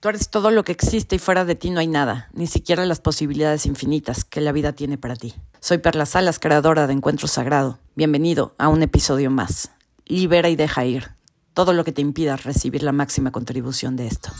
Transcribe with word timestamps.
Tú 0.00 0.08
eres 0.10 0.30
todo 0.30 0.52
lo 0.52 0.62
que 0.62 0.70
existe 0.70 1.16
y 1.16 1.18
fuera 1.18 1.44
de 1.44 1.56
ti 1.56 1.70
no 1.70 1.80
hay 1.80 1.88
nada, 1.88 2.30
ni 2.32 2.46
siquiera 2.46 2.86
las 2.86 3.00
posibilidades 3.00 3.66
infinitas 3.66 4.24
que 4.24 4.40
la 4.40 4.52
vida 4.52 4.72
tiene 4.72 4.96
para 4.96 5.16
ti. 5.16 5.34
Soy 5.58 5.78
Perla 5.78 6.06
Salas, 6.06 6.38
creadora 6.38 6.86
de 6.86 6.92
Encuentro 6.92 7.26
Sagrado. 7.26 7.80
Bienvenido 7.96 8.54
a 8.58 8.68
un 8.68 8.84
episodio 8.84 9.28
más. 9.28 9.72
Libera 10.06 10.50
y 10.50 10.54
deja 10.54 10.84
ir 10.84 11.08
todo 11.52 11.72
lo 11.72 11.82
que 11.82 11.90
te 11.90 12.00
impida 12.00 12.36
recibir 12.36 12.84
la 12.84 12.92
máxima 12.92 13.32
contribución 13.32 13.96
de 13.96 14.06
esto. 14.06 14.30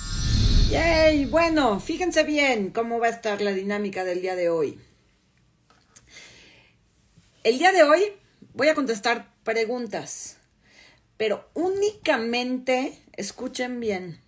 Yay, 0.71 1.25
bueno, 1.25 1.81
fíjense 1.81 2.23
bien 2.23 2.71
cómo 2.71 3.01
va 3.01 3.09
a 3.09 3.11
estar 3.11 3.41
la 3.41 3.51
dinámica 3.51 4.05
del 4.05 4.23
día 4.23 4.37
de 4.37 4.51
hoy. 4.51 4.79
El 7.43 7.59
día 7.59 7.73
de 7.73 7.83
hoy 7.83 8.13
voy 8.55 8.69
a 8.69 8.77
contestar 8.77 9.35
preguntas, 9.43 10.37
pero 11.17 11.49
únicamente, 11.55 13.03
escuchen 13.17 13.81
bien, 13.81 14.21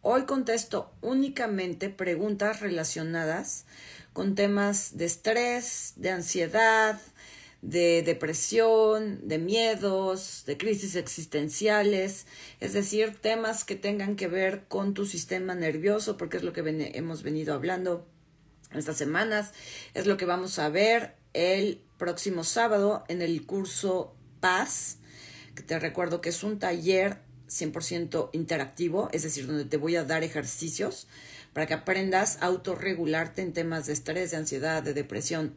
Hoy 0.00 0.26
contesto 0.26 0.92
únicamente 1.00 1.90
preguntas 1.90 2.60
relacionadas 2.60 3.66
con 4.12 4.36
temas 4.36 4.96
de 4.96 5.06
estrés, 5.06 5.94
de 5.96 6.10
ansiedad, 6.10 7.00
de 7.62 8.02
depresión, 8.02 9.26
de 9.26 9.38
miedos, 9.38 10.44
de 10.46 10.56
crisis 10.56 10.94
existenciales, 10.94 12.26
es 12.60 12.74
decir, 12.74 13.16
temas 13.20 13.64
que 13.64 13.74
tengan 13.74 14.14
que 14.14 14.28
ver 14.28 14.64
con 14.68 14.94
tu 14.94 15.04
sistema 15.04 15.56
nervioso, 15.56 16.16
porque 16.16 16.36
es 16.36 16.44
lo 16.44 16.52
que 16.52 16.60
hemos 16.94 17.24
venido 17.24 17.52
hablando 17.52 18.06
estas 18.72 18.96
semanas, 18.96 19.52
es 19.94 20.06
lo 20.06 20.16
que 20.16 20.26
vamos 20.26 20.60
a 20.60 20.68
ver 20.68 21.16
el 21.32 21.82
próximo 21.96 22.44
sábado 22.44 23.04
en 23.08 23.20
el 23.20 23.44
curso 23.44 24.14
Paz, 24.38 24.98
que 25.56 25.64
te 25.64 25.80
recuerdo 25.80 26.20
que 26.20 26.28
es 26.28 26.44
un 26.44 26.60
taller 26.60 27.18
100% 27.48 28.30
interactivo, 28.32 29.08
es 29.12 29.22
decir, 29.22 29.46
donde 29.46 29.64
te 29.64 29.76
voy 29.76 29.96
a 29.96 30.04
dar 30.04 30.22
ejercicios 30.22 31.08
para 31.52 31.66
que 31.66 31.74
aprendas 31.74 32.38
a 32.40 32.46
autorregularte 32.46 33.42
en 33.42 33.52
temas 33.52 33.86
de 33.86 33.92
estrés, 33.92 34.30
de 34.30 34.36
ansiedad, 34.36 34.82
de 34.82 34.94
depresión. 34.94 35.56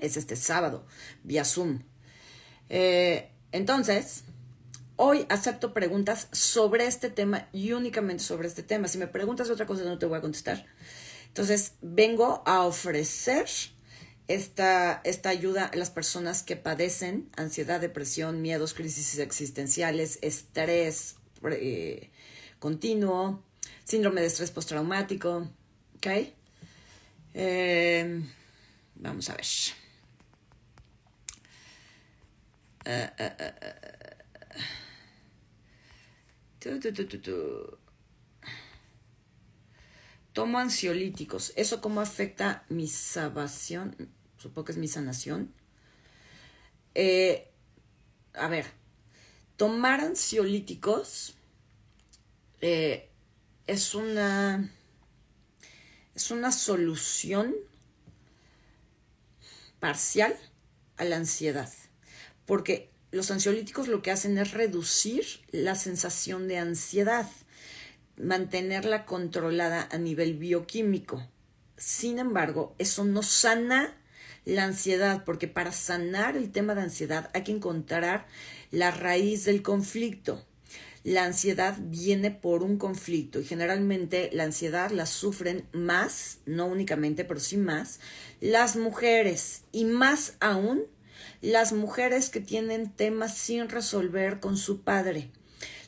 Es 0.00 0.16
este 0.16 0.36
sábado, 0.36 0.86
vía 1.22 1.44
Zoom. 1.44 1.80
Eh, 2.68 3.30
entonces, 3.52 4.24
hoy 4.96 5.26
acepto 5.28 5.72
preguntas 5.72 6.28
sobre 6.32 6.86
este 6.86 7.08
tema 7.08 7.48
y 7.52 7.72
únicamente 7.72 8.22
sobre 8.22 8.48
este 8.48 8.62
tema. 8.62 8.88
Si 8.88 8.98
me 8.98 9.06
preguntas 9.06 9.48
otra 9.48 9.66
cosa, 9.66 9.84
no 9.84 9.98
te 9.98 10.06
voy 10.06 10.18
a 10.18 10.22
contestar. 10.22 10.66
Entonces, 11.28 11.72
vengo 11.80 12.42
a 12.46 12.62
ofrecer 12.62 13.46
esta, 14.28 15.00
esta 15.04 15.28
ayuda 15.28 15.66
a 15.66 15.76
las 15.76 15.90
personas 15.90 16.42
que 16.42 16.56
padecen 16.56 17.30
ansiedad, 17.36 17.80
depresión, 17.80 18.42
miedos, 18.42 18.74
crisis 18.74 19.18
existenciales, 19.18 20.18
estrés 20.22 21.16
eh, 21.50 22.10
continuo, 22.58 23.42
síndrome 23.84 24.20
de 24.20 24.26
estrés 24.26 24.50
postraumático. 24.50 25.48
¿Ok? 25.96 26.06
Eh, 27.34 28.22
vamos 28.96 29.30
a 29.30 29.36
ver. 29.36 29.46
Tomo 40.32 40.58
ansiolíticos. 40.58 41.52
¿Eso 41.56 41.80
cómo 41.80 42.00
afecta 42.00 42.64
mi 42.68 42.88
salvación? 42.88 43.96
Supongo 44.38 44.66
que 44.66 44.72
es 44.72 44.78
mi 44.78 44.88
sanación. 44.88 45.52
Eh, 46.94 47.50
a 48.34 48.48
ver, 48.48 48.66
tomar 49.56 50.00
ansiolíticos 50.00 51.34
eh, 52.60 53.10
es 53.66 53.94
una 53.94 54.70
es 56.14 56.30
una 56.30 56.50
solución 56.50 57.54
parcial 59.80 60.34
a 60.96 61.04
la 61.04 61.16
ansiedad, 61.16 61.70
porque 62.46 62.90
los 63.10 63.30
ansiolíticos 63.30 63.88
lo 63.88 64.00
que 64.00 64.10
hacen 64.10 64.38
es 64.38 64.52
reducir 64.52 65.26
la 65.50 65.74
sensación 65.74 66.48
de 66.48 66.58
ansiedad, 66.58 67.28
mantenerla 68.16 69.04
controlada 69.04 69.88
a 69.92 69.98
nivel 69.98 70.38
bioquímico. 70.38 71.26
Sin 71.76 72.18
embargo, 72.18 72.74
eso 72.78 73.04
no 73.04 73.22
sana 73.22 73.94
la 74.46 74.64
ansiedad, 74.64 75.24
porque 75.24 75.48
para 75.48 75.72
sanar 75.72 76.36
el 76.36 76.50
tema 76.50 76.74
de 76.74 76.82
ansiedad 76.82 77.30
hay 77.34 77.42
que 77.42 77.52
encontrar 77.52 78.26
la 78.70 78.90
raíz 78.90 79.44
del 79.44 79.60
conflicto. 79.60 80.42
La 81.04 81.24
ansiedad 81.24 81.76
viene 81.78 82.30
por 82.30 82.62
un 82.62 82.78
conflicto 82.78 83.38
y 83.40 83.44
generalmente 83.44 84.30
la 84.32 84.44
ansiedad 84.44 84.90
la 84.90 85.04
sufren 85.04 85.68
más, 85.72 86.38
no 86.46 86.66
únicamente, 86.66 87.24
pero 87.24 87.40
sí 87.40 87.58
más, 87.58 88.00
las 88.40 88.76
mujeres 88.76 89.64
y 89.72 89.84
más 89.84 90.34
aún 90.40 90.84
las 91.40 91.72
mujeres 91.72 92.30
que 92.30 92.40
tienen 92.40 92.90
temas 92.90 93.36
sin 93.36 93.68
resolver 93.68 94.40
con 94.40 94.56
su 94.56 94.82
padre. 94.82 95.30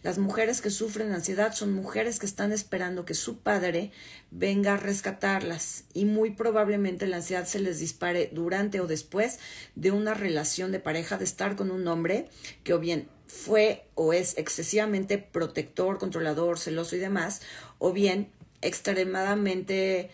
Las 0.03 0.19
mujeres 0.19 0.60
que 0.60 0.70
sufren 0.70 1.12
ansiedad 1.12 1.53
son 1.54 1.72
mujeres 1.72 2.19
que 2.19 2.26
están 2.26 2.53
esperando 2.53 3.04
que 3.04 3.14
su 3.14 3.38
padre 3.38 3.91
venga 4.31 4.75
a 4.75 4.76
rescatarlas 4.76 5.84
y 5.92 6.04
muy 6.04 6.31
probablemente 6.31 7.06
la 7.06 7.16
ansiedad 7.16 7.47
se 7.47 7.59
les 7.59 7.81
dispare 7.81 8.31
durante 8.32 8.81
o 8.81 8.87
después 8.87 9.38
de 9.75 9.91
una 9.91 10.14
relación 10.14 10.70
de 10.70 10.78
pareja, 10.78 11.19
de 11.19 11.25
estar 11.25 11.56
con 11.56 11.72
un 11.72 11.88
hombre 11.88 12.28
que 12.62 12.75
o 12.75 12.78
bien 12.78 13.08
fue 13.26 13.87
o 13.94 14.12
es 14.12 14.38
excesivamente 14.38 15.19
protector, 15.19 15.98
controlador, 15.98 16.58
celoso 16.58 16.94
y 16.97 17.00
demás, 17.00 17.42
o 17.78 17.92
bien 17.92 18.31
extremadamente 18.62 20.10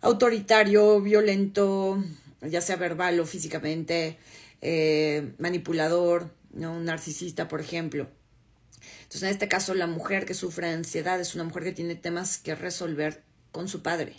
autoritario, 0.00 1.00
violento, 1.00 2.02
ya 2.40 2.60
sea 2.60 2.76
verbal 2.76 3.20
o 3.20 3.26
físicamente, 3.26 4.18
eh, 4.60 5.32
manipulador, 5.38 6.30
¿no? 6.52 6.72
un 6.72 6.84
narcisista, 6.84 7.48
por 7.48 7.60
ejemplo. 7.60 8.08
Entonces, 9.12 9.28
en 9.28 9.34
este 9.34 9.48
caso, 9.48 9.74
la 9.74 9.86
mujer 9.86 10.24
que 10.24 10.32
sufre 10.32 10.70
ansiedad 10.70 11.20
es 11.20 11.34
una 11.34 11.44
mujer 11.44 11.64
que 11.64 11.72
tiene 11.72 11.94
temas 11.96 12.38
que 12.38 12.54
resolver 12.54 13.22
con 13.50 13.68
su 13.68 13.82
padre. 13.82 14.16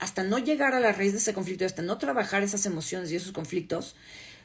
Hasta 0.00 0.24
no 0.24 0.38
llegar 0.38 0.74
a 0.74 0.80
la 0.80 0.90
raíz 0.90 1.12
de 1.12 1.18
ese 1.18 1.32
conflicto, 1.32 1.64
hasta 1.64 1.82
no 1.82 1.96
trabajar 1.96 2.42
esas 2.42 2.66
emociones 2.66 3.12
y 3.12 3.14
esos 3.14 3.30
conflictos, 3.30 3.94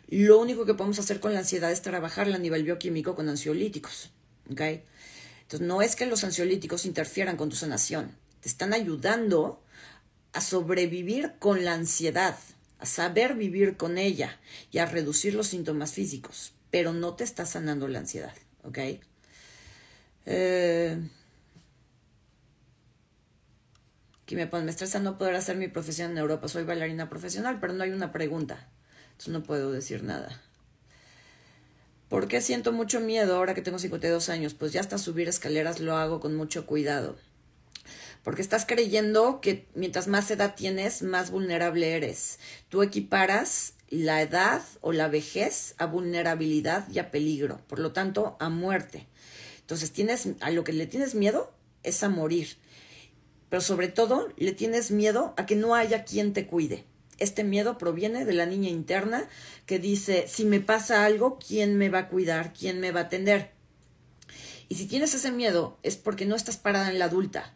lo 0.08 0.38
único 0.38 0.68
que 0.68 0.76
podemos 0.76 1.00
hacer 1.00 1.20
con 1.20 1.34
la 1.34 1.40
ansiedad 1.40 1.72
es 1.72 1.82
trabajarla 1.82 2.36
a 2.36 2.40
nivel 2.40 2.64
bioquímico 2.64 3.16
con 3.16 3.28
ansiolíticos. 3.28 4.12
¿okay? 4.52 4.84
Entonces, 5.42 5.68
no 5.68 5.82
es 5.82 5.96
que 5.96 6.06
los 6.06 6.24
ansiolíticos 6.24 6.86
interfieran 6.86 7.36
con 7.36 7.50
tu 7.50 7.56
sanación, 7.56 8.16
te 8.42 8.50
están 8.50 8.72
ayudando 8.72 9.64
a 10.32 10.42
sobrevivir 10.42 11.34
con 11.40 11.66
la 11.66 11.74
ansiedad, 11.74 12.38
a 12.78 12.86
saber 12.86 13.34
vivir 13.34 13.78
con 13.78 13.98
ella 13.98 14.40
y 14.72 14.78
a 14.78 14.86
reducir 14.86 15.34
los 15.34 15.48
síntomas 15.48 15.94
físicos, 15.94 16.54
pero 16.70 16.94
no 16.94 17.16
te 17.16 17.24
está 17.24 17.48
sanando 17.48 17.88
la 17.88 17.98
ansiedad. 17.98 18.36
¿ok? 18.62 18.78
Eh, 20.32 20.96
aquí 24.22 24.36
me 24.36 24.46
pone, 24.46 24.64
me 24.64 24.70
estresa 24.70 25.00
no 25.00 25.18
poder 25.18 25.34
hacer 25.34 25.58
mi 25.58 25.68
profesión 25.70 26.12
en 26.12 26.20
Europa. 26.20 26.48
Soy 26.48 26.66
bailarina 26.66 27.10
profesional, 27.10 27.58
pero 27.60 27.74
no 27.74 27.84
hay 27.84 27.90
una 27.90 28.12
pregunta. 28.12 28.70
Entonces 29.12 29.34
no 29.34 29.42
puedo 29.42 29.72
decir 29.72 30.04
nada. 30.04 30.40
¿Por 32.10 32.28
qué 32.28 32.42
siento 32.42 32.72
mucho 32.72 33.00
miedo 33.00 33.38
ahora 33.38 33.56
que 33.56 33.64
tengo 33.64 33.80
52 33.80 34.30
años? 34.30 34.54
Pues 34.54 34.72
ya 34.72 34.82
hasta 34.82 35.00
subir 35.00 35.28
escaleras 35.28 35.80
lo 35.80 35.98
hago 35.98 36.20
con 36.20 36.36
mucho 36.36 36.68
cuidado. 36.68 37.18
Porque 38.24 38.44
estás 38.44 38.68
creyendo 38.68 39.42
que 39.42 39.68
mientras 39.74 40.08
más 40.08 40.30
edad 40.30 40.54
tienes, 40.54 41.02
más 41.02 41.32
vulnerable 41.32 41.96
eres. 41.96 42.38
Tú 42.70 42.84
equiparas 42.84 43.74
la 43.90 44.22
edad 44.22 44.62
o 44.82 44.92
la 44.92 45.08
vejez 45.08 45.74
a 45.80 45.88
vulnerabilidad 45.88 46.88
y 46.92 47.00
a 47.00 47.10
peligro, 47.10 47.62
por 47.68 47.80
lo 47.80 47.94
tanto, 47.94 48.38
a 48.40 48.50
muerte. 48.50 49.08
Entonces, 49.70 49.92
tienes, 49.92 50.28
a 50.40 50.50
lo 50.50 50.64
que 50.64 50.74
le 50.74 50.88
tienes 50.88 51.14
miedo 51.14 51.54
es 51.84 52.02
a 52.02 52.10
morir. 52.10 52.58
Pero 53.50 53.62
sobre 53.62 53.88
todo, 53.88 54.34
le 54.36 54.52
tienes 54.52 54.90
miedo 54.90 55.36
a 55.38 55.46
que 55.46 55.56
no 55.56 55.76
haya 55.76 56.06
quien 56.06 56.34
te 56.34 56.48
cuide. 56.48 56.86
Este 57.20 57.44
miedo 57.44 57.78
proviene 57.78 58.26
de 58.26 58.34
la 58.34 58.48
niña 58.48 58.72
interna 58.72 59.30
que 59.68 59.78
dice, 59.78 60.26
si 60.28 60.44
me 60.44 60.60
pasa 60.60 61.06
algo, 61.06 61.38
¿quién 61.38 61.78
me 61.78 61.90
va 61.90 62.00
a 62.00 62.10
cuidar? 62.10 62.52
¿Quién 62.52 62.80
me 62.80 62.92
va 62.92 63.02
a 63.02 63.04
atender? 63.04 63.52
Y 64.70 64.74
si 64.74 64.88
tienes 64.88 65.14
ese 65.14 65.32
miedo 65.32 65.78
es 65.84 65.98
porque 65.98 66.26
no 66.26 66.36
estás 66.36 66.58
parada 66.58 66.90
en 66.90 66.98
la 66.98 67.06
adulta. 67.06 67.54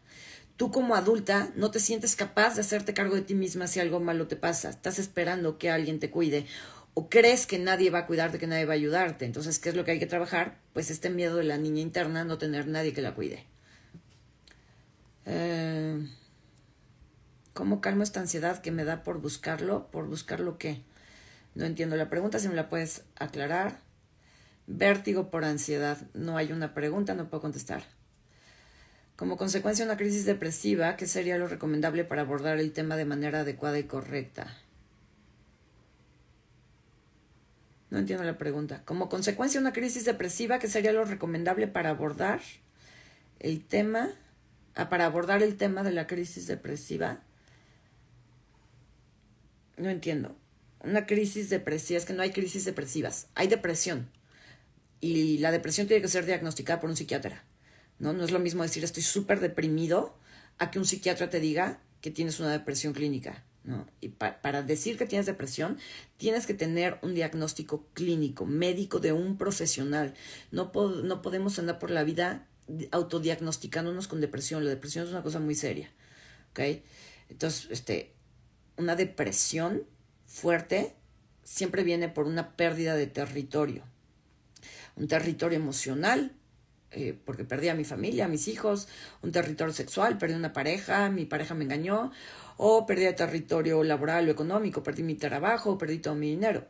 Tú 0.56 0.70
como 0.70 0.94
adulta 0.94 1.52
no 1.56 1.72
te 1.72 1.80
sientes 1.80 2.16
capaz 2.16 2.54
de 2.54 2.62
hacerte 2.62 2.94
cargo 2.94 3.16
de 3.16 3.24
ti 3.24 3.34
misma 3.34 3.66
si 3.66 3.80
algo 3.80 4.00
malo 4.00 4.28
te 4.28 4.36
pasa. 4.36 4.70
Estás 4.70 5.00
esperando 5.00 5.58
que 5.58 5.72
alguien 5.72 6.00
te 6.00 6.12
cuide 6.12 6.46
o 6.94 7.10
crees 7.10 7.48
que 7.48 7.60
nadie 7.60 7.90
va 7.90 8.00
a 8.00 8.07
cuidarte, 8.07 8.40
que 8.40 8.48
nadie 8.48 8.66
va 8.66 8.74
a 8.74 8.75
ayudarte. 8.75 9.25
Entonces, 9.25 9.60
¿qué 9.60 9.69
es 9.69 9.75
lo 9.75 9.86
que 9.86 9.92
hay 9.92 10.00
que 10.00 10.06
trabajar? 10.06 10.60
Pues 10.74 10.92
este 10.92 11.10
miedo 11.10 11.38
de 11.38 11.44
la 11.44 11.57
niña 11.57 11.81
interna, 11.81 12.24
no 12.24 12.38
tener 12.38 12.68
nadie 12.68 12.94
que 12.94 13.01
la 13.01 13.16
cuide. 13.16 13.45
Eh, 15.25 16.07
¿Cómo 17.54 17.81
calmo 17.81 18.04
esta 18.04 18.19
ansiedad 18.19 18.62
que 18.62 18.72
me 18.72 18.84
da 18.84 19.04
por 19.04 19.22
buscarlo? 19.22 19.90
¿Por 19.92 20.07
buscarlo 20.07 20.57
qué? 20.57 20.81
No 21.56 21.66
entiendo 21.66 21.95
la 21.95 22.10
pregunta, 22.10 22.40
si 22.40 22.48
me 22.48 22.56
la 22.56 22.69
puedes 22.69 23.04
aclarar. 23.16 23.80
Vértigo 24.68 25.30
por 25.30 25.46
ansiedad. 25.46 25.98
No 26.13 26.38
hay 26.38 26.51
una 26.51 26.74
pregunta, 26.74 27.13
no 27.13 27.30
puedo 27.30 27.42
contestar. 27.42 27.84
Como 29.16 29.38
consecuencia 29.38 29.86
de 29.86 29.92
una 29.92 29.98
crisis 29.98 30.25
depresiva, 30.25 30.96
¿qué 30.96 31.06
sería 31.06 31.38
lo 31.38 31.48
recomendable 31.48 32.04
para 32.04 32.22
abordar 32.22 32.60
el 32.60 32.74
tema 32.74 32.96
de 32.98 33.06
manera 33.06 33.42
adecuada 33.42 33.78
y 33.78 33.84
correcta? 33.84 34.57
No 37.94 38.00
entiendo 38.00 38.24
la 38.24 38.40
pregunta. 38.40 38.81
Como 38.86 39.07
consecuencia 39.07 39.60
de 39.60 39.68
una 39.68 39.72
crisis 39.72 40.04
depresiva, 40.04 40.57
¿qué 40.57 40.68
sería 40.68 40.92
lo 40.92 41.06
recomendable 41.06 41.68
para 41.68 41.92
abordar 41.92 42.42
el 43.40 43.63
tema? 43.63 44.10
Ah, 44.74 44.90
para 44.90 45.06
abordar 45.06 45.44
el 45.44 45.57
tema 45.57 45.84
de 45.84 45.92
la 45.92 46.07
crisis 46.07 46.48
depresiva. 46.48 47.22
No 49.78 49.92
entiendo. 49.92 50.36
Una 50.80 51.06
crisis 51.06 51.51
depresiva, 51.51 52.00
es 52.00 52.06
que 52.06 52.13
no 52.13 52.24
hay 52.24 52.31
crisis 52.31 52.66
depresivas, 52.66 53.28
hay 53.36 53.48
depresión. 53.48 54.10
Y 55.00 55.38
la 55.38 55.51
depresión 55.51 55.86
tiene 55.86 56.01
que 56.01 56.07
ser 56.07 56.25
diagnosticada 56.25 56.81
por 56.81 56.89
un 56.89 56.98
psiquiatra. 56.98 57.44
¿no? 58.00 58.12
No 58.12 58.24
es 58.24 58.31
lo 58.31 58.39
mismo 58.39 58.63
decir 58.63 58.84
estoy 58.84 59.04
súper 59.04 59.39
deprimido 59.39 60.18
a 60.57 60.72
que 60.72 60.80
un 60.80 60.86
psiquiatra 60.88 61.30
te 61.30 61.39
diga 61.39 61.80
que 62.01 62.10
tienes 62.10 62.39
una 62.39 62.54
depresión 62.54 62.94
clínica. 62.94 63.44
¿No? 63.63 63.88
Y 64.01 64.10
para 64.10 64.62
decir 64.62 64.98
que 64.98 65.06
tienes 65.06 65.25
depresión, 65.25 65.77
tienes 66.18 66.45
que 66.45 66.54
tener 66.54 67.00
un 67.01 67.15
diagnóstico 67.15 67.88
clínico, 67.94 68.45
médico 68.45 69.00
de 69.00 69.13
un 69.13 69.38
profesional. 69.38 70.13
No, 70.51 70.71
no 71.04 71.21
podemos 71.21 71.57
andar 71.60 71.80
por 71.80 71.89
la 71.89 72.04
vida 72.04 72.48
autodiagnosticándonos 72.92 74.07
con 74.07 74.21
depresión. 74.21 74.63
La 74.63 74.69
depresión 74.69 75.06
es 75.06 75.12
una 75.12 75.24
cosa 75.24 75.39
muy 75.39 75.56
seria. 75.56 75.92
¿Ok? 76.51 76.83
Entonces, 77.30 77.68
este, 77.71 78.13
una 78.77 78.95
depresión 78.95 79.83
fuerte 80.25 80.95
siempre 81.44 81.83
viene 81.83 82.10
por 82.10 82.25
una 82.25 82.56
pérdida 82.56 82.95
de 82.95 83.07
territorio. 83.07 83.83
Un 84.95 85.07
territorio 85.07 85.57
emocional, 85.57 86.33
eh, 86.92 87.18
porque 87.25 87.44
perdí 87.44 87.69
a 87.69 87.75
mi 87.75 87.83
familia, 87.83 88.25
a 88.25 88.27
mis 88.27 88.48
hijos, 88.48 88.88
un 89.21 89.31
territorio 89.31 89.74
sexual, 89.74 90.18
perdí 90.18 90.36
una 90.36 90.54
pareja, 90.54 91.10
mi 91.10 91.25
pareja 91.25 91.56
me 91.56 91.63
engañó, 91.63 92.12
o 92.58 92.86
perdí 92.86 93.06
el 93.06 93.16
territorio 93.16 93.84
laboral 93.84 94.28
o 94.28 94.32
económico, 94.32 94.84
perdí 94.84 95.04
mi 95.04 95.16
trabajo, 95.16 95.78
perdí 95.78 96.00
todo 96.00 96.16
mi 96.16 96.30
dinero. 96.30 96.68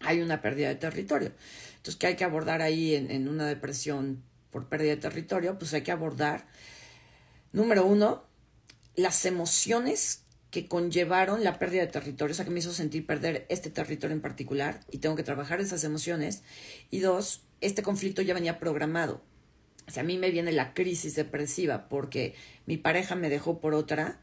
Hay 0.00 0.20
una 0.20 0.40
pérdida 0.40 0.68
de 0.68 0.76
territorio. 0.76 1.32
Entonces, 1.76 1.96
¿qué 1.96 2.08
hay 2.08 2.16
que 2.16 2.24
abordar 2.24 2.62
ahí 2.62 2.94
en, 2.94 3.10
en 3.10 3.28
una 3.28 3.46
depresión 3.46 4.22
por 4.50 4.68
pérdida 4.68 4.90
de 4.90 4.96
territorio? 4.96 5.58
Pues 5.58 5.72
hay 5.74 5.82
que 5.82 5.92
abordar, 5.92 6.46
número 7.52 7.86
uno, 7.86 8.24
las 8.94 9.24
emociones 9.24 10.22
que 10.52 10.68
conllevaron 10.68 11.42
la 11.42 11.58
pérdida 11.58 11.80
de 11.80 11.86
territorio, 11.86 12.32
o 12.32 12.36
sea, 12.36 12.44
que 12.44 12.50
me 12.50 12.58
hizo 12.58 12.74
sentir 12.74 13.06
perder 13.06 13.46
este 13.48 13.70
territorio 13.70 14.14
en 14.14 14.20
particular 14.20 14.80
y 14.90 14.98
tengo 14.98 15.16
que 15.16 15.22
trabajar 15.22 15.62
esas 15.62 15.82
emociones. 15.82 16.42
Y 16.90 17.00
dos, 17.00 17.42
este 17.62 17.82
conflicto 17.82 18.20
ya 18.20 18.34
venía 18.34 18.58
programado. 18.58 19.22
O 19.88 19.90
sea, 19.90 20.02
a 20.02 20.06
mí 20.06 20.18
me 20.18 20.30
viene 20.30 20.52
la 20.52 20.74
crisis 20.74 21.14
depresiva 21.14 21.88
porque 21.88 22.34
mi 22.66 22.76
pareja 22.76 23.14
me 23.14 23.30
dejó 23.30 23.60
por 23.60 23.72
otra, 23.72 24.20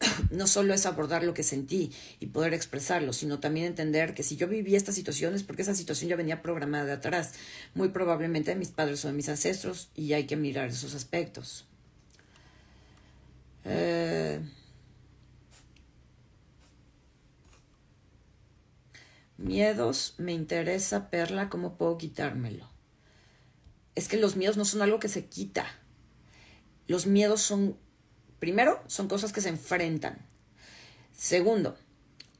no 0.30 0.46
solo 0.46 0.74
es 0.74 0.86
abordar 0.86 1.24
lo 1.24 1.34
que 1.34 1.42
sentí 1.42 1.92
y 2.20 2.26
poder 2.26 2.54
expresarlo, 2.54 3.12
sino 3.12 3.40
también 3.40 3.66
entender 3.66 4.14
que 4.14 4.22
si 4.22 4.36
yo 4.36 4.48
viví 4.48 4.76
esta 4.76 4.92
situación 4.92 5.34
es 5.34 5.42
porque 5.42 5.62
esa 5.62 5.74
situación 5.74 6.10
ya 6.10 6.16
venía 6.16 6.42
programada 6.42 6.84
de 6.84 6.92
atrás, 6.92 7.32
muy 7.74 7.88
probablemente 7.88 8.50
de 8.50 8.56
mis 8.56 8.70
padres 8.70 9.04
o 9.04 9.08
de 9.08 9.14
mis 9.14 9.28
ancestros, 9.28 9.90
y 9.94 10.12
hay 10.12 10.26
que 10.26 10.36
mirar 10.36 10.68
esos 10.68 10.94
aspectos. 10.94 11.66
Eh, 13.64 14.40
miedos, 19.36 20.14
me 20.18 20.32
interesa, 20.32 21.10
Perla, 21.10 21.48
¿cómo 21.48 21.76
puedo 21.76 21.98
quitármelo? 21.98 22.68
Es 23.94 24.08
que 24.08 24.16
los 24.16 24.36
miedos 24.36 24.56
no 24.56 24.64
son 24.64 24.82
algo 24.82 25.00
que 25.00 25.08
se 25.08 25.26
quita. 25.26 25.66
Los 26.86 27.06
miedos 27.06 27.42
son 27.42 27.76
Primero, 28.38 28.82
son 28.86 29.08
cosas 29.08 29.32
que 29.32 29.40
se 29.40 29.48
enfrentan. 29.48 30.18
Segundo, 31.12 31.76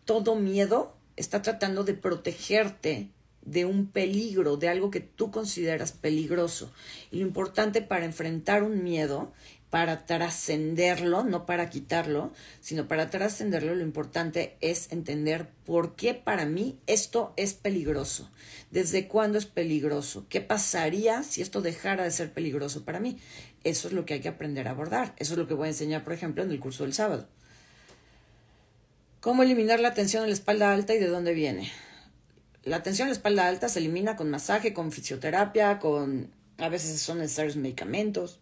todo 0.05 0.37
miedo 0.37 0.97
está 1.17 1.43
tratando 1.43 1.85
de 1.85 1.95
protegerte 1.95 3.11
de 3.43 3.65
un 3.65 3.87
peligro, 3.87 4.57
de 4.57 4.69
algo 4.69 4.91
que 4.91 5.01
tú 5.01 5.31
consideras 5.31 5.93
peligroso. 5.93 6.73
Y 7.11 7.19
lo 7.19 7.27
importante 7.27 7.83
para 7.83 8.05
enfrentar 8.05 8.63
un 8.63 8.85
miedo 8.85 9.33
para 9.71 10.07
trascenderlo, 10.07 11.25
no 11.25 11.45
para 11.45 11.69
quitarlo, 11.69 12.33
sino 12.61 12.89
para 12.89 13.11
trascenderlo, 13.11 13.75
lo 13.75 13.83
importante 13.83 14.57
es 14.61 14.91
entender 14.93 15.49
por 15.67 15.95
qué 15.95 16.15
para 16.15 16.47
mí 16.47 16.79
esto 16.87 17.35
es 17.37 17.53
peligroso, 17.53 18.31
desde 18.71 19.09
cuándo 19.09 19.37
es 19.37 19.45
peligroso, 19.45 20.25
qué 20.31 20.41
pasaría 20.41 21.23
si 21.23 21.43
esto 21.43 21.61
dejara 21.61 22.05
de 22.05 22.11
ser 22.11 22.33
peligroso 22.33 22.85
para 22.85 23.01
mí. 23.01 23.19
Eso 23.65 23.89
es 23.89 23.95
lo 23.95 24.07
que 24.07 24.15
hay 24.15 24.21
que 24.21 24.29
aprender 24.29 24.69
a 24.69 24.71
abordar. 24.71 25.15
Eso 25.19 25.35
es 25.35 25.39
lo 25.39 25.49
que 25.49 25.55
voy 25.55 25.67
a 25.67 25.71
enseñar, 25.71 26.05
por 26.05 26.13
ejemplo, 26.13 26.43
en 26.43 26.51
el 26.51 26.61
curso 26.61 26.85
del 26.85 26.95
sábado. 26.95 27.29
¿Cómo 29.21 29.43
eliminar 29.43 29.81
la 29.81 29.95
tensión 29.95 30.23
en 30.23 30.31
la 30.31 30.35
espalda 30.35 30.73
alta 30.73 30.95
y 30.95 30.99
de 30.99 31.09
dónde 31.09 31.35
viene? 31.35 31.71
La 32.63 32.83
tensión 32.83 33.07
en 33.07 33.11
la 33.11 33.17
espalda 33.17 33.49
alta 33.49 33.69
se 33.69 33.81
elimina 33.81 34.17
con 34.17 34.31
masaje, 34.31 34.73
con 34.73 34.93
fisioterapia, 34.93 35.79
con 35.79 36.31
a 36.57 36.69
veces 36.69 37.01
son 37.01 37.19
necesarios 37.19 37.57
medicamentos 37.57 38.41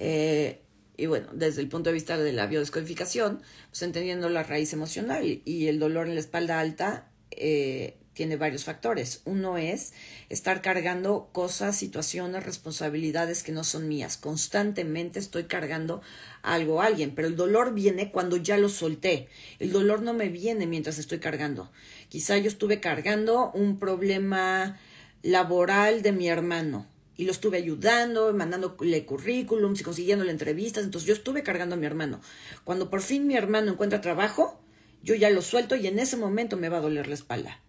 eh, 0.00 0.62
y 0.96 1.06
bueno, 1.06 1.28
desde 1.32 1.60
el 1.60 1.68
punto 1.68 1.90
de 1.90 1.94
vista 1.94 2.16
de 2.16 2.32
la 2.32 2.46
biodescodificación, 2.46 3.42
pues 3.68 3.82
entendiendo 3.82 4.28
la 4.30 4.42
raíz 4.42 4.72
emocional 4.72 5.42
y 5.44 5.66
el 5.66 5.78
dolor 5.78 6.08
en 6.08 6.14
la 6.14 6.20
espalda 6.20 6.58
alta 6.58 7.10
eh, 7.30 7.98
tiene 8.14 8.36
varios 8.36 8.64
factores. 8.64 9.20
Uno 9.26 9.58
es 9.58 9.92
estar 10.30 10.62
cargando 10.62 11.28
cosas, 11.32 11.76
situaciones, 11.76 12.44
responsabilidades 12.44 13.42
que 13.42 13.52
no 13.52 13.62
son 13.62 13.88
mías. 13.88 14.16
Constantemente 14.16 15.18
estoy 15.18 15.44
cargando 15.44 16.00
algo 16.42 16.80
a 16.80 16.86
alguien, 16.86 17.14
pero 17.14 17.28
el 17.28 17.36
dolor 17.36 17.74
viene 17.74 18.10
cuando 18.10 18.38
ya 18.38 18.56
lo 18.56 18.70
solté. 18.70 19.28
El 19.58 19.72
dolor 19.72 20.00
no 20.00 20.14
me 20.14 20.28
viene 20.28 20.66
mientras 20.66 20.98
estoy 20.98 21.18
cargando. 21.18 21.70
Quizá 22.08 22.38
yo 22.38 22.48
estuve 22.48 22.80
cargando 22.80 23.50
un 23.52 23.78
problema 23.78 24.78
laboral 25.22 26.00
de 26.00 26.12
mi 26.12 26.28
hermano 26.28 26.86
y 27.20 27.24
lo 27.24 27.32
estuve 27.32 27.58
ayudando, 27.58 28.32
mandándole 28.32 29.04
currículums 29.04 29.78
y 29.78 29.84
consiguiéndole 29.84 30.30
entrevistas. 30.30 30.84
Entonces 30.84 31.06
yo 31.06 31.12
estuve 31.12 31.42
cargando 31.42 31.74
a 31.74 31.78
mi 31.78 31.84
hermano. 31.84 32.22
Cuando 32.64 32.88
por 32.88 33.02
fin 33.02 33.26
mi 33.26 33.36
hermano 33.36 33.72
encuentra 33.72 34.00
trabajo, 34.00 34.58
yo 35.02 35.14
ya 35.14 35.28
lo 35.28 35.42
suelto 35.42 35.76
y 35.76 35.86
en 35.86 35.98
ese 35.98 36.16
momento 36.16 36.56
me 36.56 36.70
va 36.70 36.78
a 36.78 36.80
doler 36.80 37.08
la 37.08 37.14
espalda. 37.14 37.60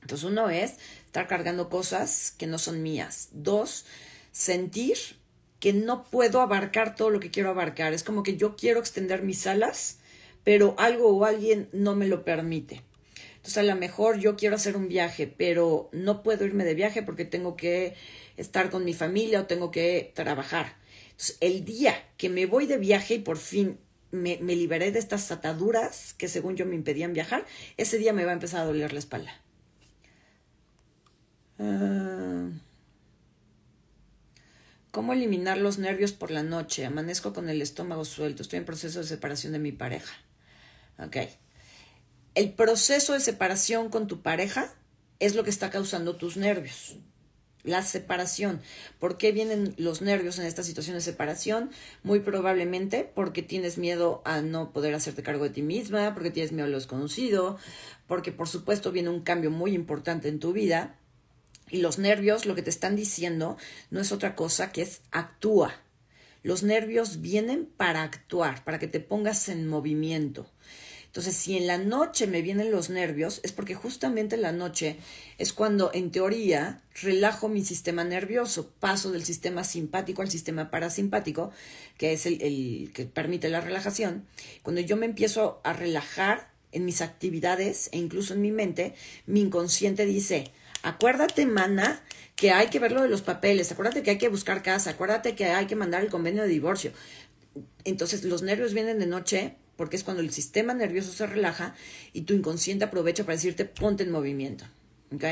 Entonces 0.00 0.30
uno 0.30 0.48
es 0.48 0.76
estar 1.06 1.26
cargando 1.26 1.68
cosas 1.68 2.32
que 2.38 2.46
no 2.46 2.56
son 2.56 2.80
mías. 2.80 3.30
Dos, 3.32 3.84
sentir 4.30 4.96
que 5.58 5.72
no 5.72 6.04
puedo 6.04 6.40
abarcar 6.40 6.94
todo 6.94 7.10
lo 7.10 7.18
que 7.18 7.32
quiero 7.32 7.50
abarcar. 7.50 7.92
Es 7.94 8.04
como 8.04 8.22
que 8.22 8.36
yo 8.36 8.54
quiero 8.54 8.78
extender 8.78 9.24
mis 9.24 9.44
alas, 9.48 9.98
pero 10.44 10.76
algo 10.78 11.08
o 11.08 11.24
alguien 11.24 11.68
no 11.72 11.96
me 11.96 12.06
lo 12.06 12.24
permite. 12.24 12.84
Entonces 13.38 13.58
a 13.58 13.62
lo 13.64 13.74
mejor 13.74 14.20
yo 14.20 14.36
quiero 14.36 14.54
hacer 14.54 14.76
un 14.76 14.86
viaje, 14.86 15.26
pero 15.26 15.88
no 15.90 16.22
puedo 16.22 16.44
irme 16.44 16.64
de 16.64 16.74
viaje 16.74 17.02
porque 17.02 17.24
tengo 17.24 17.56
que 17.56 17.96
estar 18.38 18.70
con 18.70 18.84
mi 18.84 18.94
familia 18.94 19.40
o 19.40 19.46
tengo 19.46 19.70
que 19.70 20.12
trabajar. 20.14 20.76
Entonces, 21.10 21.36
el 21.40 21.64
día 21.64 21.94
que 22.16 22.28
me 22.28 22.46
voy 22.46 22.66
de 22.66 22.78
viaje 22.78 23.14
y 23.14 23.18
por 23.18 23.36
fin 23.36 23.78
me, 24.10 24.38
me, 24.40 24.56
liberé 24.56 24.92
de 24.92 25.00
estas 25.00 25.30
ataduras 25.30 26.14
que 26.14 26.28
según 26.28 26.56
yo 26.56 26.64
me 26.64 26.76
impedían 26.76 27.12
viajar, 27.12 27.44
ese 27.76 27.98
día 27.98 28.12
me 28.12 28.24
va 28.24 28.30
a 28.30 28.34
empezar 28.34 28.60
a 28.60 28.64
doler 28.64 28.92
la 28.92 29.00
espalda. 29.00 29.32
Ah. 31.58 32.48
¿Cómo 34.92 35.12
eliminar 35.12 35.58
los 35.58 35.78
nervios 35.78 36.12
por 36.12 36.30
la 36.30 36.42
noche? 36.42 36.86
Amanezco 36.86 37.32
con 37.32 37.48
el 37.48 37.60
estómago 37.60 38.04
suelto. 38.04 38.42
Estoy 38.42 38.60
en 38.60 38.64
proceso 38.64 39.00
de 39.00 39.06
separación 39.06 39.52
de 39.52 39.58
mi 39.58 39.72
pareja. 39.72 40.14
Ok. 40.98 41.16
El 42.34 42.52
proceso 42.52 43.12
de 43.12 43.20
separación 43.20 43.90
con 43.90 44.06
tu 44.06 44.22
pareja 44.22 44.72
es 45.18 45.34
lo 45.34 45.42
que 45.44 45.50
está 45.50 45.70
causando 45.70 46.16
tus 46.16 46.36
nervios 46.36 46.96
la 47.64 47.82
separación. 47.82 48.60
¿Por 48.98 49.18
qué 49.18 49.32
vienen 49.32 49.74
los 49.76 50.00
nervios 50.02 50.38
en 50.38 50.46
esta 50.46 50.62
situación 50.62 50.96
de 50.96 51.00
separación? 51.00 51.70
Muy 52.02 52.20
probablemente 52.20 53.10
porque 53.14 53.42
tienes 53.42 53.78
miedo 53.78 54.22
a 54.24 54.40
no 54.40 54.72
poder 54.72 54.94
hacerte 54.94 55.22
cargo 55.22 55.44
de 55.44 55.50
ti 55.50 55.62
misma, 55.62 56.14
porque 56.14 56.30
tienes 56.30 56.52
miedo 56.52 56.66
a 56.66 56.70
lo 56.70 56.78
desconocido, 56.78 57.58
porque 58.06 58.32
por 58.32 58.48
supuesto 58.48 58.92
viene 58.92 59.10
un 59.10 59.22
cambio 59.22 59.50
muy 59.50 59.74
importante 59.74 60.28
en 60.28 60.38
tu 60.38 60.52
vida. 60.52 60.96
Y 61.70 61.78
los 61.78 61.98
nervios 61.98 62.46
lo 62.46 62.54
que 62.54 62.62
te 62.62 62.70
están 62.70 62.96
diciendo 62.96 63.58
no 63.90 64.00
es 64.00 64.12
otra 64.12 64.34
cosa 64.34 64.72
que 64.72 64.82
es 64.82 65.02
actúa. 65.10 65.74
Los 66.42 66.62
nervios 66.62 67.20
vienen 67.20 67.68
para 67.76 68.02
actuar, 68.02 68.64
para 68.64 68.78
que 68.78 68.86
te 68.86 69.00
pongas 69.00 69.48
en 69.48 69.66
movimiento. 69.66 70.50
Entonces, 71.18 71.42
si 71.42 71.56
en 71.56 71.66
la 71.66 71.78
noche 71.78 72.28
me 72.28 72.42
vienen 72.42 72.70
los 72.70 72.90
nervios, 72.90 73.40
es 73.42 73.50
porque 73.50 73.74
justamente 73.74 74.36
en 74.36 74.42
la 74.42 74.52
noche 74.52 74.98
es 75.36 75.52
cuando, 75.52 75.90
en 75.92 76.12
teoría, 76.12 76.80
relajo 77.02 77.48
mi 77.48 77.64
sistema 77.64 78.04
nervioso, 78.04 78.70
paso 78.78 79.10
del 79.10 79.24
sistema 79.24 79.64
simpático 79.64 80.22
al 80.22 80.30
sistema 80.30 80.70
parasimpático, 80.70 81.50
que 81.96 82.12
es 82.12 82.24
el, 82.24 82.92
que 82.94 83.04
permite 83.06 83.48
la 83.48 83.60
relajación. 83.60 84.28
Cuando 84.62 84.80
yo 84.80 84.96
me 84.96 85.06
empiezo 85.06 85.60
a 85.64 85.72
relajar 85.72 86.52
en 86.70 86.84
mis 86.84 87.00
actividades 87.00 87.88
e 87.90 87.98
incluso 87.98 88.34
en 88.34 88.40
mi 88.40 88.52
mente, 88.52 88.94
mi 89.26 89.40
inconsciente 89.40 90.06
dice, 90.06 90.52
Acuérdate, 90.84 91.46
mana, 91.46 92.00
que 92.36 92.52
hay 92.52 92.68
que 92.68 92.78
ver 92.78 92.92
lo 92.92 93.02
de 93.02 93.08
los 93.08 93.22
papeles, 93.22 93.72
acuérdate 93.72 94.04
que 94.04 94.10
hay 94.10 94.18
que 94.18 94.28
buscar 94.28 94.62
casa, 94.62 94.90
acuérdate 94.90 95.34
que 95.34 95.46
hay 95.46 95.66
que 95.66 95.74
mandar 95.74 96.00
el 96.00 96.10
convenio 96.10 96.44
de 96.44 96.48
divorcio. 96.48 96.92
Entonces 97.82 98.22
los 98.22 98.42
nervios 98.42 98.72
vienen 98.72 99.00
de 99.00 99.06
noche 99.06 99.56
porque 99.78 99.96
es 99.96 100.02
cuando 100.02 100.20
el 100.22 100.32
sistema 100.32 100.74
nervioso 100.74 101.12
se 101.12 101.26
relaja 101.26 101.74
y 102.12 102.22
tu 102.22 102.34
inconsciente 102.34 102.84
aprovecha 102.84 103.22
para 103.22 103.36
decirte 103.36 103.64
ponte 103.64 104.02
en 104.02 104.10
movimiento. 104.10 104.64
¿Ok? 105.14 105.24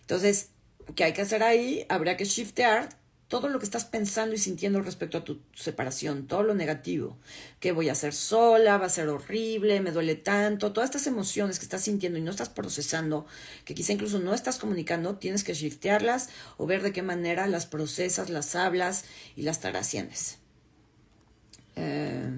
Entonces, 0.00 0.48
¿qué 0.94 1.04
hay 1.04 1.12
que 1.12 1.20
hacer 1.20 1.42
ahí? 1.42 1.84
Habría 1.90 2.16
que 2.16 2.24
shiftear 2.24 2.88
todo 3.28 3.48
lo 3.48 3.58
que 3.58 3.66
estás 3.66 3.84
pensando 3.84 4.34
y 4.34 4.38
sintiendo 4.38 4.80
respecto 4.80 5.18
a 5.18 5.24
tu 5.24 5.40
separación, 5.52 6.26
todo 6.26 6.42
lo 6.42 6.54
negativo, 6.54 7.18
que 7.60 7.72
voy 7.72 7.90
a 7.90 7.92
hacer 7.92 8.14
sola, 8.14 8.78
va 8.78 8.86
a 8.86 8.88
ser 8.88 9.08
horrible, 9.08 9.80
me 9.80 9.90
duele 9.90 10.14
tanto, 10.14 10.72
todas 10.72 10.88
estas 10.88 11.06
emociones 11.06 11.58
que 11.58 11.64
estás 11.64 11.82
sintiendo 11.82 12.18
y 12.18 12.22
no 12.22 12.30
estás 12.30 12.48
procesando, 12.48 13.26
que 13.66 13.74
quizá 13.74 13.92
incluso 13.92 14.20
no 14.20 14.32
estás 14.32 14.58
comunicando, 14.58 15.16
tienes 15.16 15.44
que 15.44 15.54
shiftearlas 15.54 16.30
o 16.56 16.66
ver 16.66 16.82
de 16.82 16.92
qué 16.92 17.02
manera 17.02 17.46
las 17.46 17.66
procesas, 17.66 18.30
las 18.30 18.54
hablas 18.54 19.04
y 19.34 19.42
las 19.42 19.60
trasciendes. 19.60 20.38
Eh, 21.74 22.30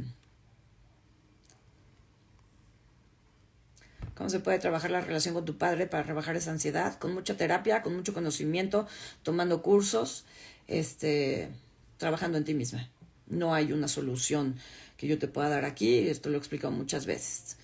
¿Cómo 4.19 4.31
se 4.31 4.41
puede 4.41 4.59
trabajar 4.59 4.91
la 4.91 5.01
relación 5.01 5.33
con 5.33 5.45
tu 5.45 5.59
padre 5.59 5.87
para 5.87 6.03
rebajar 6.03 6.35
esa 6.35 6.51
ansiedad? 6.51 6.99
Con 6.99 7.15
mucha 7.15 7.37
terapia, 7.37 7.83
con 7.83 7.95
mucho 7.95 8.13
conocimiento, 8.13 8.89
tomando 9.23 9.63
cursos 9.63 10.25
este, 10.67 11.51
trabajando 11.99 12.37
en 12.37 12.43
ti 12.43 12.53
misma. 12.53 12.91
No 13.29 13.55
hay 13.55 13.71
una 13.71 13.87
solución 13.87 14.57
que 14.97 15.07
yo 15.07 15.21
te 15.21 15.29
pueda 15.29 15.49
dar 15.49 15.65
aquí, 15.65 16.09
esto 16.09 16.31
lo 16.31 16.35
he 16.35 16.39
explicado 16.39 16.73
muchas 16.73 17.07
veces. 17.07 17.59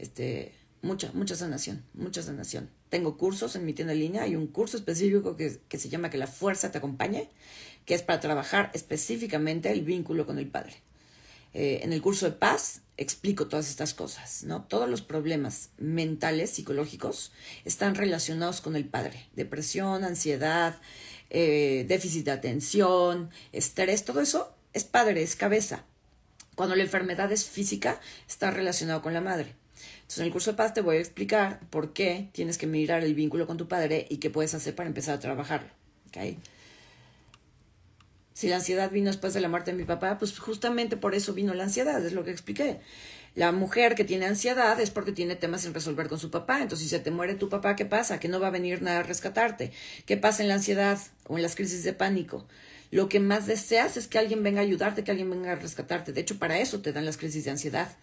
Este, 0.00 0.52
mucha, 0.82 1.12
mucha 1.12 1.36
sanación, 1.36 1.84
mucha 1.94 2.24
sanación. 2.24 2.68
Tengo 2.88 3.16
cursos 3.16 3.54
en 3.54 3.64
mi 3.64 3.72
tienda 3.72 3.92
en 3.92 4.00
línea, 4.00 4.22
hay 4.24 4.34
un 4.34 4.48
curso 4.48 4.78
específico 4.78 5.36
que, 5.36 5.60
que 5.68 5.78
se 5.78 5.90
llama 5.90 6.10
Que 6.10 6.18
la 6.18 6.26
fuerza 6.26 6.72
te 6.72 6.78
acompañe, 6.78 7.28
que 7.86 7.94
es 7.94 8.02
para 8.02 8.18
trabajar 8.18 8.72
específicamente 8.74 9.70
el 9.70 9.82
vínculo 9.82 10.26
con 10.26 10.40
el 10.40 10.48
Padre. 10.48 10.74
Eh, 11.52 11.80
en 11.82 11.92
el 11.92 12.00
curso 12.00 12.26
de 12.26 12.32
paz 12.32 12.82
explico 12.96 13.48
todas 13.48 13.68
estas 13.68 13.94
cosas, 13.94 14.44
¿no? 14.44 14.62
Todos 14.64 14.88
los 14.88 15.02
problemas 15.02 15.70
mentales, 15.78 16.50
psicológicos, 16.50 17.32
están 17.64 17.94
relacionados 17.94 18.60
con 18.60 18.76
el 18.76 18.84
padre. 18.84 19.26
Depresión, 19.34 20.04
ansiedad, 20.04 20.78
eh, 21.30 21.86
déficit 21.88 22.26
de 22.26 22.32
atención, 22.32 23.30
estrés, 23.52 24.04
todo 24.04 24.20
eso 24.20 24.54
es 24.74 24.84
padre, 24.84 25.22
es 25.22 25.34
cabeza. 25.34 25.84
Cuando 26.54 26.76
la 26.76 26.82
enfermedad 26.82 27.32
es 27.32 27.46
física, 27.46 28.00
está 28.28 28.50
relacionado 28.50 29.02
con 29.02 29.14
la 29.14 29.20
madre. 29.20 29.54
Entonces, 29.94 30.18
en 30.18 30.24
el 30.26 30.32
curso 30.32 30.50
de 30.52 30.56
paz 30.56 30.74
te 30.74 30.82
voy 30.82 30.96
a 30.96 31.00
explicar 31.00 31.60
por 31.70 31.92
qué 31.92 32.28
tienes 32.32 32.58
que 32.58 32.66
mirar 32.66 33.02
el 33.02 33.14
vínculo 33.14 33.46
con 33.46 33.56
tu 33.56 33.66
padre 33.66 34.06
y 34.10 34.18
qué 34.18 34.28
puedes 34.28 34.54
hacer 34.54 34.74
para 34.74 34.88
empezar 34.88 35.14
a 35.14 35.20
trabajarlo. 35.20 35.70
Si 38.40 38.48
la 38.48 38.56
ansiedad 38.56 38.90
vino 38.90 39.08
después 39.08 39.34
de 39.34 39.42
la 39.42 39.50
muerte 39.50 39.70
de 39.70 39.76
mi 39.76 39.84
papá, 39.84 40.16
pues 40.16 40.38
justamente 40.38 40.96
por 40.96 41.14
eso 41.14 41.34
vino 41.34 41.52
la 41.52 41.64
ansiedad, 41.64 42.02
es 42.02 42.14
lo 42.14 42.24
que 42.24 42.30
expliqué. 42.30 42.80
La 43.34 43.52
mujer 43.52 43.94
que 43.94 44.02
tiene 44.02 44.24
ansiedad 44.24 44.80
es 44.80 44.88
porque 44.88 45.12
tiene 45.12 45.36
temas 45.36 45.60
sin 45.60 45.74
resolver 45.74 46.08
con 46.08 46.18
su 46.18 46.30
papá. 46.30 46.62
Entonces, 46.62 46.88
si 46.88 46.88
se 46.88 47.00
te 47.00 47.10
muere 47.10 47.34
tu 47.34 47.50
papá, 47.50 47.76
¿qué 47.76 47.84
pasa? 47.84 48.18
Que 48.18 48.28
no 48.28 48.40
va 48.40 48.46
a 48.46 48.50
venir 48.50 48.80
nada 48.80 49.00
a 49.00 49.02
rescatarte. 49.02 49.72
¿Qué 50.06 50.16
pasa 50.16 50.40
en 50.40 50.48
la 50.48 50.54
ansiedad 50.54 50.98
o 51.26 51.36
en 51.36 51.42
las 51.42 51.54
crisis 51.54 51.84
de 51.84 51.92
pánico? 51.92 52.46
Lo 52.90 53.10
que 53.10 53.20
más 53.20 53.46
deseas 53.46 53.98
es 53.98 54.08
que 54.08 54.18
alguien 54.18 54.42
venga 54.42 54.60
a 54.60 54.64
ayudarte, 54.64 55.04
que 55.04 55.10
alguien 55.10 55.28
venga 55.28 55.52
a 55.52 55.56
rescatarte. 55.56 56.14
De 56.14 56.22
hecho, 56.22 56.38
para 56.38 56.60
eso 56.60 56.80
te 56.80 56.94
dan 56.94 57.04
las 57.04 57.18
crisis 57.18 57.44
de 57.44 57.50
ansiedad. 57.50 57.94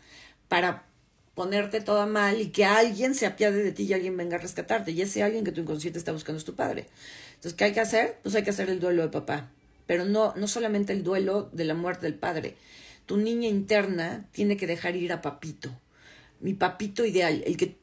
Para 0.50 0.86
ponerte 1.34 1.82
toda 1.82 2.06
mal 2.06 2.40
y 2.40 2.50
que 2.50 2.64
alguien 2.64 3.16
se 3.16 3.26
apiade 3.26 3.64
de 3.64 3.72
ti 3.72 3.86
y 3.86 3.94
alguien 3.94 4.16
venga 4.16 4.36
a 4.36 4.40
rescatarte. 4.40 4.92
Y 4.92 5.02
ese 5.02 5.24
alguien 5.24 5.44
que 5.44 5.52
tu 5.52 5.62
inconsciente 5.62 5.98
está 5.98 6.12
buscando 6.12 6.38
es 6.38 6.46
tu 6.46 6.54
padre. 6.54 6.86
Entonces, 7.34 7.56
¿qué 7.56 7.64
hay 7.64 7.74
que 7.74 7.80
hacer? 7.80 8.20
Pues 8.22 8.36
hay 8.36 8.44
que 8.44 8.52
hacer 8.52 8.70
el 8.70 8.80
duelo 8.80 9.02
de 9.02 9.10
papá. 9.10 9.50
Pero 9.88 10.06
no, 10.06 10.34
no 10.36 10.48
solamente 10.48 10.94
el 10.94 11.04
duelo 11.04 11.50
de 11.54 11.66
la 11.66 11.74
muerte 11.74 12.06
del 12.06 12.16
padre, 12.16 12.56
tu 13.06 13.18
niña 13.18 13.48
interna 13.48 14.28
tiene 14.32 14.58
que 14.58 14.68
dejar 14.68 14.96
ir 14.96 15.12
a 15.12 15.22
papito, 15.22 15.72
mi 16.40 16.54
papito 16.54 17.06
ideal, 17.06 17.42
el 17.46 17.58
que, 17.58 17.78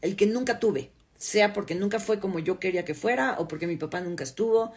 el 0.00 0.16
que 0.16 0.26
nunca 0.26 0.58
tuve, 0.58 0.90
sea 1.18 1.52
porque 1.52 1.74
nunca 1.74 2.00
fue 2.00 2.18
como 2.18 2.40
yo 2.40 2.58
quería 2.58 2.84
que 2.84 2.94
fuera 2.94 3.36
o 3.38 3.46
porque 3.46 3.68
mi 3.68 3.76
papá 3.76 4.00
nunca 4.00 4.24
estuvo, 4.24 4.72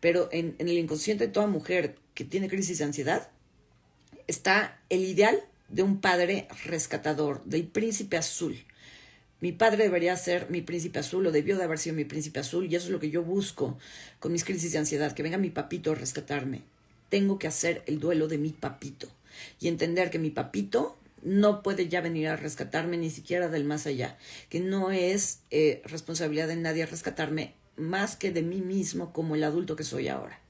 pero 0.00 0.28
en, 0.32 0.56
en 0.58 0.68
el 0.68 0.76
inconsciente 0.76 1.26
de 1.26 1.32
toda 1.32 1.46
mujer 1.46 1.96
que 2.12 2.24
tiene 2.24 2.48
crisis 2.48 2.78
de 2.78 2.84
ansiedad 2.84 3.30
está 4.26 4.78
el 4.90 5.04
ideal 5.04 5.40
de 5.68 5.82
un 5.82 6.00
padre 6.00 6.48
rescatador, 6.64 7.42
del 7.44 7.66
príncipe 7.66 8.16
azul. 8.16 8.56
Mi 9.40 9.52
padre 9.52 9.84
debería 9.84 10.16
ser 10.16 10.48
mi 10.50 10.62
príncipe 10.62 10.98
azul 10.98 11.26
o 11.26 11.32
debió 11.32 11.58
de 11.58 11.64
haber 11.64 11.78
sido 11.78 11.94
mi 11.94 12.04
príncipe 12.04 12.40
azul 12.40 12.66
y 12.66 12.74
eso 12.74 12.86
es 12.86 12.92
lo 12.92 13.00
que 13.00 13.10
yo 13.10 13.22
busco 13.22 13.76
con 14.18 14.32
mis 14.32 14.44
crisis 14.44 14.72
de 14.72 14.78
ansiedad, 14.78 15.12
que 15.12 15.22
venga 15.22 15.36
mi 15.36 15.50
papito 15.50 15.92
a 15.92 15.94
rescatarme. 15.94 16.62
Tengo 17.10 17.38
que 17.38 17.46
hacer 17.46 17.82
el 17.86 18.00
duelo 18.00 18.28
de 18.28 18.38
mi 18.38 18.50
papito 18.50 19.08
y 19.60 19.68
entender 19.68 20.10
que 20.10 20.18
mi 20.18 20.30
papito 20.30 20.96
no 21.22 21.62
puede 21.62 21.88
ya 21.88 22.00
venir 22.00 22.28
a 22.28 22.36
rescatarme 22.36 22.96
ni 22.96 23.10
siquiera 23.10 23.48
del 23.48 23.64
más 23.64 23.86
allá, 23.86 24.16
que 24.48 24.60
no 24.60 24.90
es 24.90 25.40
eh, 25.50 25.82
responsabilidad 25.84 26.48
de 26.48 26.56
nadie 26.56 26.86
rescatarme 26.86 27.54
más 27.76 28.16
que 28.16 28.30
de 28.30 28.42
mí 28.42 28.60
mismo 28.62 29.12
como 29.12 29.34
el 29.34 29.44
adulto 29.44 29.76
que 29.76 29.84
soy 29.84 30.08
ahora. 30.08 30.40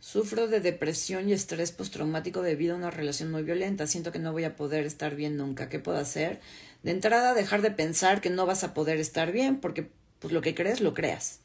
Sufro 0.00 0.48
de 0.48 0.60
depresión 0.60 1.30
y 1.30 1.32
estrés 1.32 1.72
postraumático 1.72 2.42
debido 2.42 2.74
a 2.74 2.78
una 2.78 2.90
relación 2.90 3.30
muy 3.30 3.42
violenta. 3.42 3.86
Siento 3.86 4.12
que 4.12 4.18
no 4.18 4.32
voy 4.32 4.44
a 4.44 4.54
poder 4.54 4.84
estar 4.84 5.16
bien 5.16 5.38
nunca. 5.38 5.70
¿Qué 5.70 5.78
puedo 5.78 5.96
hacer? 5.96 6.40
De 6.84 6.92
entrada, 6.92 7.34
dejar 7.34 7.62
de 7.62 7.72
pensar 7.72 8.20
que 8.20 8.30
no 8.30 8.46
vas 8.46 8.62
a 8.62 8.74
poder 8.74 9.00
estar 9.00 9.32
bien, 9.32 9.58
porque 9.58 9.90
pues 10.20 10.32
lo 10.32 10.40
que 10.40 10.54
crees, 10.54 10.80
lo 10.80 10.94
creas. 10.94 11.40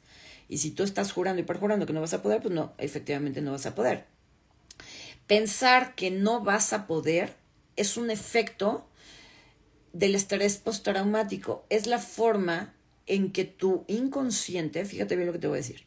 Y 0.48 0.58
si 0.58 0.70
tú 0.70 0.84
estás 0.84 1.10
jurando 1.10 1.42
y 1.42 1.44
perjurando 1.44 1.86
que 1.86 1.92
no 1.92 2.00
vas 2.00 2.14
a 2.14 2.22
poder, 2.22 2.40
pues 2.40 2.54
no, 2.54 2.74
efectivamente 2.78 3.40
no 3.40 3.50
vas 3.50 3.66
a 3.66 3.74
poder 3.74 4.06
pensar 5.30 5.94
que 5.94 6.10
no 6.10 6.42
vas 6.42 6.72
a 6.72 6.88
poder 6.88 7.36
es 7.76 7.96
un 7.96 8.10
efecto 8.10 8.88
del 9.92 10.16
estrés 10.16 10.58
postraumático. 10.58 11.64
Es 11.70 11.86
la 11.86 12.00
forma 12.00 12.74
en 13.06 13.30
que 13.30 13.44
tu 13.44 13.84
inconsciente, 13.86 14.84
fíjate 14.84 15.14
bien 15.14 15.28
lo 15.28 15.32
que 15.32 15.38
te 15.38 15.46
voy 15.46 15.58
a 15.58 15.62
decir, 15.62 15.84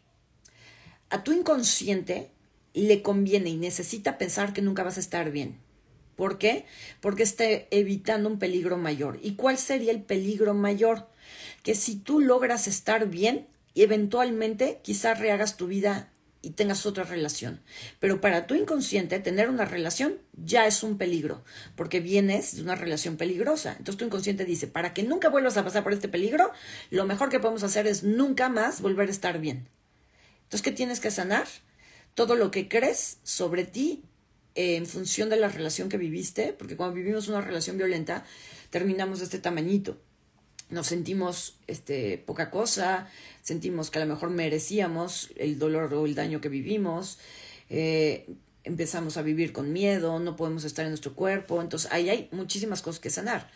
a 1.10 1.25
tu 1.25 1.33
inconsciente 1.33 2.31
le 2.74 3.01
conviene 3.01 3.50
y 3.50 3.57
necesita 3.57 4.17
pensar 4.17 4.53
que 4.53 4.62
nunca 4.62 4.83
vas 4.83 4.95
a 4.95 5.01
estar 5.01 5.29
bien. 5.29 5.60
¿Por 6.15 6.38
qué? 6.38 6.65
Porque 7.01 7.24
está 7.24 7.46
evitando 7.72 8.29
un 8.29 8.39
peligro 8.39 8.77
mayor. 8.77 9.20
¿Y 9.22 9.36
cuál 9.36 9.58
sería 9.58 9.91
el 9.91 10.01
peligro 10.01 10.53
mayor? 10.53 11.08
Que 11.63 11.75
si 11.75 11.96
tú 11.96 12.20
logras 12.20 12.67
estar 12.67 13.08
bien, 13.08 13.48
eventualmente 13.75 14.79
quizás 14.84 15.20
rehagas 15.20 15.58
tu 15.58 15.67
vida 15.67 16.13
y 16.43 16.51
tengas 16.51 16.86
otra 16.86 17.05
relación. 17.05 17.62
Pero 18.00 18.20
para 18.20 18.46
tu 18.46 18.53
inconsciente, 18.53 19.20
tener 19.20 19.50
una 19.50 19.65
relación 19.65 20.20
ya 20.34 20.67
es 20.67 20.84
un 20.84 20.98
peligro, 20.98 21.43
porque 21.75 22.01
vienes 22.01 22.58
de 22.58 22.62
una 22.62 22.75
relación 22.75 23.15
peligrosa. 23.15 23.72
Entonces 23.72 23.98
tu 23.98 24.05
inconsciente 24.05 24.43
dice, 24.43 24.67
para 24.67 24.93
que 24.93 25.03
nunca 25.03 25.29
vuelvas 25.29 25.55
a 25.55 25.63
pasar 25.63 25.84
por 25.84 25.93
este 25.93 26.10
peligro, 26.10 26.51
lo 26.91 27.05
mejor 27.05 27.29
que 27.29 27.39
podemos 27.39 27.63
hacer 27.63 27.88
es 27.88 28.03
nunca 28.03 28.50
más 28.50 28.82
volver 28.82 29.08
a 29.08 29.12
estar 29.12 29.39
bien. 29.39 29.70
Entonces, 30.43 30.62
¿qué 30.62 30.72
tienes 30.72 31.00
que 31.00 31.10
sanar? 31.10 31.48
Todo 32.13 32.36
lo 32.36 32.51
que 32.51 32.67
crees 32.67 33.17
sobre 33.24 33.63
ti 33.63 34.03
en 34.55 34.86
función 34.86 35.29
de 35.29 35.38
la 35.38 35.50
relación 35.50 35.89
que 35.89 35.98
viviste, 35.98 36.53
porque 36.53 36.75
cuando 36.75 36.95
vivimos 36.95 37.27
una 37.27 37.41
relación 37.41 37.77
violenta, 37.77 38.25
terminamos 38.69 39.19
de 39.19 39.25
este 39.25 39.39
tamañito 39.39 39.98
nos 40.74 40.88
sentimos 40.88 41.60
este, 41.67 42.17
poca 42.17 42.50
cosa, 42.50 43.07
sentimos 43.41 43.91
que 43.91 44.00
a 44.00 44.05
lo 44.05 44.13
mejor 44.13 44.31
merecíamos 44.31 45.31
el 45.36 45.60
dolor 45.60 45.93
o 45.93 46.05
el 46.05 46.15
daño 46.15 46.41
que 46.41 46.50
vivimos, 46.50 47.19
eh, 47.69 48.27
empezamos 48.63 49.17
a 49.17 49.22
vivir 49.22 49.53
con 49.53 49.72
miedo, 49.72 50.19
no 50.19 50.36
podemos 50.36 50.63
estar 50.63 50.86
en 50.86 50.91
nuestro 50.91 51.13
cuerpo, 51.13 51.62
entonces 51.62 51.91
ahí 51.91 52.10
hay 52.10 52.29
muchísimas 52.31 52.81
cosas 52.81 53.00
que 53.00 53.10
sanar, 53.10 53.50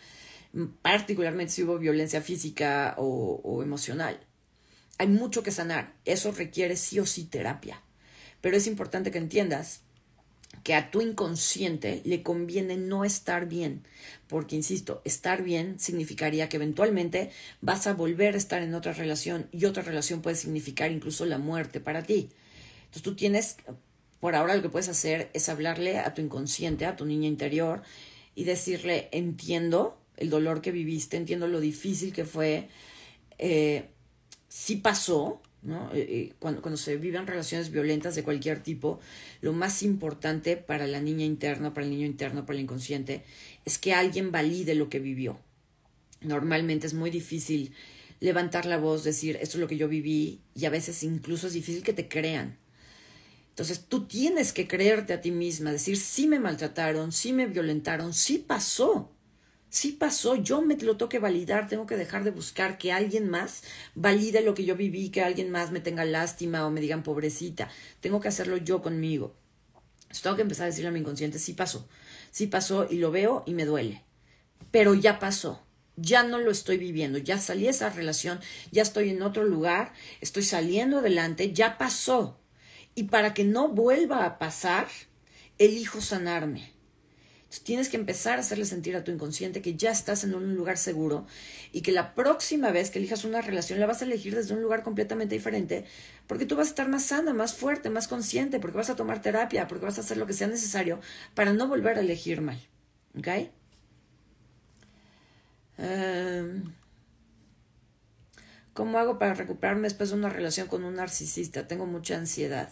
particularmente 0.82 1.52
si 1.52 1.64
hubo 1.64 1.78
violencia 1.78 2.22
física 2.22 2.94
o 2.98 3.62
emocional. 3.62 4.20
Hay 4.98 5.08
mucho 5.08 5.42
que 5.42 5.50
sanar, 5.50 5.94
eso 6.04 6.32
requiere 6.32 6.76
sí 6.76 6.98
o 6.98 7.06
sí 7.06 7.24
terapia, 7.24 7.82
pero 8.40 8.56
es 8.56 8.66
importante 8.66 9.10
que 9.10 9.18
entiendas 9.18 9.82
que 10.62 10.74
a 10.74 10.90
tu 10.90 11.00
inconsciente 11.00 12.02
le 12.04 12.22
conviene 12.22 12.76
no 12.76 13.04
estar 13.04 13.48
bien, 13.48 13.82
porque, 14.26 14.56
insisto, 14.56 15.02
estar 15.04 15.42
bien 15.42 15.78
significaría 15.78 16.48
que 16.48 16.56
eventualmente 16.56 17.30
vas 17.60 17.86
a 17.86 17.94
volver 17.94 18.34
a 18.34 18.38
estar 18.38 18.62
en 18.62 18.74
otra 18.74 18.92
relación 18.92 19.48
y 19.52 19.64
otra 19.64 19.82
relación 19.82 20.22
puede 20.22 20.36
significar 20.36 20.90
incluso 20.92 21.24
la 21.26 21.38
muerte 21.38 21.80
para 21.80 22.02
ti. 22.02 22.30
Entonces 22.80 23.02
tú 23.02 23.14
tienes, 23.16 23.56
por 24.20 24.34
ahora 24.34 24.56
lo 24.56 24.62
que 24.62 24.68
puedes 24.68 24.88
hacer 24.88 25.30
es 25.34 25.48
hablarle 25.48 25.98
a 25.98 26.14
tu 26.14 26.22
inconsciente, 26.22 26.86
a 26.86 26.96
tu 26.96 27.04
niña 27.04 27.28
interior, 27.28 27.82
y 28.34 28.44
decirle, 28.44 29.08
entiendo 29.12 29.98
el 30.16 30.30
dolor 30.30 30.60
que 30.60 30.72
viviste, 30.72 31.16
entiendo 31.16 31.48
lo 31.48 31.60
difícil 31.60 32.12
que 32.12 32.24
fue, 32.24 32.68
eh, 33.38 33.88
sí 34.48 34.76
pasó, 34.76 35.42
¿no? 35.62 35.90
Eh, 35.92 36.06
eh, 36.08 36.32
cuando, 36.38 36.62
cuando 36.62 36.76
se 36.76 36.96
viven 36.96 37.26
relaciones 37.26 37.70
violentas 37.70 38.14
de 38.14 38.22
cualquier 38.22 38.62
tipo, 38.62 39.00
lo 39.40 39.52
más 39.52 39.82
importante 39.82 40.56
para 40.56 40.86
la 40.86 41.00
niña 41.00 41.24
interna, 41.24 41.74
para 41.74 41.84
el 41.86 41.90
niño 41.90 42.06
interno, 42.06 42.46
para 42.46 42.56
el 42.56 42.62
inconsciente, 42.64 43.24
es 43.64 43.78
que 43.78 43.94
alguien 43.94 44.32
valide 44.32 44.74
lo 44.74 44.88
que 44.88 45.00
vivió. 45.00 45.38
Normalmente 46.20 46.86
es 46.86 46.94
muy 46.94 47.10
difícil 47.10 47.72
levantar 48.20 48.66
la 48.66 48.78
voz, 48.78 49.04
decir, 49.04 49.36
esto 49.40 49.56
es 49.56 49.60
lo 49.60 49.68
que 49.68 49.76
yo 49.76 49.88
viví, 49.88 50.40
y 50.54 50.64
a 50.64 50.70
veces 50.70 51.02
incluso 51.02 51.46
es 51.46 51.52
difícil 51.52 51.82
que 51.82 51.92
te 51.92 52.08
crean. 52.08 52.58
Entonces 53.50 53.86
tú 53.88 54.06
tienes 54.06 54.52
que 54.52 54.68
creerte 54.68 55.12
a 55.12 55.20
ti 55.20 55.30
misma, 55.30 55.72
decir, 55.72 55.96
sí 55.96 56.26
me 56.26 56.38
maltrataron, 56.38 57.12
sí 57.12 57.32
me 57.32 57.46
violentaron, 57.46 58.14
sí 58.14 58.38
pasó, 58.38 59.12
sí 59.70 59.92
pasó, 59.92 60.36
yo 60.36 60.62
me 60.62 60.76
lo 60.76 60.96
tengo 60.96 61.08
que 61.08 61.18
validar, 61.18 61.68
tengo 61.68 61.86
que 61.86 61.96
dejar 61.96 62.24
de 62.24 62.30
buscar 62.30 62.78
que 62.78 62.92
alguien 62.92 63.28
más 63.28 63.62
valide 63.94 64.40
lo 64.40 64.54
que 64.54 64.64
yo 64.64 64.76
viví, 64.76 65.10
que 65.10 65.22
alguien 65.22 65.50
más 65.50 65.70
me 65.70 65.80
tenga 65.80 66.04
lástima 66.04 66.66
o 66.66 66.70
me 66.70 66.80
digan 66.80 67.02
pobrecita, 67.02 67.68
tengo 68.00 68.20
que 68.20 68.28
hacerlo 68.28 68.56
yo 68.56 68.82
conmigo. 68.82 69.34
Tengo 70.22 70.36
que 70.36 70.42
empezar 70.42 70.64
a 70.64 70.66
decirle 70.70 70.88
a 70.88 70.92
mi 70.92 71.00
inconsciente, 71.00 71.38
sí 71.38 71.52
pasó, 71.52 71.86
sí 72.30 72.46
pasó 72.46 72.86
y 72.88 72.96
lo 72.96 73.10
veo 73.10 73.42
y 73.46 73.52
me 73.52 73.66
duele, 73.66 74.04
pero 74.70 74.94
ya 74.94 75.18
pasó 75.18 75.62
ya 76.00 76.22
no 76.22 76.38
lo 76.38 76.50
estoy 76.50 76.78
viviendo, 76.78 77.18
ya 77.18 77.38
salí 77.38 77.64
de 77.64 77.70
esa 77.70 77.90
relación, 77.90 78.40
ya 78.70 78.82
estoy 78.82 79.10
en 79.10 79.22
otro 79.22 79.44
lugar, 79.44 79.92
estoy 80.20 80.44
saliendo 80.44 80.98
adelante, 80.98 81.52
ya 81.52 81.76
pasó. 81.76 82.38
Y 82.94 83.04
para 83.04 83.34
que 83.34 83.44
no 83.44 83.68
vuelva 83.68 84.24
a 84.24 84.38
pasar, 84.38 84.88
elijo 85.58 86.00
sanarme. 86.00 86.72
Tienes 87.64 87.88
que 87.88 87.96
empezar 87.96 88.36
a 88.36 88.40
hacerle 88.40 88.66
sentir 88.66 88.94
a 88.94 89.04
tu 89.04 89.10
inconsciente 89.10 89.62
que 89.62 89.74
ya 89.74 89.90
estás 89.90 90.22
en 90.22 90.34
un 90.34 90.54
lugar 90.54 90.76
seguro 90.76 91.26
y 91.72 91.80
que 91.80 91.92
la 91.92 92.14
próxima 92.14 92.70
vez 92.70 92.90
que 92.90 92.98
elijas 92.98 93.24
una 93.24 93.40
relación 93.40 93.80
la 93.80 93.86
vas 93.86 94.02
a 94.02 94.04
elegir 94.04 94.34
desde 94.34 94.54
un 94.54 94.62
lugar 94.62 94.82
completamente 94.82 95.34
diferente 95.34 95.86
porque 96.26 96.44
tú 96.44 96.56
vas 96.56 96.66
a 96.68 96.70
estar 96.70 96.88
más 96.88 97.04
sana, 97.04 97.32
más 97.32 97.54
fuerte, 97.54 97.88
más 97.88 98.06
consciente, 98.06 98.60
porque 98.60 98.76
vas 98.76 98.90
a 98.90 98.96
tomar 98.96 99.22
terapia, 99.22 99.66
porque 99.66 99.86
vas 99.86 99.96
a 99.96 100.02
hacer 100.02 100.18
lo 100.18 100.26
que 100.26 100.34
sea 100.34 100.46
necesario 100.46 101.00
para 101.34 101.54
no 101.54 101.66
volver 101.68 101.96
a 101.96 102.00
elegir 102.00 102.42
mal. 102.42 102.58
¿Ok? 103.18 103.28
Em, 105.78 106.72
¿Cómo 108.74 108.98
hago 108.98 109.18
para 109.18 109.34
recuperarme 109.34 109.82
después 109.84 110.10
de 110.10 110.16
una 110.16 110.28
relación 110.28 110.68
con 110.68 110.84
un 110.84 110.96
narcisista? 110.96 111.66
Tengo 111.66 111.86
mucha 111.86 112.16
ansiedad. 112.16 112.70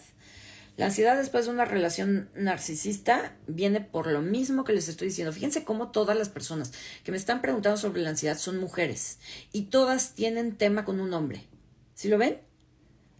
La 0.77 0.85
ansiedad 0.85 1.17
después 1.17 1.45
de 1.45 1.51
una 1.51 1.65
relación 1.65 2.29
narcisista 2.35 3.35
viene 3.47 3.81
por 3.81 4.05
lo 4.05 4.21
mismo 4.21 4.63
que 4.63 4.73
les 4.73 4.87
estoy 4.87 5.07
diciendo. 5.07 5.33
Fíjense 5.33 5.63
cómo 5.63 5.89
todas 5.89 6.15
las 6.15 6.29
personas 6.29 6.71
que 7.03 7.11
me 7.11 7.17
están 7.17 7.41
preguntando 7.41 7.77
sobre 7.77 8.03
la 8.03 8.11
ansiedad 8.11 8.37
son 8.37 8.59
mujeres 8.59 9.17
y 9.51 9.63
todas 9.63 10.13
tienen 10.13 10.55
tema 10.55 10.85
con 10.85 10.99
un 10.99 11.15
hombre. 11.15 11.47
¿Sí 11.95 12.09
lo 12.09 12.19
ven? 12.19 12.41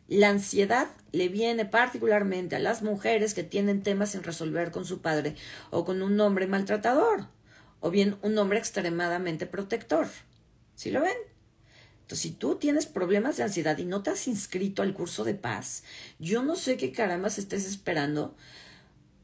La 0.08 0.30
ansiedad 0.30 0.88
le 1.12 1.30
viene 1.30 1.66
particularmente 1.66 2.56
a 2.56 2.60
las 2.60 2.84
mujeres 2.84 3.34
que 3.34 3.44
tienen 3.44 3.82
temas 3.82 4.12
sin 4.12 4.22
resolver 4.22 4.70
con 4.70 4.86
su 4.86 5.02
padre 5.02 5.36
o 5.72 5.84
con 5.84 6.04
un 6.04 6.20
hombre 6.22 6.46
maltratador 6.46 7.26
o 7.80 7.90
bien 7.90 8.20
un 8.22 8.38
hombre 8.38 8.60
extremadamente 8.60 9.48
protector. 9.48 10.08
¿Sí 10.76 10.92
lo 10.92 11.02
ven? 11.02 11.18
Entonces, 12.08 12.32
si 12.32 12.32
tú 12.32 12.56
tienes 12.56 12.86
problemas 12.86 13.36
de 13.36 13.44
ansiedad 13.44 13.78
y 13.78 13.84
no 13.84 14.02
te 14.02 14.12
has 14.12 14.30
inscrito 14.30 14.82
al 14.82 14.94
curso 14.94 15.26
de 15.26 15.34
paz, 15.34 15.84
yo 16.20 16.42
no 16.42 16.56
sé 16.56 16.78
qué 16.78 16.94
carambas 16.94 17.38
estés 17.38 17.66
esperando, 17.66 18.34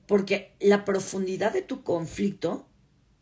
porque 0.05 0.51
la 0.59 0.83
profundidad 0.83 1.53
de 1.53 1.61
tu 1.61 1.81
conflicto 1.81 2.67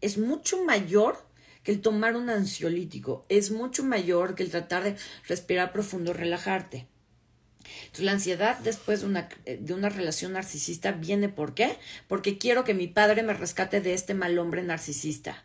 es 0.01 0.17
mucho 0.17 0.63
mayor 0.63 1.23
que 1.61 1.71
el 1.71 1.81
tomar 1.81 2.15
un 2.15 2.31
ansiolítico, 2.31 3.23
es 3.29 3.51
mucho 3.51 3.83
mayor 3.83 4.33
que 4.33 4.41
el 4.41 4.49
tratar 4.49 4.83
de 4.83 4.95
respirar 5.27 5.71
profundo, 5.73 6.11
relajarte. 6.11 6.87
Entonces, 7.81 8.05
la 8.05 8.13
ansiedad 8.13 8.57
después 8.63 9.01
de 9.01 9.05
una, 9.05 9.29
eh, 9.45 9.59
de 9.61 9.75
una 9.75 9.89
relación 9.89 10.33
narcisista 10.33 10.91
viene 10.91 11.29
¿por 11.29 11.53
qué? 11.53 11.77
Porque 12.07 12.39
quiero 12.39 12.63
que 12.63 12.73
mi 12.73 12.87
padre 12.87 13.21
me 13.21 13.35
rescate 13.35 13.79
de 13.79 13.93
este 13.93 14.15
mal 14.15 14.39
hombre 14.39 14.63
narcisista. 14.63 15.43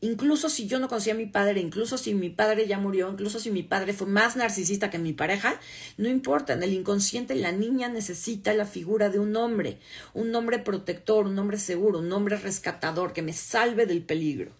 Incluso 0.00 0.48
si 0.48 0.66
yo 0.66 0.78
no 0.78 0.88
conocía 0.88 1.12
a 1.12 1.16
mi 1.16 1.26
padre, 1.26 1.60
incluso 1.60 1.96
si 1.96 2.14
mi 2.14 2.28
padre 2.28 2.66
ya 2.66 2.78
murió, 2.78 3.10
incluso 3.10 3.38
si 3.38 3.50
mi 3.50 3.62
padre 3.62 3.92
fue 3.92 4.06
más 4.06 4.36
narcisista 4.36 4.90
que 4.90 4.98
mi 4.98 5.12
pareja, 5.12 5.60
no 5.96 6.08
importa, 6.08 6.54
en 6.54 6.62
el 6.62 6.72
inconsciente 6.72 7.34
la 7.34 7.52
niña 7.52 7.88
necesita 7.88 8.52
la 8.54 8.66
figura 8.66 9.10
de 9.10 9.20
un 9.20 9.36
hombre, 9.36 9.78
un 10.12 10.34
hombre 10.34 10.58
protector, 10.58 11.26
un 11.26 11.38
hombre 11.38 11.58
seguro, 11.58 12.00
un 12.00 12.12
hombre 12.12 12.36
rescatador 12.36 13.12
que 13.12 13.22
me 13.22 13.32
salve 13.32 13.86
del 13.86 14.02
peligro. 14.02 14.52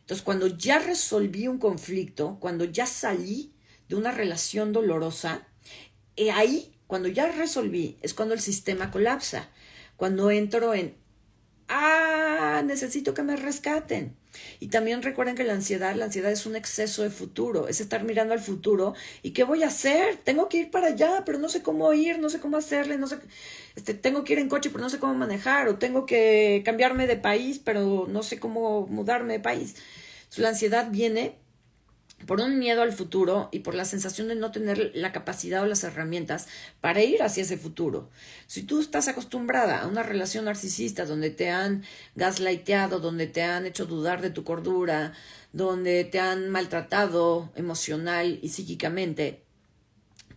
Entonces, 0.00 0.24
cuando 0.24 0.46
ya 0.46 0.78
resolví 0.78 1.48
un 1.48 1.58
conflicto, 1.58 2.38
cuando 2.40 2.64
ya 2.64 2.86
salí 2.86 3.52
de 3.88 3.96
una 3.96 4.12
relación 4.12 4.72
dolorosa, 4.72 5.46
y 6.16 6.30
ahí, 6.30 6.72
cuando 6.86 7.08
ya 7.08 7.30
resolví, 7.30 7.98
es 8.00 8.14
cuando 8.14 8.34
el 8.34 8.40
sistema 8.40 8.90
colapsa, 8.90 9.50
cuando 9.96 10.30
entro 10.30 10.72
en, 10.72 10.94
ah, 11.68 12.62
necesito 12.64 13.14
que 13.14 13.22
me 13.22 13.36
rescaten. 13.36 14.16
Y 14.60 14.68
también 14.68 15.02
recuerden 15.02 15.34
que 15.34 15.44
la 15.44 15.54
ansiedad, 15.54 15.94
la 15.94 16.06
ansiedad 16.06 16.30
es 16.30 16.46
un 16.46 16.56
exceso 16.56 17.02
de 17.02 17.10
futuro, 17.10 17.68
es 17.68 17.80
estar 17.80 18.04
mirando 18.04 18.34
al 18.34 18.40
futuro 18.40 18.94
y 19.22 19.32
qué 19.32 19.44
voy 19.44 19.62
a 19.62 19.68
hacer, 19.68 20.16
tengo 20.16 20.48
que 20.48 20.58
ir 20.58 20.70
para 20.70 20.88
allá, 20.88 21.22
pero 21.24 21.38
no 21.38 21.48
sé 21.48 21.62
cómo 21.62 21.92
ir, 21.92 22.18
no 22.18 22.28
sé 22.28 22.40
cómo 22.40 22.56
hacerle, 22.56 22.98
no 22.98 23.06
sé, 23.06 23.18
este, 23.76 23.94
tengo 23.94 24.24
que 24.24 24.34
ir 24.34 24.38
en 24.38 24.48
coche, 24.48 24.70
pero 24.70 24.82
no 24.82 24.90
sé 24.90 24.98
cómo 24.98 25.14
manejar, 25.14 25.68
o 25.68 25.78
tengo 25.78 26.06
que 26.06 26.62
cambiarme 26.64 27.06
de 27.06 27.16
país, 27.16 27.60
pero 27.64 28.06
no 28.08 28.22
sé 28.22 28.38
cómo 28.38 28.86
mudarme 28.86 29.34
de 29.34 29.40
país. 29.40 29.76
la 30.36 30.50
ansiedad 30.50 30.88
viene 30.90 31.36
por 32.26 32.40
un 32.40 32.58
miedo 32.58 32.82
al 32.82 32.92
futuro 32.92 33.48
y 33.52 33.60
por 33.60 33.74
la 33.74 33.84
sensación 33.84 34.28
de 34.28 34.34
no 34.34 34.50
tener 34.50 34.92
la 34.94 35.12
capacidad 35.12 35.62
o 35.62 35.66
las 35.66 35.84
herramientas 35.84 36.48
para 36.80 37.02
ir 37.02 37.22
hacia 37.22 37.42
ese 37.42 37.56
futuro. 37.56 38.10
Si 38.46 38.62
tú 38.62 38.80
estás 38.80 39.08
acostumbrada 39.08 39.80
a 39.80 39.86
una 39.86 40.02
relación 40.02 40.44
narcisista 40.46 41.04
donde 41.04 41.30
te 41.30 41.50
han 41.50 41.84
gaslighteado, 42.16 43.00
donde 43.00 43.26
te 43.26 43.42
han 43.42 43.66
hecho 43.66 43.86
dudar 43.86 44.20
de 44.20 44.30
tu 44.30 44.44
cordura, 44.44 45.12
donde 45.52 46.04
te 46.04 46.20
han 46.20 46.50
maltratado 46.50 47.50
emocional 47.56 48.38
y 48.42 48.50
psíquicamente, 48.50 49.47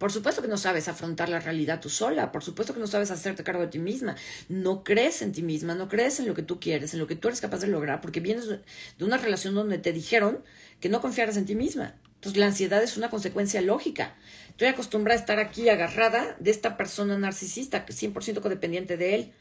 por 0.01 0.11
supuesto 0.11 0.41
que 0.41 0.47
no 0.47 0.57
sabes 0.57 0.87
afrontar 0.87 1.29
la 1.29 1.39
realidad 1.39 1.79
tú 1.79 1.87
sola, 1.87 2.31
por 2.31 2.43
supuesto 2.43 2.73
que 2.73 2.79
no 2.79 2.87
sabes 2.87 3.11
hacerte 3.11 3.43
cargo 3.43 3.61
de 3.61 3.67
ti 3.67 3.77
misma, 3.77 4.15
no 4.49 4.83
crees 4.83 5.21
en 5.21 5.31
ti 5.31 5.43
misma, 5.43 5.75
no 5.75 5.87
crees 5.89 6.19
en 6.19 6.27
lo 6.27 6.33
que 6.33 6.41
tú 6.41 6.59
quieres, 6.59 6.95
en 6.95 6.99
lo 6.99 7.05
que 7.05 7.15
tú 7.15 7.27
eres 7.27 7.39
capaz 7.39 7.59
de 7.59 7.67
lograr, 7.67 8.01
porque 8.01 8.19
vienes 8.19 8.47
de 8.47 9.05
una 9.05 9.17
relación 9.17 9.53
donde 9.53 9.77
te 9.77 9.93
dijeron 9.93 10.43
que 10.79 10.89
no 10.89 11.01
confiaras 11.01 11.37
en 11.37 11.45
ti 11.45 11.53
misma. 11.53 11.93
Entonces 12.15 12.39
la 12.39 12.47
ansiedad 12.47 12.81
es 12.81 12.97
una 12.97 13.11
consecuencia 13.11 13.61
lógica. 13.61 14.15
Estoy 14.49 14.69
acostumbrada 14.69 15.19
a 15.19 15.21
estar 15.21 15.37
aquí 15.37 15.69
agarrada 15.69 16.35
de 16.39 16.49
esta 16.49 16.77
persona 16.77 17.15
narcisista, 17.19 17.85
que 17.85 17.93
es 17.93 18.01
100% 18.01 18.41
codependiente 18.41 18.97
de 18.97 19.13
él. 19.13 19.33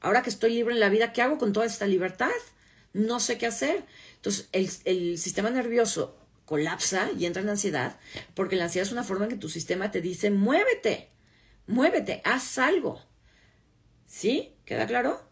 Ahora 0.00 0.22
que 0.22 0.30
estoy 0.30 0.54
libre 0.54 0.72
en 0.72 0.78
la 0.78 0.88
vida, 0.88 1.12
¿qué 1.12 1.22
hago 1.22 1.36
con 1.36 1.52
toda 1.52 1.66
esta 1.66 1.88
libertad? 1.88 2.30
No 2.92 3.18
sé 3.18 3.38
qué 3.38 3.46
hacer. 3.46 3.84
Entonces 4.14 4.48
el, 4.52 4.70
el 4.84 5.18
sistema 5.18 5.50
nervioso 5.50 6.19
colapsa 6.50 7.12
y 7.16 7.26
entra 7.26 7.42
en 7.42 7.48
ansiedad, 7.48 7.96
porque 8.34 8.56
la 8.56 8.64
ansiedad 8.64 8.84
es 8.84 8.90
una 8.92 9.04
forma 9.04 9.26
en 9.26 9.30
que 9.30 9.36
tu 9.36 9.48
sistema 9.48 9.92
te 9.92 10.00
dice, 10.00 10.32
muévete, 10.32 11.08
muévete, 11.68 12.20
haz 12.24 12.58
algo. 12.58 13.00
¿Sí? 14.04 14.56
¿Queda 14.64 14.84
claro? 14.88 15.22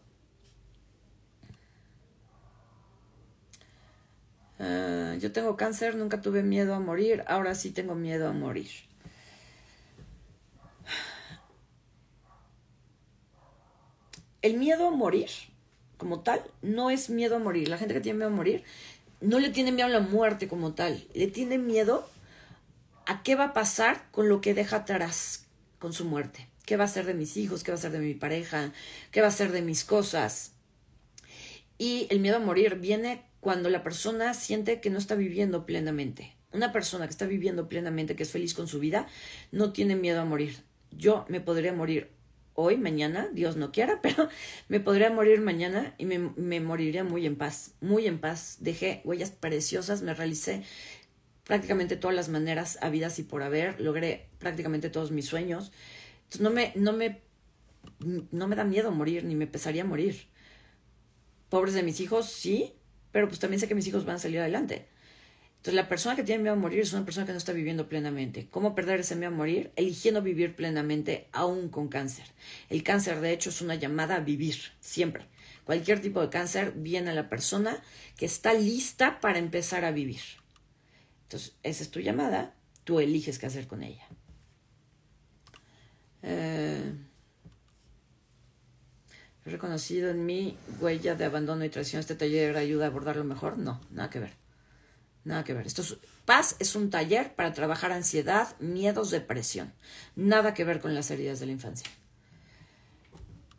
Ah, 4.59 5.17
yo 5.19 5.33
tengo 5.33 5.57
cáncer, 5.57 5.95
nunca 5.95 6.21
tuve 6.21 6.41
miedo 6.41 6.73
a 6.73 6.79
morir, 6.79 7.25
ahora 7.27 7.53
sí 7.53 7.71
tengo 7.71 7.95
miedo 7.95 8.29
a 8.29 8.31
morir. 8.31 8.69
El 14.41 14.55
miedo 14.55 14.87
a 14.87 14.91
morir, 14.91 15.29
como 15.97 16.21
tal, 16.21 16.41
no 16.61 16.89
es 16.89 17.09
miedo 17.09 17.35
a 17.35 17.39
morir. 17.39 17.67
La 17.67 17.77
gente 17.77 17.93
que 17.93 17.99
tiene 17.99 18.19
miedo 18.19 18.31
a 18.31 18.33
morir 18.33 18.63
no 19.21 19.39
le 19.39 19.49
tiene 19.49 19.71
miedo 19.71 19.87
a 19.87 19.91
la 19.91 19.99
muerte 19.99 20.47
como 20.47 20.73
tal, 20.73 21.05
le 21.13 21.27
tiene 21.27 21.57
miedo 21.57 22.09
a 23.05 23.23
qué 23.23 23.35
va 23.35 23.45
a 23.45 23.53
pasar 23.53 24.09
con 24.11 24.29
lo 24.29 24.41
que 24.41 24.53
deja 24.53 24.77
atrás 24.77 25.47
con 25.79 25.93
su 25.93 26.05
muerte. 26.05 26.47
¿Qué 26.65 26.77
va 26.77 26.83
a 26.83 26.87
ser 26.89 27.05
de 27.05 27.15
mis 27.15 27.35
hijos? 27.37 27.63
¿Qué 27.63 27.71
va 27.71 27.77
a 27.77 27.81
ser 27.81 27.91
de 27.91 27.99
mi 27.99 28.13
pareja? 28.13 28.71
¿Qué 29.11 29.21
va 29.21 29.27
a 29.27 29.31
ser 29.31 29.51
de 29.51 29.61
mis 29.61 29.83
cosas? 29.83 30.51
Y 31.77 32.07
el 32.11 32.19
miedo 32.19 32.37
a 32.37 32.39
morir 32.39 32.75
viene 32.75 33.23
cuando 33.39 33.69
la 33.69 33.81
persona 33.81 34.33
siente 34.33 34.79
que 34.79 34.89
no 34.89 34.99
está 34.99 35.15
viviendo 35.15 35.65
plenamente. 35.65 36.35
Una 36.51 36.71
persona 36.71 37.05
que 37.05 37.11
está 37.11 37.25
viviendo 37.25 37.69
plenamente, 37.69 38.15
que 38.15 38.23
es 38.23 38.31
feliz 38.31 38.53
con 38.53 38.67
su 38.67 38.79
vida, 38.79 39.07
no 39.51 39.71
tiene 39.71 39.95
miedo 39.95 40.21
a 40.21 40.25
morir. 40.25 40.57
Yo 40.91 41.25
me 41.29 41.41
podría 41.41 41.73
morir 41.73 42.11
hoy, 42.59 42.77
mañana, 42.77 43.29
Dios 43.33 43.55
no 43.57 43.71
quiera, 43.71 43.99
pero 44.01 44.29
me 44.67 44.79
podría 44.79 45.09
morir 45.09 45.41
mañana 45.41 45.93
y 45.97 46.05
me, 46.05 46.59
moriría 46.59 47.03
muy 47.03 47.25
en 47.25 47.35
paz, 47.35 47.73
muy 47.81 48.07
en 48.07 48.19
paz. 48.19 48.57
Dejé 48.59 49.01
huellas 49.03 49.31
preciosas, 49.31 50.01
me 50.01 50.13
realicé 50.13 50.63
prácticamente 51.45 51.95
todas 51.95 52.15
las 52.15 52.29
maneras 52.29 52.77
habidas 52.81 53.17
y 53.19 53.23
por 53.23 53.41
haber, 53.41 53.79
logré 53.81 54.27
prácticamente 54.37 54.89
todos 54.89 55.11
mis 55.11 55.25
sueños. 55.25 55.71
Entonces 56.25 56.41
no 56.41 56.51
me, 56.51 56.73
no 56.75 56.93
me, 56.93 57.21
no 58.31 58.47
me 58.47 58.55
da 58.55 58.63
miedo 58.63 58.91
morir, 58.91 59.23
ni 59.23 59.35
me 59.35 59.47
pesaría 59.47 59.83
morir. 59.83 60.27
Pobres 61.49 61.73
de 61.73 61.81
mis 61.81 61.99
hijos, 61.99 62.29
sí, 62.31 62.73
pero 63.11 63.27
pues 63.27 63.39
también 63.39 63.59
sé 63.59 63.67
que 63.67 63.73
mis 63.75 63.87
hijos 63.87 64.05
van 64.05 64.17
a 64.17 64.19
salir 64.19 64.39
adelante. 64.39 64.87
Entonces 65.59 65.73
la 65.73 65.89
persona 65.89 66.15
que 66.15 66.23
tiene 66.23 66.41
miedo 66.41 66.55
a 66.55 66.57
morir 66.57 66.79
es 66.79 66.93
una 66.93 67.03
persona 67.03 67.25
que 67.25 67.33
no 67.33 67.37
está 67.37 67.51
viviendo 67.51 67.89
plenamente. 67.89 68.47
¿Cómo 68.49 68.75
perder 68.75 69.01
ese 69.01 69.17
miedo 69.17 69.33
a 69.33 69.35
morir? 69.35 69.73
Eligiendo 69.75 70.21
vivir 70.21 70.55
plenamente 70.55 71.27
aún 71.33 71.67
con 71.67 71.89
cáncer. 71.89 72.27
El 72.69 72.81
cáncer 72.81 73.19
de 73.19 73.33
hecho 73.33 73.49
es 73.49 73.61
una 73.61 73.75
llamada 73.75 74.15
a 74.15 74.19
vivir, 74.21 74.55
siempre. 74.79 75.25
Cualquier 75.65 76.01
tipo 76.01 76.21
de 76.21 76.29
cáncer 76.29 76.71
viene 76.77 77.09
a 77.09 77.13
la 77.13 77.27
persona 77.27 77.83
que 78.15 78.25
está 78.25 78.53
lista 78.53 79.19
para 79.19 79.37
empezar 79.37 79.83
a 79.83 79.91
vivir. 79.91 80.21
Entonces, 81.23 81.57
esa 81.63 81.83
es 81.83 81.91
tu 81.91 81.99
llamada. 81.99 82.55
tú 82.85 83.01
eliges 83.01 83.37
qué 83.37 83.45
hacer 83.45 83.67
con 83.67 83.83
ella. 83.83 84.07
Eh, 86.23 86.93
¿He 89.45 89.49
reconocido 89.49 90.09
en 90.09 90.25
mi 90.25 90.57
huella 90.79 91.15
de 91.15 91.25
abandono 91.25 91.65
y 91.65 91.69
traición 91.69 91.99
este 91.99 92.15
taller 92.15 92.55
ayuda 92.55 92.85
a 92.85 92.87
abordarlo 92.87 93.25
mejor? 93.25 93.57
No, 93.57 93.81
nada 93.91 94.09
que 94.09 94.19
ver. 94.19 94.48
Nada 95.29 95.43
que 95.43 95.53
ver. 95.53 95.67
Esto 95.67 95.83
es, 95.83 95.95
Paz 96.25 96.55
es 96.57 96.75
un 96.75 96.89
taller 96.89 97.35
para 97.35 97.53
trabajar 97.53 97.91
ansiedad, 97.91 98.59
miedos, 98.59 99.11
depresión. 99.11 99.71
Nada 100.15 100.55
que 100.55 100.63
ver 100.63 100.81
con 100.81 100.95
las 100.95 101.11
heridas 101.11 101.39
de 101.39 101.45
la 101.45 101.51
infancia. 101.51 101.87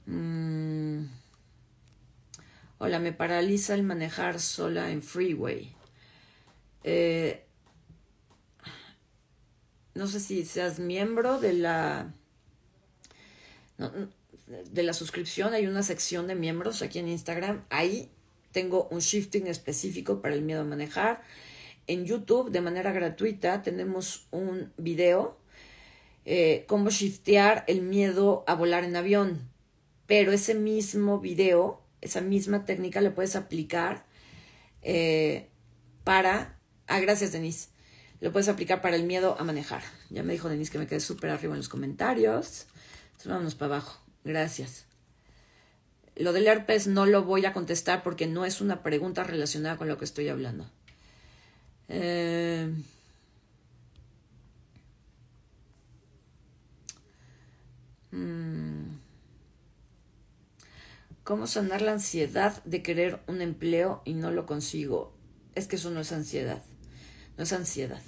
Mm. 0.07 1.05
Hola, 2.79 2.99
me 2.99 3.13
paraliza 3.13 3.75
el 3.75 3.85
manejar 3.85 4.41
sola 4.41 4.91
en 4.91 5.01
freeway. 5.01 5.73
Eh, 6.83 7.45
no 9.95 10.09
sé 10.09 10.19
si 10.19 10.45
seas 10.45 10.81
miembro 10.81 11.39
de 11.39 11.53
la 11.53 12.13
de 14.49 14.83
la 14.83 14.93
suscripción. 14.93 15.55
Hay 15.55 15.69
una 15.69 15.85
sección 15.85 16.27
de 16.27 16.35
miembros 16.35 16.83
aquí 16.83 16.99
en 16.99 17.07
Instagram. 17.07 17.65
Ahí 17.71 18.11
tengo 18.51 18.89
un 18.91 18.99
shifting 18.99 19.47
específico 19.47 20.21
para 20.21 20.35
el 20.35 20.43
miedo 20.43 20.63
a 20.63 20.65
manejar. 20.65 21.23
En 21.91 22.05
YouTube, 22.05 22.53
de 22.53 22.61
manera 22.61 22.93
gratuita, 22.93 23.63
tenemos 23.63 24.29
un 24.31 24.73
video 24.77 25.41
eh, 26.25 26.65
cómo 26.69 26.89
shiftear 26.89 27.65
el 27.67 27.83
miedo 27.83 28.45
a 28.47 28.55
volar 28.55 28.85
en 28.85 28.95
avión. 28.95 29.51
Pero 30.07 30.31
ese 30.31 30.55
mismo 30.55 31.19
video, 31.19 31.83
esa 32.01 32.21
misma 32.21 32.65
técnica, 32.65 33.01
la 33.01 33.13
puedes 33.13 33.35
aplicar 33.35 34.07
eh, 34.83 35.49
para. 36.05 36.61
Ah, 36.87 37.01
gracias, 37.01 37.33
Denise. 37.33 37.71
Lo 38.21 38.31
puedes 38.31 38.49
aplicar 38.49 38.81
para 38.83 38.95
el 38.95 39.03
miedo 39.03 39.35
a 39.41 39.43
manejar. 39.43 39.83
Ya 40.11 40.23
me 40.23 40.35
dijo 40.35 40.49
Denise 40.49 40.71
que 40.71 40.79
me 40.79 40.87
quedé 40.87 41.01
súper 41.01 41.31
arriba 41.31 41.55
en 41.55 41.59
los 41.59 41.69
comentarios. 41.69 42.69
Entonces 43.07 43.27
vámonos 43.27 43.57
para 43.57 43.75
abajo. 43.75 44.01
Gracias. 44.23 44.87
Lo 46.15 46.33
del 46.33 46.47
herpes 46.47 46.87
no 46.87 47.05
lo 47.05 47.25
voy 47.25 47.47
a 47.47 47.53
contestar 47.53 48.05
porque 48.05 48.29
no 48.29 48.45
es 48.45 48.61
una 48.61 48.85
pregunta 48.85 49.25
relacionada 49.25 49.77
con 49.77 49.89
lo 49.89 49.99
que 49.99 50.05
estoy 50.05 50.29
hablando. 50.29 50.71
Eh, 51.93 52.73
mm, 58.13 58.99
¿Cómo 61.25 61.49
sanar 61.49 61.83
la 61.83 61.93
ansiedad 61.93 62.63
de 62.65 62.83
querer 62.83 63.21
un 63.27 63.41
empleo 63.43 64.03
y 64.05 64.15
no 64.15 64.31
lo 64.31 64.47
consigo? 64.47 65.13
Es 65.57 65.67
que 65.67 65.77
eso 65.77 65.91
no 65.91 66.01
es 66.01 66.13
ansiedad. 66.13 66.63
No 67.37 67.43
es 67.43 67.53
ansiedad. 67.53 68.01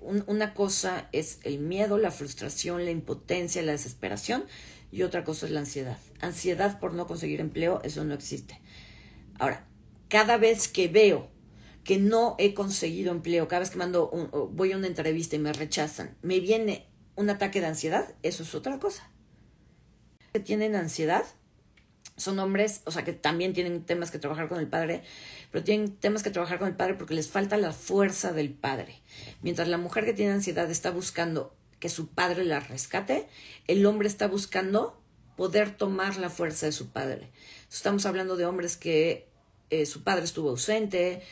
una 0.00 0.54
cosa 0.54 1.08
es 1.12 1.38
el 1.44 1.58
miedo, 1.58 1.98
la 1.98 2.10
frustración, 2.10 2.84
la 2.84 2.90
impotencia, 2.90 3.62
la 3.62 3.72
desesperación 3.72 4.44
y 4.90 5.02
otra 5.02 5.22
cosa 5.22 5.46
es 5.46 5.52
la 5.52 5.60
ansiedad. 5.60 5.98
Ansiedad 6.20 6.80
por 6.80 6.94
no 6.94 7.06
conseguir 7.06 7.40
empleo, 7.40 7.82
eso 7.84 8.04
no 8.04 8.14
existe. 8.14 8.58
Ahora, 9.38 9.66
cada 10.08 10.38
vez 10.38 10.68
que 10.68 10.88
veo 10.88 11.31
que 11.84 11.98
no 11.98 12.36
he 12.38 12.54
conseguido 12.54 13.12
empleo, 13.12 13.48
cada 13.48 13.60
vez 13.60 13.70
que 13.70 13.78
mando 13.78 14.08
voy 14.52 14.72
a 14.72 14.76
una 14.76 14.86
entrevista 14.86 15.36
y 15.36 15.40
me 15.40 15.52
rechazan, 15.52 16.16
me 16.22 16.40
viene 16.40 16.86
un 17.16 17.30
ataque 17.30 17.60
de 17.60 17.66
ansiedad, 17.66 18.14
eso 18.22 18.42
es 18.42 18.54
otra 18.54 18.78
cosa. 18.78 19.10
Que 20.32 20.40
tienen 20.40 20.76
ansiedad 20.76 21.24
son 22.16 22.38
hombres, 22.38 22.82
o 22.84 22.90
sea, 22.90 23.04
que 23.04 23.12
también 23.12 23.52
tienen 23.52 23.84
temas 23.84 24.10
que 24.10 24.18
trabajar 24.18 24.48
con 24.48 24.58
el 24.58 24.68
padre, 24.68 25.02
pero 25.50 25.64
tienen 25.64 25.96
temas 25.96 26.22
que 26.22 26.30
trabajar 26.30 26.58
con 26.58 26.68
el 26.68 26.76
padre 26.76 26.94
porque 26.94 27.14
les 27.14 27.28
falta 27.28 27.56
la 27.56 27.72
fuerza 27.72 28.32
del 28.32 28.52
padre. 28.52 29.00
Mientras 29.42 29.68
la 29.68 29.78
mujer 29.78 30.04
que 30.04 30.12
tiene 30.12 30.32
ansiedad 30.32 30.70
está 30.70 30.90
buscando 30.90 31.54
que 31.80 31.88
su 31.88 32.08
padre 32.08 32.44
la 32.44 32.60
rescate, 32.60 33.26
el 33.66 33.84
hombre 33.86 34.08
está 34.08 34.28
buscando 34.28 35.00
poder 35.36 35.76
tomar 35.76 36.16
la 36.16 36.30
fuerza 36.30 36.66
de 36.66 36.72
su 36.72 36.90
padre. 36.90 37.30
Estamos 37.70 38.06
hablando 38.06 38.36
de 38.36 38.46
hombres 38.46 38.76
que 38.76 39.28
eh, 39.70 39.86
su 39.86 40.04
padre 40.04 40.24
estuvo 40.24 40.50
ausente 40.50 41.22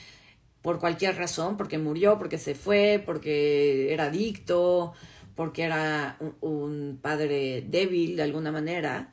por 0.63 0.79
cualquier 0.79 1.17
razón, 1.17 1.57
porque 1.57 1.79
murió, 1.79 2.19
porque 2.19 2.39
se 2.39 2.55
fue, 2.55 3.03
porque 3.05 3.93
era 3.93 4.05
adicto, 4.05 4.93
porque 5.35 5.63
era 5.65 6.19
un 6.41 6.99
padre 7.01 7.65
débil 7.67 8.17
de 8.17 8.23
alguna 8.23 8.53
manera. 8.53 9.13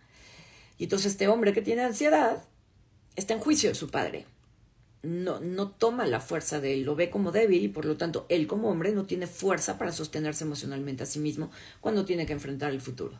Y 0.77 0.85
entonces 0.85 1.13
este 1.13 1.27
hombre 1.27 1.53
que 1.53 1.61
tiene 1.61 1.83
ansiedad 1.83 2.43
está 3.15 3.33
en 3.33 3.39
juicio 3.39 3.69
de 3.69 3.75
su 3.75 3.89
padre 3.89 4.25
no, 5.03 5.39
no 5.39 5.69
toma 5.69 6.05
la 6.05 6.19
fuerza 6.19 6.59
de 6.59 6.73
él, 6.73 6.83
lo 6.83 6.95
ve 6.95 7.09
como 7.09 7.31
débil 7.31 7.63
y 7.63 7.67
por 7.67 7.85
lo 7.85 7.97
tanto 7.97 8.25
él 8.29 8.47
como 8.47 8.69
hombre 8.69 8.91
no 8.91 9.05
tiene 9.05 9.27
fuerza 9.27 9.77
para 9.77 9.91
sostenerse 9.91 10.43
emocionalmente 10.43 11.03
a 11.03 11.05
sí 11.05 11.19
mismo 11.19 11.51
cuando 11.81 12.05
tiene 12.05 12.25
que 12.25 12.33
enfrentar 12.33 12.71
el 12.71 12.81
futuro. 12.81 13.19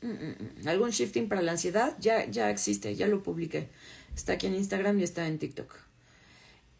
Mm, 0.00 0.08
mm, 0.08 0.62
mm. 0.62 0.68
¿Algún 0.68 0.90
shifting 0.90 1.28
para 1.28 1.42
la 1.42 1.52
ansiedad? 1.52 1.96
Ya, 2.00 2.26
ya 2.26 2.50
existe, 2.50 2.94
ya 2.94 3.06
lo 3.06 3.22
publiqué. 3.22 3.68
Está 4.14 4.34
aquí 4.34 4.46
en 4.46 4.54
Instagram 4.54 4.98
y 5.00 5.02
está 5.02 5.26
en 5.26 5.38
TikTok. 5.38 5.83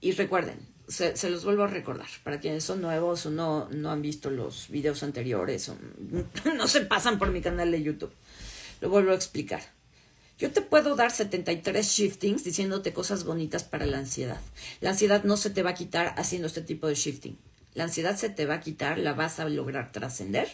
Y 0.04 0.12
recuerden, 0.12 0.58
se, 0.86 1.30
los 1.30 1.46
vuelvo 1.46 1.62
a 1.62 1.66
recordar, 1.66 2.08
para 2.24 2.38
quienes 2.38 2.62
son 2.62 2.82
nuevos 2.82 3.24
o 3.24 3.30
no, 3.30 3.70
no 3.70 3.90
han 3.90 4.02
visto 4.02 4.28
los 4.28 4.68
videos 4.68 5.02
anteriores 5.02 5.70
o 5.70 5.78
no 6.58 6.68
se 6.68 6.82
pasan 6.82 7.18
por 7.18 7.30
mi 7.30 7.40
canal 7.40 7.70
de 7.70 7.82
YouTube. 7.82 8.12
Lo 8.82 8.90
vuelvo 8.90 9.12
a 9.12 9.14
explicar. 9.14 9.62
Yo 10.36 10.50
te 10.50 10.60
puedo 10.60 10.94
dar 10.94 11.10
73 11.10 11.88
shiftings 11.88 12.44
diciéndote 12.44 12.92
cosas 12.92 13.24
bonitas 13.24 13.64
para 13.64 13.86
la 13.86 13.96
ansiedad. 13.96 14.42
La 14.82 14.90
ansiedad 14.90 15.24
no 15.24 15.38
se 15.38 15.48
te 15.48 15.62
va 15.62 15.70
a 15.70 15.74
quitar 15.74 16.12
haciendo 16.18 16.48
este 16.48 16.60
tipo 16.60 16.86
de 16.86 16.96
shifting. 16.96 17.38
La 17.72 17.84
ansiedad 17.84 18.14
se 18.14 18.28
te 18.28 18.44
va 18.44 18.56
a 18.56 18.60
quitar, 18.60 18.98
la 18.98 19.14
vas 19.14 19.40
a 19.40 19.48
lograr 19.48 19.90
trascender 19.90 20.48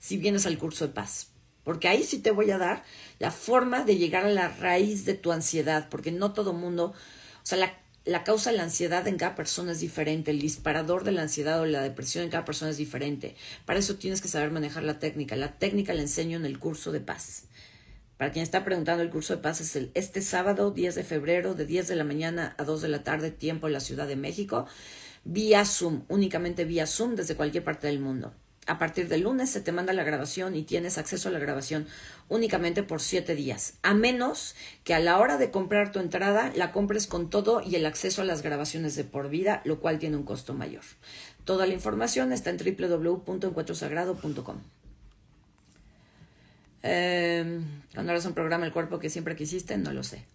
si 0.00 0.16
vienes 0.16 0.44
al 0.44 0.58
curso 0.58 0.88
de 0.88 0.92
paz. 0.92 1.28
Porque 1.62 1.86
ahí 1.86 2.02
sí 2.02 2.18
te 2.18 2.32
voy 2.32 2.50
a 2.50 2.58
dar 2.58 2.82
la 3.20 3.30
forma 3.30 3.84
de 3.84 3.96
llegar 3.96 4.24
a 4.24 4.30
la 4.30 4.48
raíz 4.48 5.04
de 5.04 5.14
tu 5.14 5.30
ansiedad, 5.30 5.88
porque 5.88 6.10
no 6.10 6.32
todo 6.32 6.52
mundo, 6.52 6.86
o 6.86 7.46
sea, 7.46 7.58
la, 7.58 7.78
la 8.08 8.24
causa 8.24 8.50
de 8.50 8.56
la 8.56 8.62
ansiedad 8.62 9.06
en 9.06 9.18
cada 9.18 9.34
persona 9.34 9.72
es 9.72 9.80
diferente, 9.80 10.30
el 10.30 10.40
disparador 10.40 11.04
de 11.04 11.12
la 11.12 11.20
ansiedad 11.20 11.60
o 11.60 11.66
la 11.66 11.82
depresión 11.82 12.24
en 12.24 12.30
cada 12.30 12.46
persona 12.46 12.70
es 12.70 12.78
diferente. 12.78 13.36
Para 13.66 13.80
eso 13.80 13.96
tienes 13.96 14.22
que 14.22 14.28
saber 14.28 14.50
manejar 14.50 14.82
la 14.82 14.98
técnica. 14.98 15.36
La 15.36 15.58
técnica 15.58 15.92
la 15.92 16.00
enseño 16.00 16.38
en 16.38 16.46
el 16.46 16.58
curso 16.58 16.90
de 16.90 17.00
paz. 17.00 17.44
Para 18.16 18.32
quien 18.32 18.42
está 18.42 18.64
preguntando, 18.64 19.02
el 19.02 19.10
curso 19.10 19.36
de 19.36 19.42
paz 19.42 19.60
es 19.60 19.76
el, 19.76 19.90
este 19.92 20.22
sábado, 20.22 20.70
10 20.70 20.94
de 20.94 21.04
febrero, 21.04 21.54
de 21.54 21.66
10 21.66 21.86
de 21.86 21.96
la 21.96 22.04
mañana 22.04 22.54
a 22.56 22.64
2 22.64 22.80
de 22.80 22.88
la 22.88 23.04
tarde, 23.04 23.30
tiempo 23.30 23.66
en 23.66 23.74
la 23.74 23.80
Ciudad 23.80 24.08
de 24.08 24.16
México, 24.16 24.66
vía 25.24 25.66
Zoom, 25.66 26.04
únicamente 26.08 26.64
vía 26.64 26.86
Zoom 26.86 27.14
desde 27.14 27.36
cualquier 27.36 27.62
parte 27.62 27.88
del 27.88 28.00
mundo. 28.00 28.32
A 28.68 28.78
partir 28.78 29.08
del 29.08 29.22
lunes 29.22 29.48
se 29.48 29.62
te 29.62 29.72
manda 29.72 29.94
la 29.94 30.04
grabación 30.04 30.54
y 30.54 30.62
tienes 30.62 30.98
acceso 30.98 31.30
a 31.30 31.32
la 31.32 31.38
grabación 31.38 31.86
únicamente 32.28 32.82
por 32.82 33.00
siete 33.00 33.34
días, 33.34 33.78
a 33.82 33.94
menos 33.94 34.54
que 34.84 34.92
a 34.92 35.00
la 35.00 35.18
hora 35.18 35.38
de 35.38 35.50
comprar 35.50 35.90
tu 35.90 36.00
entrada 36.00 36.52
la 36.54 36.70
compres 36.70 37.06
con 37.06 37.30
todo 37.30 37.62
y 37.62 37.76
el 37.76 37.86
acceso 37.86 38.20
a 38.20 38.26
las 38.26 38.42
grabaciones 38.42 38.94
de 38.94 39.04
por 39.04 39.30
vida, 39.30 39.62
lo 39.64 39.80
cual 39.80 39.98
tiene 39.98 40.18
un 40.18 40.24
costo 40.24 40.52
mayor. 40.52 40.82
Toda 41.44 41.66
la 41.66 41.72
información 41.72 42.30
está 42.30 42.50
en 42.50 42.58
www.encuentrosagrado.com. 42.58 44.58
Eh, 46.82 47.60
cuando 47.94 48.12
harás 48.12 48.26
un 48.26 48.34
programa 48.34 48.66
el 48.66 48.72
cuerpo 48.72 48.98
que 48.98 49.08
siempre 49.08 49.34
quisiste, 49.34 49.78
no 49.78 49.94
lo 49.94 50.02
sé. 50.02 50.26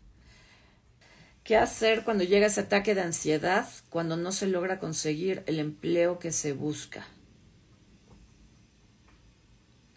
¿Qué 1.43 1.55
hacer 1.55 2.03
cuando 2.03 2.23
llega 2.23 2.47
ese 2.47 2.61
ataque 2.61 2.95
de 2.95 3.01
ansiedad 3.01 3.67
cuando 3.91 4.17
no 4.17 4.31
se 4.31 4.47
logra 4.47 4.79
conseguir 4.79 5.43
el 5.45 5.59
empleo 5.59 6.17
que 6.17 6.31
se 6.31 6.53
busca? 6.53 7.05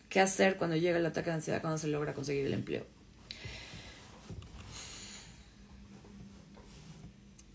¿Qué 0.09 0.21
hacer 0.21 0.57
cuando 0.57 0.77
llega 0.77 0.99
el 0.99 1.07
ataque 1.07 1.31
de 1.31 1.37
ansiedad 1.37 1.61
cuando 1.61 1.79
se 1.79 1.89
logra 1.89 2.15
conseguir 2.15 2.47
el 2.47 2.55
empleo? 2.55 2.87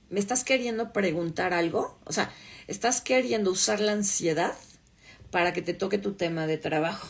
¿Me 0.09 0.19
estás 0.19 0.43
queriendo 0.43 0.91
preguntar 0.91 1.53
algo? 1.53 1.97
O 2.03 2.11
sea, 2.11 2.31
¿estás 2.67 2.99
queriendo 2.99 3.49
usar 3.49 3.79
la 3.79 3.93
ansiedad 3.93 4.53
para 5.31 5.53
que 5.53 5.61
te 5.61 5.73
toque 5.73 5.97
tu 5.97 6.13
tema 6.13 6.47
de 6.47 6.57
trabajo? 6.57 7.07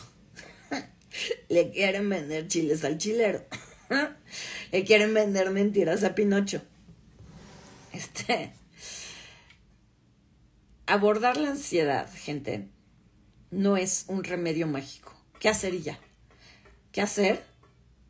Le 1.48 1.70
quieren 1.70 2.08
vender 2.08 2.46
chiles 2.46 2.84
al 2.84 2.98
chilero. 2.98 3.44
Le 4.72 4.84
quieren 4.84 5.12
vender 5.12 5.50
mentiras 5.50 6.04
a 6.04 6.14
Pinocho. 6.14 6.62
Este. 7.92 8.52
Abordar 10.86 11.36
la 11.36 11.50
ansiedad, 11.50 12.08
gente, 12.14 12.68
no 13.50 13.76
es 13.76 14.04
un 14.06 14.22
remedio 14.22 14.66
mágico. 14.68 15.11
¿Qué 15.42 15.48
hacer 15.48 15.74
y 15.74 15.82
ya? 15.82 15.98
¿Qué 16.92 17.00
hacer? 17.00 17.44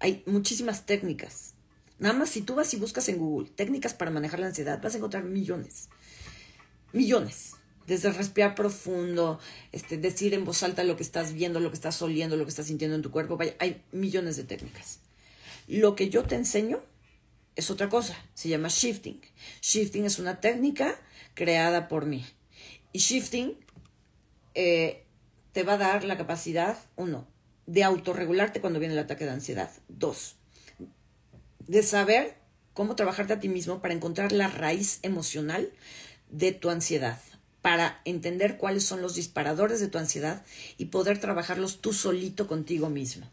Hay 0.00 0.22
muchísimas 0.26 0.84
técnicas. 0.84 1.54
Nada 1.98 2.12
más 2.12 2.28
si 2.28 2.42
tú 2.42 2.56
vas 2.56 2.74
y 2.74 2.76
buscas 2.76 3.08
en 3.08 3.16
Google 3.16 3.48
técnicas 3.48 3.94
para 3.94 4.10
manejar 4.10 4.38
la 4.38 4.48
ansiedad, 4.48 4.82
vas 4.82 4.92
a 4.92 4.98
encontrar 4.98 5.24
millones. 5.24 5.88
Millones 6.92 7.54
desde 7.86 8.12
respirar 8.12 8.54
profundo, 8.54 9.40
este, 9.72 9.96
decir 9.96 10.34
en 10.34 10.44
voz 10.44 10.62
alta 10.62 10.84
lo 10.84 10.94
que 10.94 11.02
estás 11.02 11.32
viendo, 11.32 11.58
lo 11.58 11.70
que 11.70 11.76
estás 11.76 12.02
oliendo, 12.02 12.36
lo 12.36 12.44
que 12.44 12.50
estás 12.50 12.66
sintiendo 12.66 12.96
en 12.96 13.02
tu 13.02 13.10
cuerpo. 13.10 13.38
Hay 13.60 13.82
millones 13.92 14.36
de 14.36 14.44
técnicas. 14.44 14.98
Lo 15.68 15.96
que 15.96 16.10
yo 16.10 16.24
te 16.24 16.34
enseño 16.34 16.80
es 17.56 17.70
otra 17.70 17.88
cosa, 17.88 18.14
se 18.34 18.50
llama 18.50 18.68
shifting. 18.68 19.22
Shifting 19.62 20.04
es 20.04 20.18
una 20.18 20.38
técnica 20.38 21.00
creada 21.32 21.88
por 21.88 22.04
mí. 22.04 22.26
Y 22.92 22.98
shifting, 22.98 23.56
eh, 24.54 25.01
te 25.52 25.62
va 25.62 25.74
a 25.74 25.78
dar 25.78 26.04
la 26.04 26.16
capacidad, 26.16 26.78
uno, 26.96 27.26
de 27.66 27.84
autorregularte 27.84 28.60
cuando 28.60 28.78
viene 28.78 28.94
el 28.94 29.00
ataque 29.00 29.24
de 29.24 29.30
ansiedad. 29.30 29.70
Dos, 29.88 30.36
de 31.60 31.82
saber 31.82 32.36
cómo 32.74 32.96
trabajarte 32.96 33.34
a 33.34 33.40
ti 33.40 33.48
mismo 33.48 33.80
para 33.80 33.94
encontrar 33.94 34.32
la 34.32 34.48
raíz 34.48 34.98
emocional 35.02 35.70
de 36.30 36.52
tu 36.52 36.70
ansiedad, 36.70 37.18
para 37.60 38.00
entender 38.04 38.56
cuáles 38.56 38.84
son 38.84 39.02
los 39.02 39.14
disparadores 39.14 39.80
de 39.80 39.88
tu 39.88 39.98
ansiedad 39.98 40.44
y 40.78 40.86
poder 40.86 41.18
trabajarlos 41.18 41.80
tú 41.80 41.92
solito 41.92 42.46
contigo 42.46 42.88
mismo. 42.88 43.30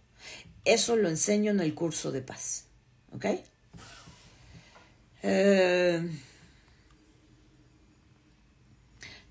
Eso 0.66 0.96
lo 0.96 1.10
enseño 1.10 1.52
en 1.52 1.62
el 1.62 1.74
curso 1.74 2.12
de 2.12 2.22
paz. 2.22 2.66
¿Ok? 3.14 3.26
Eh, 5.24 6.08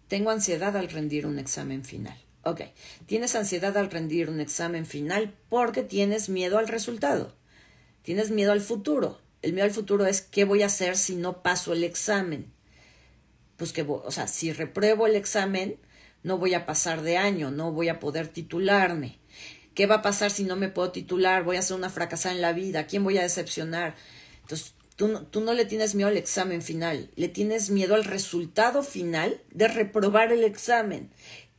tengo 0.08 0.30
ansiedad 0.30 0.76
al 0.76 0.88
rendir 0.88 1.26
un 1.26 1.38
examen 1.38 1.84
final. 1.84 2.18
Ok, 2.48 2.62
tienes 3.04 3.34
ansiedad 3.34 3.76
al 3.76 3.90
rendir 3.90 4.30
un 4.30 4.40
examen 4.40 4.86
final 4.86 5.34
porque 5.50 5.82
tienes 5.82 6.30
miedo 6.30 6.56
al 6.56 6.66
resultado. 6.66 7.34
Tienes 8.00 8.30
miedo 8.30 8.52
al 8.52 8.62
futuro. 8.62 9.20
El 9.42 9.52
miedo 9.52 9.66
al 9.66 9.70
futuro 9.70 10.06
es 10.06 10.22
qué 10.22 10.44
voy 10.44 10.62
a 10.62 10.66
hacer 10.66 10.96
si 10.96 11.14
no 11.14 11.42
paso 11.42 11.74
el 11.74 11.84
examen. 11.84 12.50
Pues 13.58 13.74
que, 13.74 13.82
o 13.82 14.10
sea, 14.10 14.28
si 14.28 14.50
repruebo 14.54 15.06
el 15.06 15.14
examen, 15.14 15.76
no 16.22 16.38
voy 16.38 16.54
a 16.54 16.64
pasar 16.64 17.02
de 17.02 17.18
año, 17.18 17.50
no 17.50 17.70
voy 17.70 17.90
a 17.90 18.00
poder 18.00 18.28
titularme. 18.28 19.18
¿Qué 19.74 19.84
va 19.86 19.96
a 19.96 20.02
pasar 20.02 20.30
si 20.30 20.44
no 20.44 20.56
me 20.56 20.70
puedo 20.70 20.90
titular? 20.90 21.44
Voy 21.44 21.56
a 21.56 21.62
ser 21.62 21.76
una 21.76 21.90
fracasada 21.90 22.34
en 22.34 22.40
la 22.40 22.54
vida. 22.54 22.86
quién 22.86 23.04
voy 23.04 23.18
a 23.18 23.22
decepcionar? 23.22 23.94
Entonces, 24.40 24.72
tú, 24.96 25.26
tú 25.30 25.42
no 25.42 25.52
le 25.52 25.66
tienes 25.66 25.94
miedo 25.94 26.08
al 26.08 26.16
examen 26.16 26.62
final, 26.62 27.10
le 27.14 27.28
tienes 27.28 27.68
miedo 27.68 27.94
al 27.94 28.04
resultado 28.04 28.82
final 28.82 29.42
de 29.50 29.68
reprobar 29.68 30.32
el 30.32 30.44
examen. 30.44 31.10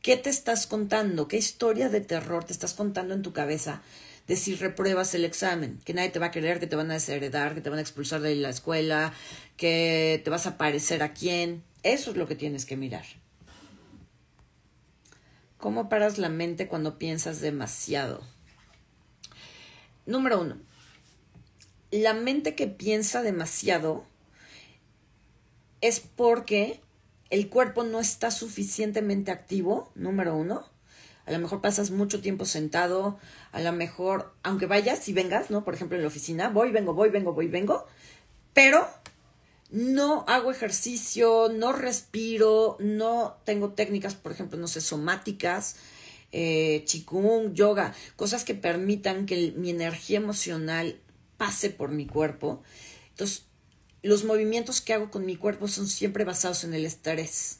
¿Qué 0.02 0.16
te 0.16 0.30
estás 0.30 0.66
contando? 0.66 1.28
¿Qué 1.28 1.36
historia 1.36 1.90
de 1.90 2.00
terror 2.00 2.44
te 2.44 2.54
estás 2.54 2.72
contando 2.72 3.12
en 3.12 3.22
tu 3.22 3.32
cabeza 3.32 3.82
de 4.26 4.36
si 4.36 4.54
repruebas 4.54 5.14
el 5.14 5.24
examen, 5.24 5.78
que 5.84 5.92
nadie 5.92 6.10
te 6.10 6.18
va 6.18 6.26
a 6.26 6.30
querer, 6.30 6.60
que 6.60 6.66
te 6.66 6.76
van 6.76 6.90
a 6.90 6.94
desheredar, 6.94 7.54
que 7.54 7.60
te 7.60 7.68
van 7.68 7.80
a 7.80 7.82
expulsar 7.82 8.20
de 8.20 8.34
la 8.36 8.48
escuela, 8.48 9.12
que 9.56 10.20
te 10.24 10.30
vas 10.30 10.46
a 10.46 10.56
parecer 10.56 11.02
a 11.02 11.12
quién. 11.12 11.64
Eso 11.82 12.12
es 12.12 12.16
lo 12.16 12.28
que 12.28 12.36
tienes 12.36 12.64
que 12.64 12.76
mirar. 12.76 13.04
¿Cómo 15.58 15.88
paras 15.90 16.16
la 16.16 16.30
mente 16.30 16.68
cuando 16.68 16.96
piensas 16.96 17.40
demasiado? 17.40 18.22
Número 20.06 20.40
uno, 20.40 20.56
la 21.90 22.14
mente 22.14 22.54
que 22.54 22.68
piensa 22.68 23.22
demasiado 23.22 24.06
es 25.82 26.00
porque 26.00 26.80
el 27.30 27.48
cuerpo 27.48 27.84
no 27.84 28.00
está 28.00 28.30
suficientemente 28.30 29.30
activo, 29.30 29.90
número 29.94 30.36
uno, 30.36 30.68
a 31.26 31.32
lo 31.32 31.38
mejor 31.38 31.60
pasas 31.60 31.90
mucho 31.90 32.20
tiempo 32.20 32.44
sentado, 32.44 33.18
a 33.52 33.60
lo 33.60 33.72
mejor, 33.72 34.34
aunque 34.42 34.66
vayas 34.66 35.08
y 35.08 35.12
vengas, 35.12 35.50
¿no? 35.50 35.64
Por 35.64 35.74
ejemplo, 35.74 35.96
en 35.96 36.02
la 36.02 36.08
oficina, 36.08 36.48
voy, 36.48 36.72
vengo, 36.72 36.92
voy, 36.92 37.10
vengo, 37.10 37.32
voy, 37.32 37.46
vengo, 37.46 37.86
pero 38.52 38.88
no 39.70 40.24
hago 40.26 40.50
ejercicio, 40.50 41.48
no 41.54 41.72
respiro, 41.72 42.76
no 42.80 43.36
tengo 43.44 43.70
técnicas, 43.74 44.16
por 44.16 44.32
ejemplo, 44.32 44.58
no 44.58 44.66
sé, 44.66 44.80
somáticas, 44.80 45.76
eh, 46.32 46.82
chikung, 46.84 47.54
yoga, 47.54 47.94
cosas 48.16 48.44
que 48.44 48.54
permitan 48.54 49.26
que 49.26 49.52
mi 49.56 49.70
energía 49.70 50.18
emocional 50.18 50.98
pase 51.36 51.70
por 51.70 51.90
mi 51.90 52.06
cuerpo. 52.06 52.62
Entonces, 53.10 53.44
los 54.02 54.24
movimientos 54.24 54.80
que 54.80 54.94
hago 54.94 55.10
con 55.10 55.26
mi 55.26 55.36
cuerpo 55.36 55.68
son 55.68 55.86
siempre 55.88 56.24
basados 56.24 56.64
en 56.64 56.74
el 56.74 56.86
estrés. 56.86 57.58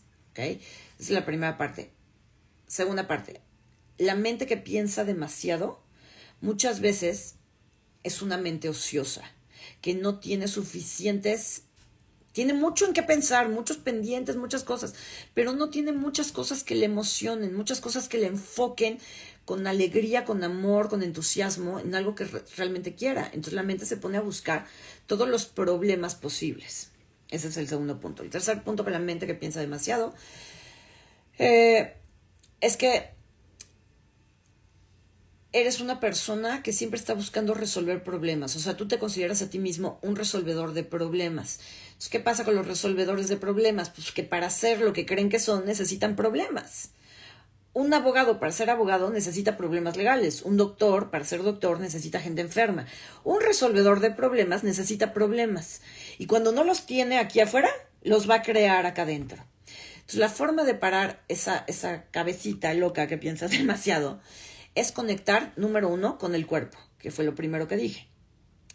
Es 0.98 1.10
la 1.10 1.26
primera 1.26 1.58
parte. 1.58 1.90
Segunda 2.66 3.06
parte, 3.06 3.40
la 3.98 4.14
mente 4.14 4.46
que 4.46 4.56
piensa 4.56 5.04
demasiado 5.04 5.82
muchas 6.40 6.80
veces 6.80 7.34
es 8.02 8.22
una 8.22 8.38
mente 8.38 8.68
ociosa, 8.68 9.22
que 9.82 9.94
no 9.94 10.20
tiene 10.20 10.48
suficientes, 10.48 11.64
tiene 12.32 12.54
mucho 12.54 12.86
en 12.86 12.94
qué 12.94 13.02
pensar, 13.02 13.48
muchos 13.48 13.76
pendientes, 13.76 14.36
muchas 14.36 14.62
cosas, 14.62 14.94
pero 15.34 15.52
no 15.52 15.68
tiene 15.68 15.92
muchas 15.92 16.32
cosas 16.32 16.64
que 16.64 16.76
le 16.76 16.86
emocionen, 16.86 17.54
muchas 17.54 17.80
cosas 17.80 18.08
que 18.08 18.18
le 18.18 18.28
enfoquen 18.28 18.98
con 19.50 19.66
alegría, 19.66 20.24
con 20.24 20.44
amor, 20.44 20.88
con 20.88 21.02
entusiasmo 21.02 21.80
en 21.80 21.92
algo 21.96 22.14
que 22.14 22.24
realmente 22.56 22.94
quiera. 22.94 23.24
Entonces 23.24 23.54
la 23.54 23.64
mente 23.64 23.84
se 23.84 23.96
pone 23.96 24.16
a 24.16 24.20
buscar 24.20 24.64
todos 25.08 25.28
los 25.28 25.44
problemas 25.44 26.14
posibles. 26.14 26.92
Ese 27.30 27.48
es 27.48 27.56
el 27.56 27.66
segundo 27.66 27.98
punto. 27.98 28.22
El 28.22 28.30
tercer 28.30 28.62
punto 28.62 28.84
con 28.84 28.92
la 28.92 29.00
mente 29.00 29.26
que 29.26 29.34
piensa 29.34 29.58
demasiado 29.58 30.14
eh, 31.36 31.96
es 32.60 32.76
que 32.76 33.10
eres 35.50 35.80
una 35.80 35.98
persona 35.98 36.62
que 36.62 36.72
siempre 36.72 37.00
está 37.00 37.14
buscando 37.14 37.52
resolver 37.52 38.04
problemas. 38.04 38.54
O 38.54 38.60
sea, 38.60 38.76
tú 38.76 38.86
te 38.86 39.00
consideras 39.00 39.42
a 39.42 39.50
ti 39.50 39.58
mismo 39.58 39.98
un 40.00 40.14
resolvedor 40.14 40.74
de 40.74 40.84
problemas. 40.84 41.58
Entonces, 41.86 42.08
¿qué 42.08 42.20
pasa 42.20 42.44
con 42.44 42.54
los 42.54 42.68
resolvedores 42.68 43.26
de 43.26 43.36
problemas? 43.36 43.90
Pues 43.90 44.12
que 44.12 44.22
para 44.22 44.48
ser 44.48 44.80
lo 44.80 44.92
que 44.92 45.06
creen 45.06 45.28
que 45.28 45.40
son 45.40 45.66
necesitan 45.66 46.14
problemas. 46.14 46.90
Un 47.72 47.94
abogado 47.94 48.40
para 48.40 48.50
ser 48.50 48.68
abogado 48.68 49.10
necesita 49.10 49.56
problemas 49.56 49.96
legales. 49.96 50.42
Un 50.42 50.56
doctor 50.56 51.10
para 51.10 51.24
ser 51.24 51.42
doctor 51.42 51.78
necesita 51.78 52.20
gente 52.20 52.40
enferma. 52.40 52.86
Un 53.22 53.40
resolvedor 53.40 54.00
de 54.00 54.10
problemas 54.10 54.64
necesita 54.64 55.12
problemas. 55.12 55.80
Y 56.18 56.26
cuando 56.26 56.50
no 56.50 56.64
los 56.64 56.86
tiene 56.86 57.18
aquí 57.18 57.38
afuera, 57.38 57.70
los 58.02 58.28
va 58.28 58.36
a 58.36 58.42
crear 58.42 58.86
acá 58.86 59.02
adentro. 59.02 59.44
Entonces, 59.94 60.18
la 60.18 60.28
forma 60.28 60.64
de 60.64 60.74
parar 60.74 61.22
esa, 61.28 61.64
esa 61.68 62.06
cabecita 62.10 62.74
loca 62.74 63.06
que 63.06 63.18
piensa 63.18 63.46
demasiado 63.48 64.20
es 64.74 64.90
conectar, 64.90 65.52
número 65.56 65.88
uno, 65.88 66.18
con 66.18 66.34
el 66.34 66.46
cuerpo, 66.46 66.78
que 66.98 67.12
fue 67.12 67.24
lo 67.24 67.36
primero 67.36 67.68
que 67.68 67.76
dije. 67.76 68.08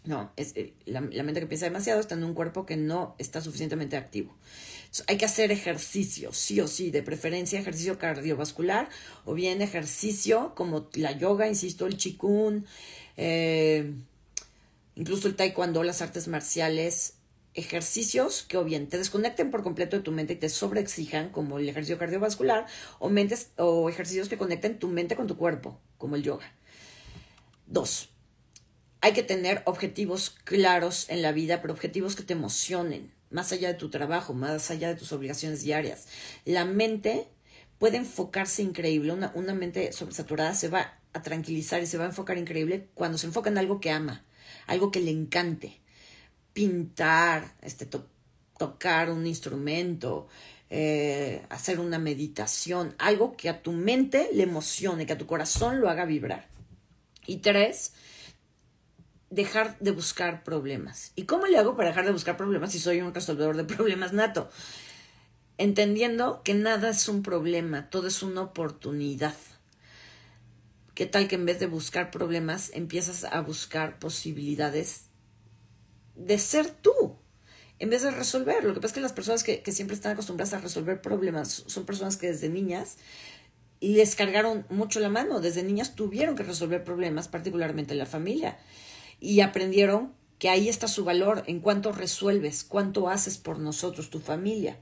No, 0.06 0.30
es, 0.36 0.52
eh, 0.54 0.72
la, 0.84 1.00
mente 1.00 1.40
que 1.40 1.46
piensa 1.46 1.66
demasiado 1.66 2.00
está 2.00 2.14
en 2.14 2.22
un 2.22 2.32
cuerpo 2.32 2.64
que 2.64 2.76
no 2.76 3.16
está 3.18 3.40
suficientemente 3.40 3.96
activo. 3.96 4.36
hay 5.08 5.16
que 5.16 5.24
hacer 5.24 5.50
ejercicio, 5.50 6.32
sí 6.32 6.60
o 6.60 6.68
sí, 6.68 6.92
de 6.92 7.02
preferencia 7.02 7.58
ejercicio 7.58 7.98
cardiovascular 7.98 8.88
o 9.24 9.34
bien 9.34 9.62
ejercicio 9.62 10.54
como 10.54 10.88
la 10.94 11.10
yoga, 11.10 11.48
insisto, 11.48 11.86
el 11.86 11.96
chikun, 11.96 12.66
eh, 13.16 13.94
incluso 14.94 15.26
el 15.26 15.34
taekwondo, 15.34 15.82
las 15.82 16.00
artes 16.02 16.28
marciales, 16.28 17.14
ejercicios 17.54 18.44
que 18.44 18.58
o 18.58 18.64
bien 18.64 18.88
te 18.88 18.98
desconecten 18.98 19.50
por 19.50 19.64
completo 19.64 19.96
de 19.96 20.02
tu 20.02 20.12
mente 20.12 20.34
y 20.34 20.36
te 20.36 20.48
sobreexijan, 20.48 21.30
como 21.30 21.58
el 21.58 21.68
ejercicio 21.68 21.98
cardiovascular, 21.98 22.66
o, 23.00 23.08
mentes, 23.08 23.50
o 23.56 23.88
ejercicios 23.88 24.28
que 24.28 24.38
conecten 24.38 24.78
tu 24.78 24.86
mente 24.86 25.16
con 25.16 25.26
tu 25.26 25.36
cuerpo, 25.36 25.80
como 25.98 26.14
el 26.14 26.22
yoga. 26.22 26.52
Dos, 27.66 28.10
hay 29.00 29.12
que 29.12 29.22
tener 29.22 29.62
objetivos 29.66 30.30
claros 30.30 31.08
en 31.08 31.22
la 31.22 31.32
vida, 31.32 31.60
pero 31.60 31.74
objetivos 31.74 32.16
que 32.16 32.22
te 32.22 32.32
emocionen, 32.32 33.12
más 33.30 33.52
allá 33.52 33.68
de 33.68 33.74
tu 33.74 33.90
trabajo, 33.90 34.34
más 34.34 34.70
allá 34.70 34.88
de 34.88 34.94
tus 34.96 35.12
obligaciones 35.12 35.62
diarias. 35.62 36.06
La 36.44 36.64
mente 36.64 37.28
puede 37.78 37.98
enfocarse 37.98 38.62
increíble, 38.62 39.12
una, 39.12 39.32
una 39.34 39.54
mente 39.54 39.92
sobresaturada 39.92 40.54
se 40.54 40.68
va 40.68 40.98
a 41.12 41.22
tranquilizar 41.22 41.82
y 41.82 41.86
se 41.86 41.98
va 41.98 42.04
a 42.04 42.08
enfocar 42.08 42.38
increíble 42.38 42.88
cuando 42.94 43.18
se 43.18 43.26
enfoca 43.26 43.50
en 43.50 43.58
algo 43.58 43.80
que 43.80 43.90
ama, 43.90 44.24
algo 44.66 44.90
que 44.90 45.00
le 45.00 45.10
encante 45.10 45.80
pintar, 46.56 47.54
este, 47.60 47.86
tocar 48.56 49.10
un 49.10 49.26
instrumento, 49.26 50.26
eh, 50.70 51.44
hacer 51.50 51.78
una 51.80 51.98
meditación, 51.98 52.94
algo 52.98 53.36
que 53.36 53.50
a 53.50 53.62
tu 53.62 53.72
mente 53.72 54.30
le 54.32 54.44
emocione, 54.44 55.04
que 55.04 55.12
a 55.12 55.18
tu 55.18 55.26
corazón 55.26 55.80
lo 55.80 55.90
haga 55.90 56.06
vibrar. 56.06 56.48
Y 57.26 57.38
tres, 57.38 57.92
dejar 59.30 59.78
de 59.80 59.90
buscar 59.90 60.44
problemas. 60.44 61.12
¿Y 61.16 61.24
cómo 61.24 61.46
le 61.46 61.58
hago 61.58 61.76
para 61.76 61.90
dejar 61.90 62.04
de 62.04 62.12
buscar 62.12 62.36
problemas 62.36 62.72
si 62.72 62.78
soy 62.78 63.00
un 63.00 63.14
resolvedor 63.14 63.56
de 63.56 63.64
problemas 63.64 64.12
nato? 64.12 64.48
Entendiendo 65.58 66.42
que 66.42 66.54
nada 66.54 66.90
es 66.90 67.08
un 67.08 67.22
problema, 67.22 67.88
todo 67.90 68.08
es 68.08 68.22
una 68.22 68.42
oportunidad. 68.42 69.34
¿Qué 70.94 71.06
tal 71.06 71.28
que 71.28 71.34
en 71.34 71.46
vez 71.46 71.58
de 71.60 71.66
buscar 71.66 72.10
problemas 72.10 72.70
empiezas 72.74 73.24
a 73.24 73.40
buscar 73.40 73.98
posibilidades 73.98 75.06
de 76.14 76.38
ser 76.38 76.70
tú 76.70 77.18
en 77.78 77.90
vez 77.90 78.02
de 78.02 78.10
resolver. 78.10 78.64
Lo 78.64 78.74
que 78.74 78.80
pasa 78.80 78.88
es 78.88 78.92
que 78.94 79.00
las 79.00 79.12
personas 79.12 79.44
que, 79.44 79.62
siempre 79.72 79.94
están 79.94 80.12
acostumbradas 80.12 80.54
a 80.54 80.60
resolver 80.60 81.00
problemas 81.00 81.64
son 81.66 81.84
personas 81.84 82.16
que 82.16 82.28
desde 82.28 82.48
niñas 82.48 82.96
les 83.80 84.16
cargaron 84.16 84.66
mucho 84.70 85.00
la 85.00 85.10
mano. 85.10 85.40
Desde 85.40 85.62
niñas 85.62 85.94
tuvieron 85.94 86.36
que 86.36 86.42
resolver 86.42 86.84
problemas, 86.84 87.28
particularmente 87.28 87.92
en 87.92 87.98
la 87.98 88.06
familia, 88.06 88.58
y 89.20 89.40
aprendieron 89.40 90.12
que 90.38 90.48
ahí 90.48 90.68
está 90.68 90.86
su 90.86 91.04
valor, 91.04 91.44
en 91.46 91.60
cuánto 91.60 91.92
resuelves, 91.92 92.62
cuánto 92.62 93.08
haces 93.08 93.38
por 93.38 93.58
nosotros, 93.58 94.10
tu 94.10 94.20
familia 94.20 94.78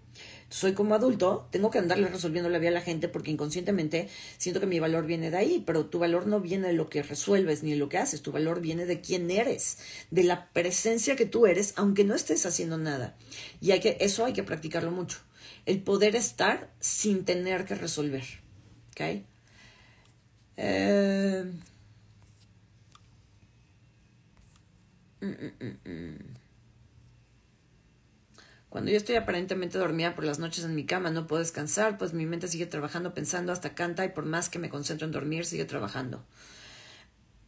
soy 0.55 0.73
como 0.73 0.95
adulto, 0.95 1.49
tengo 1.51 1.69
que 1.73 1.79
andarle 1.79 2.07
resolviendo 2.07 2.49
la 2.49 2.61
vida 2.61 2.69
a 2.69 2.75
la 2.75 2.81
gente 2.81 3.09
porque 3.09 3.33
inconscientemente 3.33 4.09
siento 4.39 4.61
que 4.61 4.67
mi 4.67 4.79
valor 4.79 5.05
viene 5.05 5.33
de 5.33 5.37
ahí, 5.37 5.65
pero 5.67 5.87
tu 5.87 5.99
valor 5.99 6.29
no 6.29 6.39
viene 6.41 6.69
de 6.69 6.75
lo 6.75 6.89
que 6.89 7.03
resuelves 7.03 7.65
ni 7.65 7.73
de 7.73 7.77
lo 7.77 7.89
que 7.89 7.99
haces, 7.99 8.23
tu 8.23 8.31
valor 8.31 8.61
viene 8.61 8.87
de 8.87 9.01
quién 9.01 9.31
eres, 9.33 9.79
de 10.13 10.23
la 10.23 10.51
presencia 10.53 11.17
que 11.17 11.27
tú 11.27 11.47
eres, 11.47 11.75
aunque 11.75 12.05
no 12.05 12.15
estés 12.15 12.47
haciendo 12.47 12.79
nada. 12.79 13.17
Y 13.61 13.73
hay 13.73 13.81
que, 13.81 13.97
eso 13.99 14.25
hay 14.25 14.33
que 14.33 14.45
practicarlo 14.45 14.93
mucho. 14.93 15.19
El 15.67 15.83
poder 15.83 16.15
estar 16.15 16.71
sin 16.79 17.25
tener 17.25 17.65
que 17.65 17.75
resolver. 17.75 18.25
¿Ok? 18.93 19.25
Eh, 20.57 21.45
mm, 21.45 21.49
mm, 21.49 21.51
mm, 21.51 21.63
Cuando 28.69 28.91
yo 28.91 28.97
estoy 28.97 29.15
aparentemente 29.15 29.79
dormida 29.79 30.17
por 30.17 30.25
las 30.25 30.41
noches 30.41 30.65
en 30.65 30.75
mi 30.75 30.85
cama, 30.85 31.11
no 31.11 31.29
puedo 31.29 31.41
descansar, 31.41 31.97
pues 31.97 32.13
mi 32.13 32.27
mente 32.27 32.49
sigue 32.49 32.67
trabajando, 32.67 33.15
pensando, 33.15 33.53
hasta 33.53 33.75
canta 33.75 34.05
y 34.05 34.09
por 34.09 34.25
más 34.25 34.49
que 34.49 34.59
me 34.59 34.69
concentro 34.69 35.07
en 35.07 35.13
dormir, 35.13 35.47
sigue 35.47 35.65
trabajando. 35.65 36.25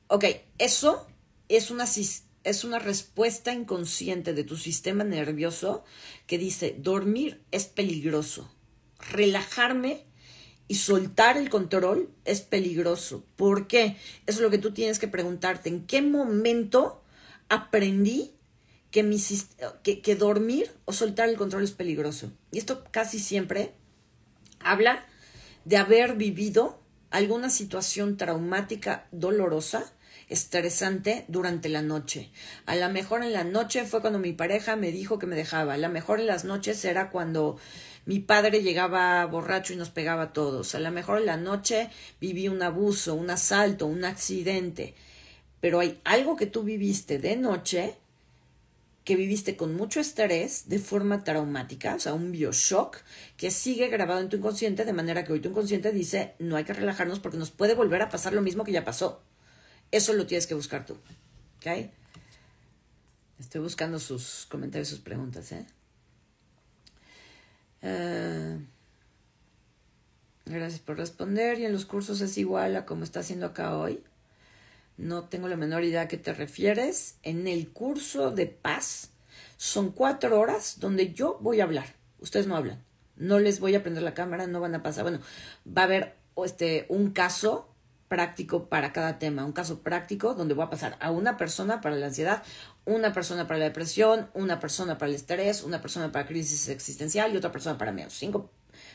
Ok, 0.06 0.24
eso 0.58 1.04
es 1.48 1.72
una, 1.72 1.84
es 1.84 2.64
una 2.64 2.78
respuesta 2.78 3.52
inconsciente 3.52 4.34
de 4.34 4.44
tu 4.44 4.56
sistema 4.56 5.02
nervioso 5.02 5.82
que 6.28 6.38
dice, 6.38 6.76
dormir 6.78 7.42
es 7.50 7.64
peligroso, 7.64 8.48
relajarme 9.10 10.04
y 10.68 10.76
soltar 10.76 11.36
el 11.38 11.50
control 11.50 12.08
es 12.24 12.40
peligroso. 12.40 13.24
¿Por 13.34 13.66
qué? 13.66 13.96
Eso 14.26 14.38
es 14.38 14.40
lo 14.40 14.50
que 14.50 14.58
tú 14.58 14.72
tienes 14.72 15.00
que 15.00 15.08
preguntarte. 15.08 15.68
¿En 15.68 15.86
qué 15.86 16.02
momento 16.02 17.02
aprendí 17.48 18.32
que, 18.90 19.02
mi, 19.02 19.18
que, 19.82 20.00
que 20.00 20.16
dormir 20.16 20.70
o 20.84 20.92
soltar 20.92 21.28
el 21.28 21.36
control 21.36 21.64
es 21.64 21.72
peligroso? 21.72 22.32
Y 22.52 22.58
esto 22.58 22.84
casi 22.90 23.18
siempre 23.18 23.74
habla 24.60 25.06
de 25.64 25.76
haber 25.76 26.14
vivido 26.14 26.80
alguna 27.10 27.50
situación 27.50 28.16
traumática 28.16 29.06
dolorosa 29.10 29.92
estresante 30.28 31.24
durante 31.28 31.68
la 31.68 31.82
noche. 31.82 32.30
A 32.66 32.74
lo 32.76 32.88
mejor 32.88 33.22
en 33.22 33.32
la 33.32 33.44
noche 33.44 33.84
fue 33.84 34.00
cuando 34.00 34.18
mi 34.18 34.32
pareja 34.32 34.76
me 34.76 34.90
dijo 34.90 35.18
que 35.18 35.26
me 35.26 35.36
dejaba. 35.36 35.74
A 35.74 35.78
lo 35.78 35.88
mejor 35.88 36.20
en 36.20 36.26
las 36.26 36.44
noches 36.44 36.84
era 36.84 37.10
cuando 37.10 37.58
mi 38.06 38.20
padre 38.20 38.62
llegaba 38.62 39.24
borracho 39.26 39.72
y 39.72 39.76
nos 39.76 39.90
pegaba 39.90 40.22
a 40.22 40.32
todos. 40.32 40.74
A 40.74 40.80
lo 40.80 40.90
mejor 40.90 41.20
en 41.20 41.26
la 41.26 41.36
noche 41.36 41.90
viví 42.20 42.48
un 42.48 42.62
abuso, 42.62 43.14
un 43.14 43.30
asalto, 43.30 43.86
un 43.86 44.04
accidente. 44.04 44.94
Pero 45.60 45.80
hay 45.80 46.00
algo 46.04 46.36
que 46.36 46.46
tú 46.46 46.62
viviste 46.62 47.18
de 47.18 47.36
noche 47.36 47.96
que 49.06 49.14
viviste 49.14 49.56
con 49.56 49.76
mucho 49.76 50.00
estrés 50.00 50.68
de 50.68 50.80
forma 50.80 51.22
traumática, 51.22 51.94
o 51.94 52.00
sea, 52.00 52.12
un 52.12 52.32
bioshock 52.32 52.98
que 53.36 53.52
sigue 53.52 53.86
grabado 53.86 54.20
en 54.20 54.28
tu 54.28 54.36
inconsciente, 54.36 54.84
de 54.84 54.92
manera 54.92 55.24
que 55.24 55.32
hoy 55.32 55.38
tu 55.38 55.50
inconsciente 55.50 55.92
dice, 55.92 56.34
no 56.40 56.56
hay 56.56 56.64
que 56.64 56.72
relajarnos 56.72 57.20
porque 57.20 57.38
nos 57.38 57.52
puede 57.52 57.74
volver 57.74 58.02
a 58.02 58.08
pasar 58.08 58.32
lo 58.32 58.42
mismo 58.42 58.64
que 58.64 58.72
ya 58.72 58.84
pasó. 58.84 59.22
Eso 59.92 60.12
lo 60.12 60.26
tienes 60.26 60.48
que 60.48 60.54
buscar 60.54 60.84
tú. 60.84 60.94
¿Ok? 61.58 61.88
Estoy 63.38 63.60
buscando 63.60 64.00
sus 64.00 64.46
comentarios, 64.50 64.88
sus 64.88 64.98
preguntas. 64.98 65.52
¿eh? 65.52 65.66
¿eh? 67.82 68.58
gracias 70.46 70.80
por 70.80 70.96
responder. 70.96 71.60
Y 71.60 71.66
en 71.66 71.72
los 71.72 71.84
cursos 71.84 72.20
es 72.20 72.36
igual 72.38 72.74
a 72.74 72.86
como 72.86 73.04
está 73.04 73.20
haciendo 73.20 73.46
acá 73.46 73.76
hoy. 73.76 74.02
No 74.96 75.24
tengo 75.24 75.48
la 75.48 75.56
menor 75.56 75.84
idea 75.84 76.02
a 76.02 76.08
qué 76.08 76.16
te 76.16 76.32
refieres. 76.32 77.18
En 77.22 77.46
el 77.46 77.68
curso 77.70 78.30
de 78.30 78.46
paz 78.46 79.10
son 79.56 79.92
cuatro 79.92 80.38
horas 80.38 80.78
donde 80.80 81.12
yo 81.12 81.38
voy 81.40 81.60
a 81.60 81.64
hablar. 81.64 81.94
Ustedes 82.18 82.46
no 82.46 82.56
hablan. 82.56 82.82
No 83.16 83.38
les 83.38 83.60
voy 83.60 83.74
a 83.74 83.82
prender 83.82 84.02
la 84.02 84.14
cámara, 84.14 84.46
no 84.46 84.60
van 84.60 84.74
a 84.74 84.82
pasar. 84.82 85.04
Bueno, 85.04 85.20
va 85.66 85.82
a 85.82 85.84
haber 85.84 86.16
este, 86.44 86.86
un 86.88 87.10
caso 87.10 87.68
práctico 88.08 88.68
para 88.68 88.92
cada 88.92 89.18
tema, 89.18 89.44
un 89.44 89.52
caso 89.52 89.80
práctico 89.80 90.34
donde 90.34 90.54
voy 90.54 90.64
a 90.64 90.70
pasar 90.70 90.96
a 91.00 91.10
una 91.10 91.36
persona 91.36 91.80
para 91.80 91.96
la 91.96 92.06
ansiedad, 92.06 92.42
una 92.84 93.12
persona 93.12 93.46
para 93.46 93.58
la 93.58 93.64
depresión, 93.64 94.30
una 94.34 94.60
persona 94.60 94.96
para 94.98 95.10
el 95.10 95.16
estrés, 95.16 95.62
una 95.62 95.80
persona 95.80 96.12
para 96.12 96.26
crisis 96.26 96.68
existencial 96.68 97.34
y 97.34 97.36
otra 97.36 97.52
persona 97.52 97.78
para 97.78 97.92
miedo. 97.92 98.10
Cinco, 98.10 98.50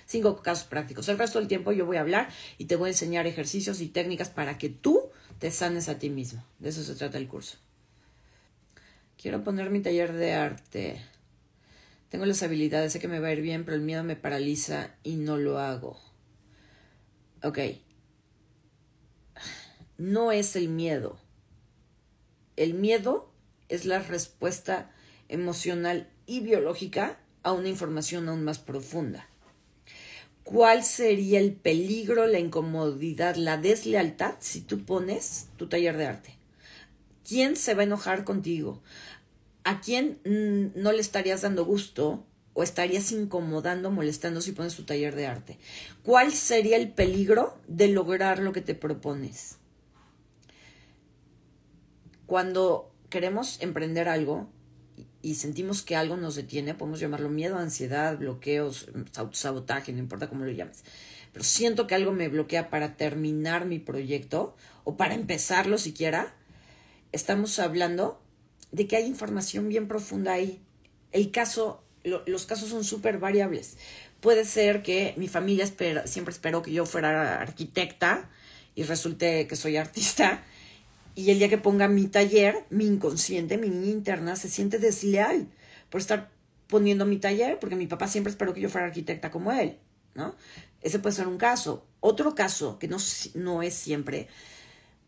cinco 0.06 0.42
casos 0.42 0.66
prácticos. 0.66 1.10
El 1.10 1.18
resto 1.18 1.40
del 1.40 1.48
tiempo 1.48 1.72
yo 1.72 1.86
voy 1.86 1.98
a 1.98 2.02
hablar 2.02 2.30
y 2.58 2.66
te 2.66 2.76
voy 2.76 2.88
a 2.88 2.92
enseñar 2.92 3.28
ejercicios 3.28 3.82
y 3.82 3.90
técnicas 3.90 4.30
para 4.30 4.58
que 4.58 4.70
tú 4.70 5.12
te 5.42 5.50
sanes 5.50 5.90
a 5.90 5.98
ti 5.98 6.12
mismo. 6.12 6.46
De 6.60 6.70
eso 6.70 6.84
se 6.84 6.94
trata 6.94 7.18
el 7.18 7.28
curso. 7.28 7.58
Quiero 9.20 9.44
poner 9.44 9.72
mi 9.72 9.82
taller 9.82 10.14
de 10.14 10.34
arte. 10.34 11.02
Tengo 12.10 12.28
las 12.28 12.44
habilidades, 12.44 12.94
sé 12.94 13.00
que 13.00 13.08
me 13.08 13.20
va 13.20 13.30
a 13.30 13.34
ir 13.34 13.42
bien, 13.42 13.66
pero 13.66 13.76
el 13.76 13.82
miedo 13.82 14.04
me 14.04 14.16
paraliza 14.16 14.92
y 15.02 15.16
no 15.16 15.38
lo 15.38 15.58
hago. 15.58 16.00
Ok, 17.42 17.58
no 19.98 20.32
es 20.32 20.56
el 20.56 20.70
miedo. 20.70 21.18
El 22.56 22.76
miedo 22.76 23.34
es 23.68 23.86
la 23.86 23.98
respuesta 23.98 24.92
emocional 25.28 26.08
y 26.28 26.42
biológica 26.42 27.18
a 27.42 27.52
una 27.52 27.70
información 27.70 28.30
aún 28.30 28.44
más 28.44 28.60
profunda. 28.60 29.28
¿Cuál 30.44 30.84
sería 30.84 31.40
el 31.40 31.54
peligro, 31.54 32.26
la 32.28 32.40
incomodidad, 32.40 33.36
la 33.36 33.58
deslealtad 33.58 34.36
si 34.40 34.62
tú 34.62 34.84
pones 34.84 35.48
tu 35.58 35.68
taller 35.68 35.98
de 35.98 36.06
arte? 36.08 36.36
¿Quién 37.28 37.56
se 37.56 37.76
va 37.76 37.82
a 37.82 37.86
enojar 37.86 38.24
contigo? 38.24 38.82
¿A 39.64 39.80
quién 39.80 40.20
mm, 40.26 40.82
no 40.82 40.92
le 40.92 41.00
estarías 41.00 41.44
dando 41.44 41.64
gusto 41.64 42.26
o 42.54 42.64
estarías 42.64 43.12
incomodando, 43.12 43.92
molestando 43.92 44.42
si 44.42 44.52
pones 44.52 44.76
tu 44.76 44.84
taller 44.84 45.16
de 45.16 45.28
arte? 45.28 45.58
¿Cuál 46.04 46.34
sería 46.34 46.78
el 46.78 46.90
peligro 46.90 47.58
de 47.68 47.88
lograr 47.88 48.40
lo 48.40 48.52
que 48.52 48.62
te 48.62 48.74
propones? 48.74 49.58
Cuando 52.26 52.92
queremos 53.10 53.62
emprender 53.62 54.10
algo 54.10 54.50
y 55.22 55.36
sentimos 55.36 55.82
que 55.84 55.96
algo 55.96 56.18
nos 56.18 56.36
detiene, 56.36 56.74
podemos 56.74 57.00
llamarlo 57.00 57.30
miedo, 57.30 57.58
ansiedad, 57.58 58.18
bloqueos, 58.18 58.88
sabotaje, 59.32 59.94
no 59.94 60.00
importa 60.00 60.30
cómo 60.30 60.46
lo 60.46 60.52
llames. 60.52 60.84
Pero 61.32 61.46
siento 61.46 61.88
que 61.88 61.96
algo 61.96 62.12
me 62.12 62.28
bloquea 62.28 62.70
para 62.70 62.98
terminar 62.98 63.66
mi 63.66 63.80
proyecto 63.80 64.56
o 64.84 64.98
para 64.98 65.14
empezarlo 65.14 65.78
siquiera. 65.78 66.34
Estamos 67.12 67.60
hablando 67.60 68.22
de 68.72 68.88
que 68.88 68.96
hay 68.98 69.06
información 69.06 69.70
bien 69.70 69.88
profunda 69.88 70.34
ahí. 70.34 70.60
El 71.12 71.32
caso, 71.32 71.84
los 72.04 72.46
casos 72.46 72.70
son 72.70 72.84
súper 72.84 73.20
variables. 73.20 73.78
Puede 74.20 74.46
ser 74.46 74.82
que 74.84 75.14
mi 75.18 75.28
familia 75.28 75.66
siempre 76.06 76.34
esperó 76.34 76.62
que 76.62 76.72
yo 76.72 76.86
fuera 76.86 77.42
arquitecta 77.42 78.30
y 78.76 78.84
resulte 78.84 79.48
que 79.48 79.56
soy 79.56 79.78
artista 79.78 80.44
y 81.15 81.32
el 81.32 81.39
día 81.39 81.50
que 81.50 81.58
ponga 81.58 81.88
mi 81.88 82.08
taller, 82.08 82.65
mi 82.69 82.86
inconsciente, 82.86 83.58
mi 83.58 83.69
niña 83.69 83.91
interna 83.91 84.36
se 84.36 84.50
siente 84.50 84.80
desleal 84.80 85.47
por 85.89 86.02
estar 86.02 86.32
poniendo 86.67 87.06
mi 87.06 87.17
taller, 87.17 87.60
porque 87.60 87.76
mi 87.76 87.88
papá 87.88 88.08
siempre 88.08 88.32
esperó 88.32 88.54
que 88.54 88.62
yo 88.62 88.69
fuera 88.69 88.88
arquitecta 88.88 89.30
como 89.30 89.52
él, 89.52 89.78
¿no? 90.15 90.36
Ese 90.82 91.00
puede 91.00 91.15
ser 91.15 91.28
un 91.28 91.38
caso. 91.38 91.86
Otro 92.00 92.34
caso, 92.34 92.80
que 92.80 92.88
no, 92.88 92.97
no 93.36 93.62
es 93.62 93.74
siempre, 93.74 94.28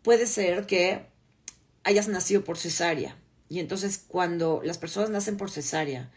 puede 0.02 0.28
ser 0.28 0.66
que 0.66 1.06
hayas 1.84 2.08
nacido 2.08 2.44
por 2.44 2.58
cesárea. 2.58 3.18
Y 3.50 3.60
entonces 3.60 4.04
cuando 4.08 4.62
las 4.64 4.78
personas 4.78 5.10
nacen 5.10 5.38
por 5.38 5.52
cesárea 5.52 6.12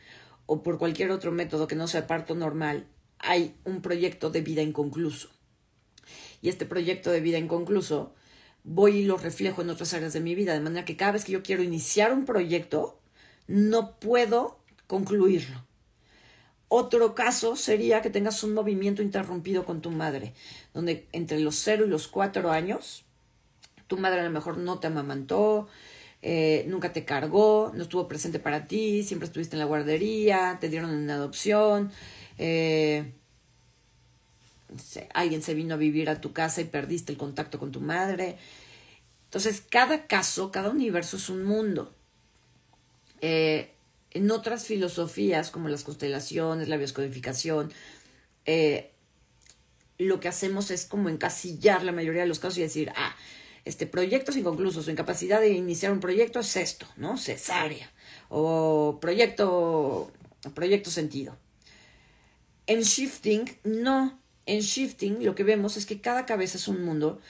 o 0.46 0.62
por 0.62 0.78
cualquier 0.78 1.10
otro 1.10 1.32
método 1.32 1.66
que 1.66 1.76
no 1.76 1.86
sea 1.86 2.06
parto 2.06 2.34
normal, 2.34 2.86
hay 3.18 3.54
un 3.64 3.82
proyecto 3.82 4.30
de 4.30 4.40
vida 4.40 4.62
inconcluso. 4.62 5.30
Y 6.42 6.48
este 6.48 6.66
proyecto 6.66 7.10
de 7.10 7.20
vida 7.20 7.38
inconcluso 7.38 8.14
voy 8.66 8.98
y 8.98 9.04
lo 9.04 9.16
reflejo 9.16 9.62
en 9.62 9.70
otras 9.70 9.94
áreas 9.94 10.12
de 10.12 10.20
mi 10.20 10.34
vida, 10.34 10.52
de 10.52 10.60
manera 10.60 10.84
que 10.84 10.96
cada 10.96 11.12
vez 11.12 11.24
que 11.24 11.32
yo 11.32 11.42
quiero 11.42 11.62
iniciar 11.62 12.12
un 12.12 12.24
proyecto, 12.24 12.98
no 13.46 13.98
puedo 13.98 14.58
concluirlo. 14.88 15.64
Otro 16.68 17.14
caso 17.14 17.54
sería 17.54 18.02
que 18.02 18.10
tengas 18.10 18.42
un 18.42 18.52
movimiento 18.52 19.00
interrumpido 19.02 19.64
con 19.64 19.80
tu 19.80 19.92
madre, 19.92 20.34
donde 20.74 21.06
entre 21.12 21.38
los 21.38 21.54
0 21.54 21.86
y 21.86 21.88
los 21.88 22.08
4 22.08 22.50
años, 22.50 23.04
tu 23.86 23.96
madre 23.98 24.20
a 24.20 24.24
lo 24.24 24.30
mejor 24.30 24.58
no 24.58 24.80
te 24.80 24.88
amamantó, 24.88 25.68
eh, 26.22 26.64
nunca 26.66 26.92
te 26.92 27.04
cargó, 27.04 27.70
no 27.72 27.84
estuvo 27.84 28.08
presente 28.08 28.40
para 28.40 28.66
ti, 28.66 29.04
siempre 29.04 29.28
estuviste 29.28 29.54
en 29.54 29.60
la 29.60 29.66
guardería, 29.66 30.58
te 30.60 30.68
dieron 30.68 30.90
en 30.90 31.08
adopción, 31.08 31.92
eh, 32.36 33.12
alguien 35.14 35.42
se 35.42 35.54
vino 35.54 35.74
a 35.74 35.78
vivir 35.78 36.08
a 36.08 36.20
tu 36.20 36.32
casa 36.32 36.60
y 36.60 36.64
perdiste 36.64 37.12
el 37.12 37.18
contacto 37.18 37.58
con 37.58 37.72
tu 37.72 37.80
madre. 37.80 38.38
Entonces, 39.24 39.62
cada 39.68 40.06
caso, 40.06 40.50
cada 40.50 40.70
universo 40.70 41.16
es 41.16 41.28
un 41.28 41.44
mundo. 41.44 41.94
Eh, 43.20 43.70
en 44.12 44.30
otras 44.30 44.66
filosofías, 44.66 45.50
como 45.50 45.68
las 45.68 45.84
constelaciones, 45.84 46.68
la 46.68 46.76
bioscodificación, 46.76 47.72
eh, 48.46 48.92
lo 49.98 50.20
que 50.20 50.28
hacemos 50.28 50.70
es 50.70 50.86
como 50.86 51.08
encasillar 51.08 51.82
la 51.82 51.92
mayoría 51.92 52.22
de 52.22 52.28
los 52.28 52.38
casos 52.38 52.58
y 52.58 52.62
decir, 52.62 52.92
ah, 52.96 53.14
este 53.64 53.86
proyecto 53.86 54.30
es 54.30 54.36
inconcluso, 54.36 54.82
su 54.82 54.90
incapacidad 54.90 55.40
de 55.40 55.50
iniciar 55.50 55.92
un 55.92 56.00
proyecto 56.00 56.40
es 56.40 56.56
esto, 56.56 56.86
¿no? 56.96 57.18
Cesárea. 57.18 57.90
O 58.28 58.98
proyecto, 59.00 60.12
proyecto 60.54 60.90
sentido. 60.90 61.36
En 62.66 62.82
shifting, 62.82 63.58
no. 63.64 64.18
En 64.46 64.60
shifting 64.60 65.24
lo 65.24 65.34
que 65.34 65.44
vemos 65.44 65.76
es 65.76 65.86
que 65.86 66.00
cada 66.00 66.24
cabeza 66.24 66.56
es 66.56 66.68
un 66.68 66.84
mundo 66.84 67.20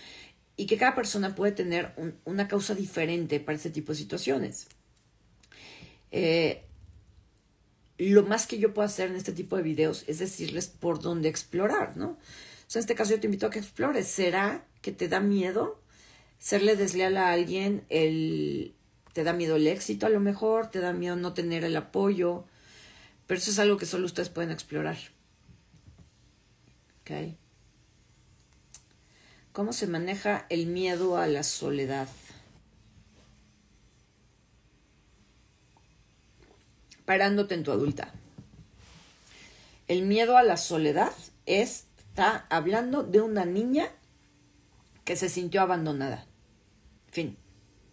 y 0.56 0.66
que 0.66 0.76
cada 0.76 0.94
persona 0.94 1.34
puede 1.34 1.52
tener 1.52 1.92
una 2.24 2.48
causa 2.48 2.74
diferente 2.74 3.40
para 3.40 3.56
este 3.56 3.70
tipo 3.70 3.92
de 3.92 3.98
situaciones. 3.98 4.68
Eh, 6.12 6.62
lo 7.98 8.24
más 8.24 8.46
que 8.46 8.58
yo 8.58 8.74
puedo 8.74 8.86
hacer 8.86 9.10
en 9.10 9.16
este 9.16 9.32
tipo 9.32 9.56
de 9.56 9.62
videos 9.62 10.04
es 10.06 10.18
decirles 10.18 10.68
por 10.68 11.00
dónde 11.00 11.28
explorar, 11.28 11.96
¿no? 11.96 12.18
en 12.74 12.80
este 12.80 12.94
caso 12.94 13.12
yo 13.12 13.20
te 13.20 13.26
invito 13.26 13.46
a 13.46 13.50
que 13.50 13.60
explores. 13.60 14.08
¿Será 14.08 14.66
que 14.82 14.92
te 14.92 15.08
da 15.08 15.20
miedo 15.20 15.80
serle 16.38 16.76
desleal 16.76 17.16
a 17.16 17.32
alguien? 17.32 17.84
El, 17.88 18.74
¿Te 19.12 19.24
da 19.24 19.32
miedo 19.32 19.56
el 19.56 19.66
éxito 19.66 20.06
a 20.06 20.10
lo 20.10 20.20
mejor? 20.20 20.70
¿Te 20.70 20.80
da 20.80 20.92
miedo 20.92 21.16
no 21.16 21.32
tener 21.32 21.64
el 21.64 21.76
apoyo? 21.76 22.44
Pero 23.26 23.38
eso 23.38 23.50
es 23.50 23.58
algo 23.58 23.76
que 23.76 23.86
solo 23.86 24.04
ustedes 24.04 24.28
pueden 24.28 24.50
explorar. 24.50 24.98
¿Ok? 27.06 27.36
¿Cómo 29.52 29.72
se 29.72 29.86
maneja 29.86 30.44
el 30.48 30.66
miedo 30.66 31.16
a 31.16 31.28
la 31.28 31.44
soledad? 31.44 32.08
Parándote 37.04 37.54
en 37.54 37.62
tu 37.62 37.70
adulta. 37.70 38.12
El 39.86 40.02
miedo 40.02 40.36
a 40.36 40.42
la 40.42 40.56
soledad 40.56 41.12
está 41.46 42.44
hablando 42.50 43.04
de 43.04 43.20
una 43.20 43.44
niña 43.44 43.88
que 45.04 45.14
se 45.14 45.28
sintió 45.28 45.62
abandonada. 45.62 46.26
Fin. 47.12 47.36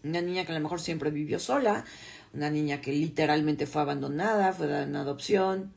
Una 0.03 0.21
niña 0.21 0.43
que 0.43 0.53
a 0.53 0.55
lo 0.55 0.61
mejor 0.61 0.81
siempre 0.81 1.11
vivió 1.11 1.39
sola, 1.39 1.85
una 2.33 2.49
niña 2.49 2.81
que 2.81 2.91
literalmente 2.91 3.67
fue 3.67 3.83
abandonada, 3.83 4.53
fue 4.53 4.65
dada 4.65 4.83
en 4.83 4.95
adopción, 4.95 5.71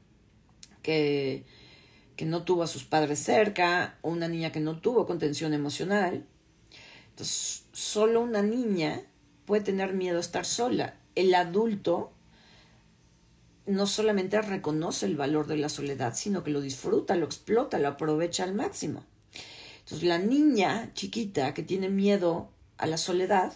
que, 0.83 1.45
que 2.17 2.25
no 2.25 2.43
tuvo 2.43 2.63
a 2.63 2.67
sus 2.67 2.85
padres 2.85 3.19
cerca, 3.19 3.99
o 4.03 4.11
una 4.11 4.29
niña 4.29 4.53
que 4.53 4.61
no 4.61 4.79
tuvo 4.81 5.07
contención 5.07 5.53
emocional. 5.53 6.25
Entonces, 7.11 7.65
solo 7.73 8.21
una 8.21 8.43
niña 8.43 9.03
puede 9.45 9.63
tener 9.63 9.95
miedo 9.95 10.17
a 10.17 10.21
estar 10.21 10.45
sola. 10.45 10.97
El 11.15 11.35
adulto 11.35 12.13
no 13.67 13.87
solamente 13.87 14.41
reconoce 14.41 15.07
el 15.07 15.17
valor 15.17 15.47
de 15.47 15.57
la 15.57 15.69
soledad, 15.69 16.15
sino 16.15 16.43
que 16.43 16.51
lo 16.51 16.61
disfruta, 16.61 17.17
lo 17.17 17.27
explota, 17.27 17.79
lo 17.79 17.89
aprovecha 17.89 18.45
al 18.45 18.55
máximo. 18.55 19.05
Entonces, 19.81 20.09
la 20.09 20.19
niña 20.19 20.91
chiquita 20.95 21.55
que 21.55 21.63
tiene 21.63 21.89
miedo 21.89 22.51
a 22.79 22.87
la 22.87 22.97
soledad 22.97 23.53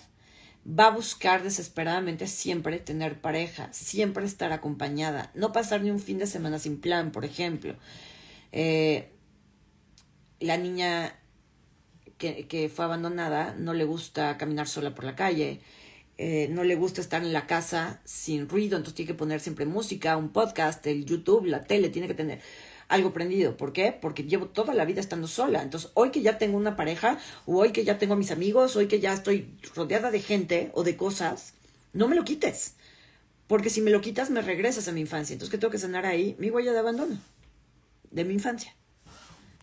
va 0.67 0.87
a 0.87 0.91
buscar 0.91 1.43
desesperadamente 1.43 2.27
siempre 2.27 2.79
tener 2.79 3.21
pareja, 3.21 3.73
siempre 3.73 4.25
estar 4.27 4.53
acompañada, 4.53 5.31
no 5.35 5.53
pasar 5.53 5.83
ni 5.83 5.91
un 5.91 6.01
fin 6.01 6.19
de 6.19 6.27
semana 6.27 6.59
sin 6.59 6.81
plan, 6.81 7.13
por 7.13 7.25
ejemplo. 7.25 7.77
Eh, 8.53 9.13
la 10.41 10.57
niña 10.57 11.19
que, 12.19 12.47
que, 12.47 12.69
fue 12.69 12.85
abandonada 12.85 13.55
no 13.59 13.75
le 13.75 13.85
gusta 13.85 14.37
caminar 14.39 14.69
sola 14.69 14.95
por 14.95 15.05
la 15.05 15.17
calle, 15.17 15.61
eh, 16.23 16.49
no 16.51 16.65
le 16.65 16.75
gusta 16.75 17.01
estar 17.01 17.23
en 17.23 17.33
la 17.33 17.47
casa 17.47 18.03
sin 18.05 18.47
ruido, 18.47 18.77
entonces 18.77 18.95
tiene 18.95 19.07
que 19.07 19.15
poner 19.15 19.41
siempre 19.41 19.65
música, 19.65 20.19
un 20.19 20.29
podcast, 20.29 20.87
el 20.87 21.07
YouTube, 21.07 21.47
la 21.47 21.63
tele, 21.63 21.89
tiene 21.89 22.09
que 22.09 22.15
tener 22.15 22.41
algo 22.89 23.15
prendido. 23.15 23.57
¿Por 23.57 23.73
qué? 23.73 23.97
Porque 23.99 24.25
llevo 24.25 24.47
toda 24.47 24.75
la 24.75 24.85
vida 24.85 25.01
estando 25.01 25.29
sola. 25.29 25.63
Entonces, 25.63 25.91
hoy 25.95 26.11
que 26.11 26.21
ya 26.21 26.37
tengo 26.37 26.59
una 26.59 26.77
pareja, 26.77 27.19
o 27.47 27.57
hoy 27.57 27.73
que 27.73 27.85
ya 27.85 27.97
tengo 27.97 28.13
a 28.13 28.17
mis 28.19 28.33
amigos, 28.33 28.77
hoy 28.77 28.87
que 28.87 29.01
ya 29.01 29.15
estoy 29.15 29.57
rodeada 29.75 30.11
de 30.11 30.21
gente 30.21 30.71
o 30.75 30.85
de 30.85 30.95
cosas, 30.97 31.55
no 31.95 32.07
me 32.07 32.17
lo 32.17 32.25
quites. 32.25 32.75
Porque 33.47 33.71
si 33.71 33.81
me 33.81 33.91
lo 33.91 34.03
quitas, 34.03 34.29
me 34.29 34.43
regresas 34.43 34.89
a 34.89 34.93
mi 34.93 35.01
infancia. 35.01 35.33
Entonces, 35.33 35.51
¿qué 35.51 35.59
tengo 35.59 35.73
que 35.73 35.79
sanar 35.79 36.05
ahí? 36.05 36.37
Mi 36.39 36.51
huella 36.51 36.73
de 36.73 36.81
abandono 36.81 37.19
de 38.11 38.25
mi 38.25 38.35
infancia. 38.35 38.75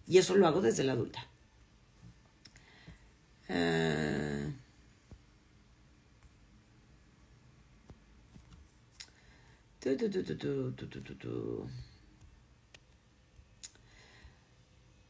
Y 0.08 0.18
eso 0.18 0.36
lo 0.36 0.48
hago 0.48 0.62
desde 0.62 0.84
la 0.84 0.93
adulta. 0.93 1.28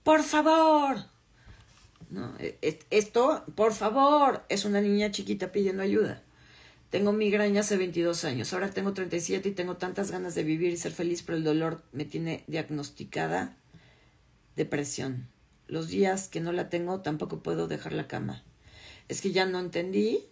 Por 0.03 0.23
favor. 0.23 0.97
No, 2.09 2.35
esto, 2.39 3.43
por 3.55 3.73
favor, 3.73 4.45
es 4.49 4.65
una 4.65 4.79
niña 4.79 5.11
chiquita 5.11 5.51
pidiendo 5.51 5.83
ayuda. 5.83 6.23
Tengo 6.89 7.11
migraña 7.11 7.61
hace 7.61 7.75
22 7.75 8.23
años, 8.23 8.53
ahora 8.53 8.69
tengo 8.69 8.93
37 8.93 9.49
y 9.49 9.51
tengo 9.51 9.75
tantas 9.75 10.09
ganas 10.09 10.35
de 10.35 10.43
vivir 10.43 10.71
y 10.71 10.77
ser 10.77 10.93
feliz, 10.93 11.21
pero 11.21 11.37
el 11.37 11.43
dolor 11.43 11.83
me 11.91 12.05
tiene 12.05 12.45
diagnosticada 12.47 13.57
depresión. 14.55 15.27
Los 15.67 15.89
días 15.89 16.29
que 16.29 16.39
no 16.39 16.53
la 16.53 16.69
tengo 16.69 17.01
tampoco 17.01 17.43
puedo 17.43 17.67
dejar 17.67 17.91
la 17.91 18.07
cama. 18.07 18.43
Es 19.09 19.21
que 19.21 19.31
ya 19.31 19.45
no 19.45 19.59
entendí 19.59 20.25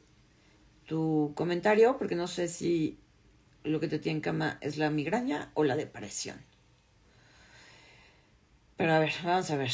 tu 0.85 1.33
comentario 1.35 1.97
porque 1.97 2.15
no 2.15 2.27
sé 2.27 2.47
si 2.47 2.99
lo 3.63 3.81
que 3.81 3.89
te 3.89 3.99
tiene 3.99 4.17
en 4.17 4.21
cama 4.21 4.57
es 4.61 4.77
la 4.77 4.89
migraña 4.89 5.51
o 5.55 5.65
la 5.65 5.75
depresión. 5.75 6.37
Pero 8.77 8.93
a 8.93 8.99
ver, 8.99 9.13
vamos 9.23 9.51
a 9.51 9.57
ver. 9.57 9.71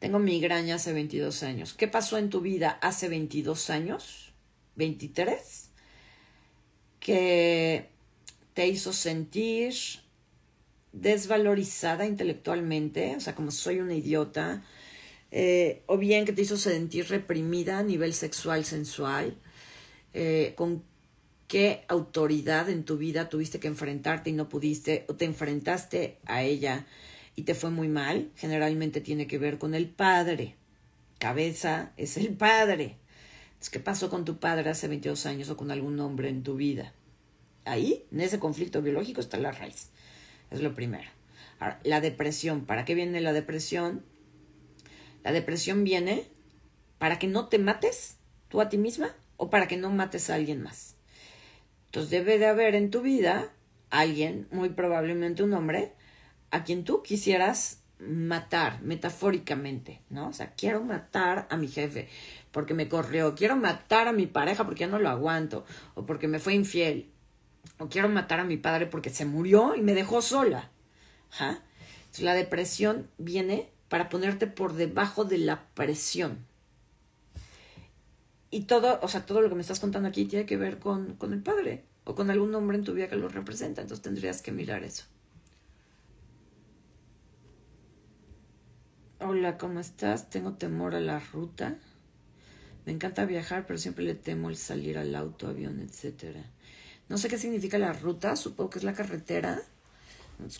Tengo 0.00 0.18
migraña 0.18 0.76
hace 0.76 0.92
22 0.92 1.42
años. 1.42 1.74
¿Qué 1.74 1.86
pasó 1.86 2.18
en 2.18 2.30
tu 2.30 2.40
vida 2.40 2.78
hace 2.80 3.08
22 3.08 3.70
años? 3.70 4.29
23, 4.76 5.70
que 7.00 7.88
te 8.54 8.68
hizo 8.68 8.92
sentir 8.92 9.74
desvalorizada 10.92 12.06
intelectualmente, 12.06 13.14
o 13.16 13.20
sea, 13.20 13.34
como 13.34 13.50
soy 13.50 13.80
una 13.80 13.94
idiota, 13.94 14.64
eh, 15.30 15.82
o 15.86 15.96
bien 15.96 16.24
que 16.24 16.32
te 16.32 16.42
hizo 16.42 16.56
sentir 16.56 17.08
reprimida 17.08 17.78
a 17.78 17.82
nivel 17.82 18.14
sexual, 18.14 18.64
sensual, 18.64 19.36
eh, 20.12 20.54
con 20.56 20.82
qué 21.46 21.84
autoridad 21.88 22.68
en 22.68 22.84
tu 22.84 22.96
vida 22.96 23.28
tuviste 23.28 23.60
que 23.60 23.68
enfrentarte 23.68 24.30
y 24.30 24.32
no 24.32 24.48
pudiste, 24.48 25.04
o 25.08 25.14
te 25.14 25.24
enfrentaste 25.24 26.18
a 26.26 26.42
ella 26.42 26.86
y 27.36 27.42
te 27.42 27.54
fue 27.54 27.70
muy 27.70 27.88
mal, 27.88 28.30
generalmente 28.36 29.00
tiene 29.00 29.26
que 29.26 29.38
ver 29.38 29.58
con 29.58 29.74
el 29.74 29.88
padre. 29.88 30.56
Cabeza 31.18 31.92
es 31.96 32.16
el 32.16 32.34
padre. 32.36 32.99
¿Qué 33.68 33.78
pasó 33.78 34.08
con 34.08 34.24
tu 34.24 34.38
padre 34.38 34.70
hace 34.70 34.88
22 34.88 35.26
años 35.26 35.50
o 35.50 35.56
con 35.56 35.70
algún 35.70 36.00
hombre 36.00 36.28
en 36.28 36.42
tu 36.42 36.56
vida? 36.56 36.92
Ahí, 37.64 38.06
en 38.10 38.20
ese 38.20 38.38
conflicto 38.38 38.80
biológico, 38.80 39.20
está 39.20 39.36
la 39.36 39.52
raíz. 39.52 39.90
Es 40.50 40.62
lo 40.62 40.74
primero. 40.74 41.08
Ahora, 41.58 41.78
la 41.84 42.00
depresión. 42.00 42.64
¿Para 42.64 42.84
qué 42.84 42.94
viene 42.94 43.20
la 43.20 43.32
depresión? 43.32 44.02
La 45.22 45.32
depresión 45.32 45.84
viene 45.84 46.26
para 46.98 47.18
que 47.18 47.26
no 47.26 47.48
te 47.48 47.58
mates 47.58 48.16
tú 48.48 48.60
a 48.60 48.68
ti 48.68 48.78
misma 48.78 49.14
o 49.36 49.50
para 49.50 49.68
que 49.68 49.76
no 49.76 49.90
mates 49.90 50.30
a 50.30 50.34
alguien 50.34 50.62
más. 50.62 50.96
Entonces 51.86 52.10
debe 52.10 52.38
de 52.38 52.46
haber 52.46 52.74
en 52.74 52.90
tu 52.90 53.02
vida 53.02 53.52
alguien, 53.90 54.48
muy 54.50 54.70
probablemente 54.70 55.42
un 55.42 55.52
hombre, 55.52 55.92
a 56.50 56.64
quien 56.64 56.84
tú 56.84 57.02
quisieras 57.02 57.79
matar, 58.00 58.80
metafóricamente, 58.82 60.00
¿no? 60.10 60.28
O 60.28 60.32
sea, 60.32 60.54
quiero 60.54 60.82
matar 60.82 61.46
a 61.50 61.56
mi 61.56 61.68
jefe, 61.68 62.08
porque 62.50 62.74
me 62.74 62.88
corrió, 62.88 63.34
quiero 63.34 63.56
matar 63.56 64.08
a 64.08 64.12
mi 64.12 64.26
pareja 64.26 64.64
porque 64.64 64.80
ya 64.80 64.86
no 64.86 64.98
lo 64.98 65.08
aguanto, 65.08 65.64
o 65.94 66.06
porque 66.06 66.28
me 66.28 66.38
fue 66.38 66.54
infiel, 66.54 67.10
o 67.78 67.88
quiero 67.88 68.08
matar 68.08 68.40
a 68.40 68.44
mi 68.44 68.56
padre 68.56 68.86
porque 68.86 69.10
se 69.10 69.24
murió 69.24 69.74
y 69.74 69.82
me 69.82 69.94
dejó 69.94 70.22
sola. 70.22 70.70
Entonces, 71.38 72.24
la 72.24 72.34
depresión 72.34 73.08
viene 73.18 73.70
para 73.88 74.08
ponerte 74.08 74.46
por 74.46 74.74
debajo 74.74 75.24
de 75.24 75.38
la 75.38 75.62
presión. 75.74 76.46
Y 78.50 78.62
todo, 78.62 78.98
o 79.02 79.08
sea, 79.08 79.26
todo 79.26 79.40
lo 79.42 79.48
que 79.48 79.54
me 79.54 79.60
estás 79.60 79.78
contando 79.78 80.08
aquí 80.08 80.24
tiene 80.24 80.44
que 80.44 80.56
ver 80.56 80.78
con, 80.78 81.14
con 81.14 81.32
el 81.32 81.42
padre 81.42 81.84
o 82.04 82.14
con 82.14 82.30
algún 82.30 82.52
hombre 82.54 82.78
en 82.78 82.84
tu 82.84 82.94
vida 82.94 83.08
que 83.08 83.16
lo 83.16 83.28
representa. 83.28 83.80
Entonces 83.80 84.02
tendrías 84.02 84.42
que 84.42 84.50
mirar 84.50 84.82
eso. 84.82 85.04
Hola, 89.22 89.58
¿cómo 89.58 89.80
estás? 89.80 90.30
Tengo 90.30 90.54
temor 90.54 90.94
a 90.94 91.00
la 91.00 91.20
ruta. 91.20 91.76
Me 92.86 92.92
encanta 92.92 93.26
viajar, 93.26 93.66
pero 93.66 93.78
siempre 93.78 94.02
le 94.02 94.14
temo 94.14 94.48
el 94.48 94.56
salir 94.56 94.96
al 94.96 95.14
auto, 95.14 95.46
avión, 95.46 95.78
etcétera. 95.78 96.42
No 97.10 97.18
sé 97.18 97.28
qué 97.28 97.36
significa 97.36 97.76
la 97.76 97.92
ruta, 97.92 98.34
supongo 98.34 98.70
que 98.70 98.78
es 98.78 98.84
la 98.84 98.94
carretera. 98.94 99.60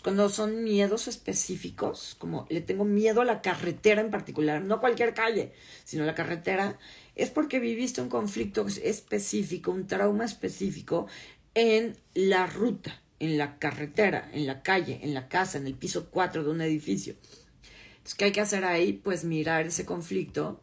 Cuando 0.03 0.29
son 0.29 0.63
miedos 0.63 1.07
específicos, 1.07 2.15
como 2.19 2.45
le 2.51 2.61
tengo 2.61 2.85
miedo 2.85 3.21
a 3.21 3.25
la 3.25 3.41
carretera 3.41 3.99
en 3.99 4.11
particular, 4.11 4.61
no 4.61 4.79
cualquier 4.79 5.15
calle, 5.15 5.53
sino 5.83 6.05
la 6.05 6.13
carretera, 6.13 6.77
es 7.15 7.31
porque 7.31 7.59
viviste 7.59 7.99
un 7.99 8.09
conflicto 8.09 8.67
específico, 8.67 9.71
un 9.71 9.87
trauma 9.87 10.23
específico 10.23 11.07
en 11.55 11.97
la 12.13 12.45
ruta, 12.45 13.01
en 13.17 13.39
la 13.39 13.57
carretera, 13.57 14.29
en 14.31 14.45
la 14.45 14.61
calle, 14.61 14.99
en 15.01 15.15
la 15.15 15.29
casa, 15.29 15.57
en 15.57 15.65
el 15.65 15.73
piso 15.73 16.11
4 16.11 16.43
de 16.43 16.51
un 16.51 16.61
edificio. 16.61 17.15
Entonces, 18.01 18.15
¿qué 18.15 18.25
hay 18.25 18.31
que 18.31 18.41
hacer 18.41 18.65
ahí? 18.65 18.93
Pues 18.93 19.23
mirar 19.23 19.65
ese 19.67 19.85
conflicto 19.85 20.61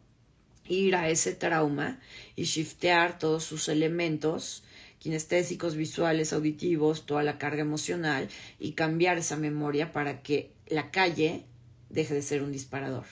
ir 0.69 0.95
a 0.95 1.09
ese 1.09 1.33
trauma 1.33 1.99
y 2.35 2.43
shiftear 2.43 3.19
todos 3.19 3.43
sus 3.43 3.67
elementos 3.67 4.63
kinestésicos, 4.99 5.75
visuales, 5.75 6.33
auditivos, 6.33 7.05
toda 7.05 7.23
la 7.23 7.37
carga 7.37 7.61
emocional 7.61 8.29
y 8.59 8.73
cambiar 8.73 9.17
esa 9.17 9.35
memoria 9.35 9.91
para 9.91 10.21
que 10.21 10.53
la 10.67 10.91
calle 10.91 11.45
deje 11.89 12.13
de 12.13 12.21
ser 12.21 12.43
un 12.43 12.51
disparador. 12.51 13.05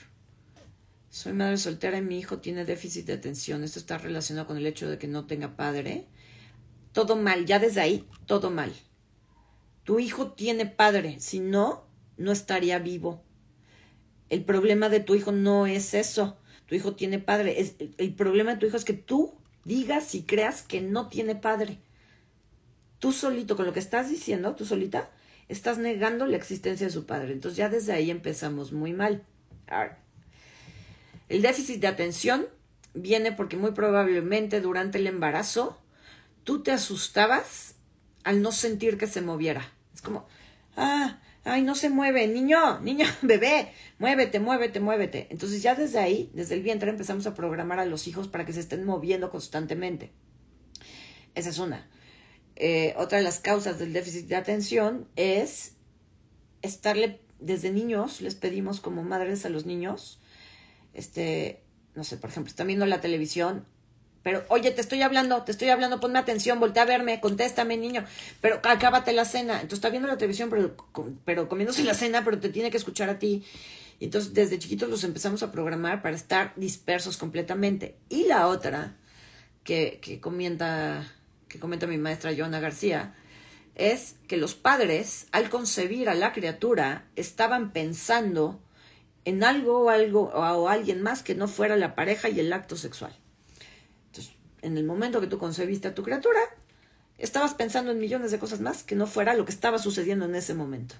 Soy 1.10 1.32
madre 1.32 1.56
soltera 1.56 1.98
y 1.98 2.02
mi 2.02 2.18
hijo 2.18 2.38
tiene 2.38 2.64
déficit 2.64 3.06
de 3.06 3.14
atención. 3.14 3.64
Esto 3.64 3.78
está 3.78 3.98
relacionado 3.98 4.46
con 4.46 4.58
el 4.58 4.66
hecho 4.66 4.88
de 4.88 4.98
que 4.98 5.08
no 5.08 5.26
tenga 5.26 5.56
padre. 5.56 6.06
Todo 6.92 7.16
mal, 7.16 7.46
ya 7.46 7.58
desde 7.58 7.80
ahí, 7.80 8.06
todo 8.26 8.50
mal. 8.50 8.72
Tu 9.84 9.98
hijo 9.98 10.32
tiene 10.32 10.66
padre, 10.66 11.18
si 11.18 11.40
no, 11.40 11.86
no 12.18 12.32
estaría 12.32 12.78
vivo. 12.78 13.24
El 14.30 14.44
problema 14.44 14.88
de 14.88 15.00
tu 15.00 15.14
hijo 15.14 15.32
no 15.32 15.66
es 15.66 15.94
eso. 15.94 16.36
Tu 16.66 16.74
hijo 16.74 16.94
tiene 16.94 17.18
padre. 17.18 17.74
El 17.96 18.14
problema 18.14 18.52
de 18.52 18.58
tu 18.58 18.66
hijo 18.66 18.76
es 18.76 18.84
que 18.84 18.92
tú 18.92 19.34
digas 19.64 20.14
y 20.14 20.22
creas 20.22 20.62
que 20.62 20.80
no 20.80 21.08
tiene 21.08 21.34
padre. 21.34 21.78
Tú 22.98 23.12
solito, 23.12 23.56
con 23.56 23.66
lo 23.66 23.72
que 23.72 23.80
estás 23.80 24.10
diciendo, 24.10 24.54
tú 24.54 24.64
solita, 24.64 25.10
estás 25.48 25.78
negando 25.78 26.26
la 26.26 26.36
existencia 26.36 26.86
de 26.86 26.92
su 26.92 27.06
padre. 27.06 27.32
Entonces 27.32 27.56
ya 27.56 27.68
desde 27.68 27.92
ahí 27.92 28.10
empezamos 28.10 28.72
muy 28.72 28.92
mal. 28.92 29.24
El 31.28 31.42
déficit 31.42 31.80
de 31.80 31.86
atención 31.86 32.46
viene 32.94 33.32
porque 33.32 33.56
muy 33.56 33.72
probablemente 33.72 34.60
durante 34.60 34.98
el 34.98 35.06
embarazo 35.06 35.78
tú 36.44 36.62
te 36.62 36.72
asustabas 36.72 37.74
al 38.24 38.42
no 38.42 38.52
sentir 38.52 38.98
que 38.98 39.06
se 39.06 39.20
moviera. 39.20 39.70
Es 39.94 40.02
como, 40.02 40.26
ah, 40.76 41.18
ay, 41.48 41.62
no 41.62 41.74
se 41.74 41.90
mueve, 41.90 42.26
niño, 42.26 42.80
niño, 42.80 43.06
bebé, 43.22 43.72
muévete, 43.98 44.40
muévete, 44.40 44.80
muévete. 44.80 45.26
Entonces 45.30 45.62
ya 45.62 45.74
desde 45.74 45.98
ahí, 45.98 46.30
desde 46.34 46.54
el 46.54 46.62
vientre, 46.62 46.90
empezamos 46.90 47.26
a 47.26 47.34
programar 47.34 47.78
a 47.80 47.86
los 47.86 48.06
hijos 48.06 48.28
para 48.28 48.44
que 48.44 48.52
se 48.52 48.60
estén 48.60 48.84
moviendo 48.84 49.30
constantemente. 49.30 50.12
Esa 51.34 51.50
es 51.50 51.58
una. 51.58 51.88
Eh, 52.56 52.94
otra 52.96 53.18
de 53.18 53.24
las 53.24 53.38
causas 53.38 53.78
del 53.78 53.92
déficit 53.92 54.26
de 54.26 54.36
atención 54.36 55.06
es 55.16 55.74
estarle, 56.62 57.20
desde 57.38 57.70
niños, 57.70 58.20
les 58.20 58.34
pedimos 58.34 58.80
como 58.80 59.04
madres 59.04 59.44
a 59.46 59.48
los 59.48 59.64
niños, 59.64 60.20
este, 60.92 61.62
no 61.94 62.02
sé, 62.02 62.16
por 62.16 62.30
ejemplo, 62.30 62.50
están 62.50 62.66
viendo 62.66 62.84
la 62.86 63.00
televisión, 63.00 63.64
pero, 64.22 64.44
oye, 64.48 64.70
te 64.72 64.80
estoy 64.80 65.02
hablando, 65.02 65.42
te 65.44 65.52
estoy 65.52 65.68
hablando, 65.68 66.00
ponme 66.00 66.18
atención, 66.18 66.60
voltea 66.60 66.82
a 66.82 66.86
verme, 66.86 67.20
contéstame, 67.20 67.76
niño, 67.76 68.04
pero 68.40 68.60
acábate 68.62 69.12
la 69.12 69.24
cena. 69.24 69.54
Entonces 69.54 69.78
está 69.78 69.90
viendo 69.90 70.08
la 70.08 70.18
televisión, 70.18 70.50
pero, 70.50 70.74
pero 71.24 71.48
comiéndose 71.48 71.84
la 71.84 71.94
cena, 71.94 72.24
pero 72.24 72.38
te 72.38 72.48
tiene 72.48 72.70
que 72.70 72.76
escuchar 72.76 73.08
a 73.08 73.18
ti. 73.18 73.44
Y 74.00 74.06
entonces 74.06 74.34
desde 74.34 74.58
chiquitos 74.58 74.88
los 74.88 75.04
empezamos 75.04 75.42
a 75.42 75.52
programar 75.52 76.02
para 76.02 76.16
estar 76.16 76.52
dispersos 76.56 77.16
completamente. 77.16 77.96
Y 78.08 78.24
la 78.24 78.48
otra 78.48 78.96
que, 79.64 79.98
que 80.02 80.20
comenta, 80.20 81.06
que 81.48 81.58
comenta 81.58 81.86
mi 81.86 81.98
maestra 81.98 82.34
Joana 82.36 82.60
García, 82.60 83.14
es 83.76 84.16
que 84.26 84.36
los 84.36 84.54
padres, 84.54 85.28
al 85.30 85.48
concebir 85.48 86.08
a 86.08 86.14
la 86.14 86.32
criatura, 86.32 87.06
estaban 87.14 87.72
pensando 87.72 88.60
en 89.24 89.44
algo 89.44 89.84
o 89.84 89.90
algo 89.90 90.24
o 90.34 90.68
alguien 90.68 91.02
más 91.02 91.22
que 91.22 91.34
no 91.34 91.46
fuera 91.48 91.76
la 91.76 91.94
pareja 91.94 92.28
y 92.28 92.40
el 92.40 92.52
acto 92.52 92.76
sexual 92.76 93.16
en 94.62 94.76
el 94.76 94.84
momento 94.84 95.20
que 95.20 95.26
tú 95.26 95.38
concebiste 95.38 95.88
a 95.88 95.94
tu 95.94 96.02
criatura, 96.02 96.40
estabas 97.18 97.54
pensando 97.54 97.90
en 97.90 97.98
millones 97.98 98.30
de 98.30 98.38
cosas 98.38 98.60
más 98.60 98.82
que 98.82 98.96
no 98.96 99.06
fuera 99.06 99.34
lo 99.34 99.44
que 99.44 99.52
estaba 99.52 99.78
sucediendo 99.78 100.24
en 100.24 100.34
ese 100.34 100.54
momento. 100.54 100.94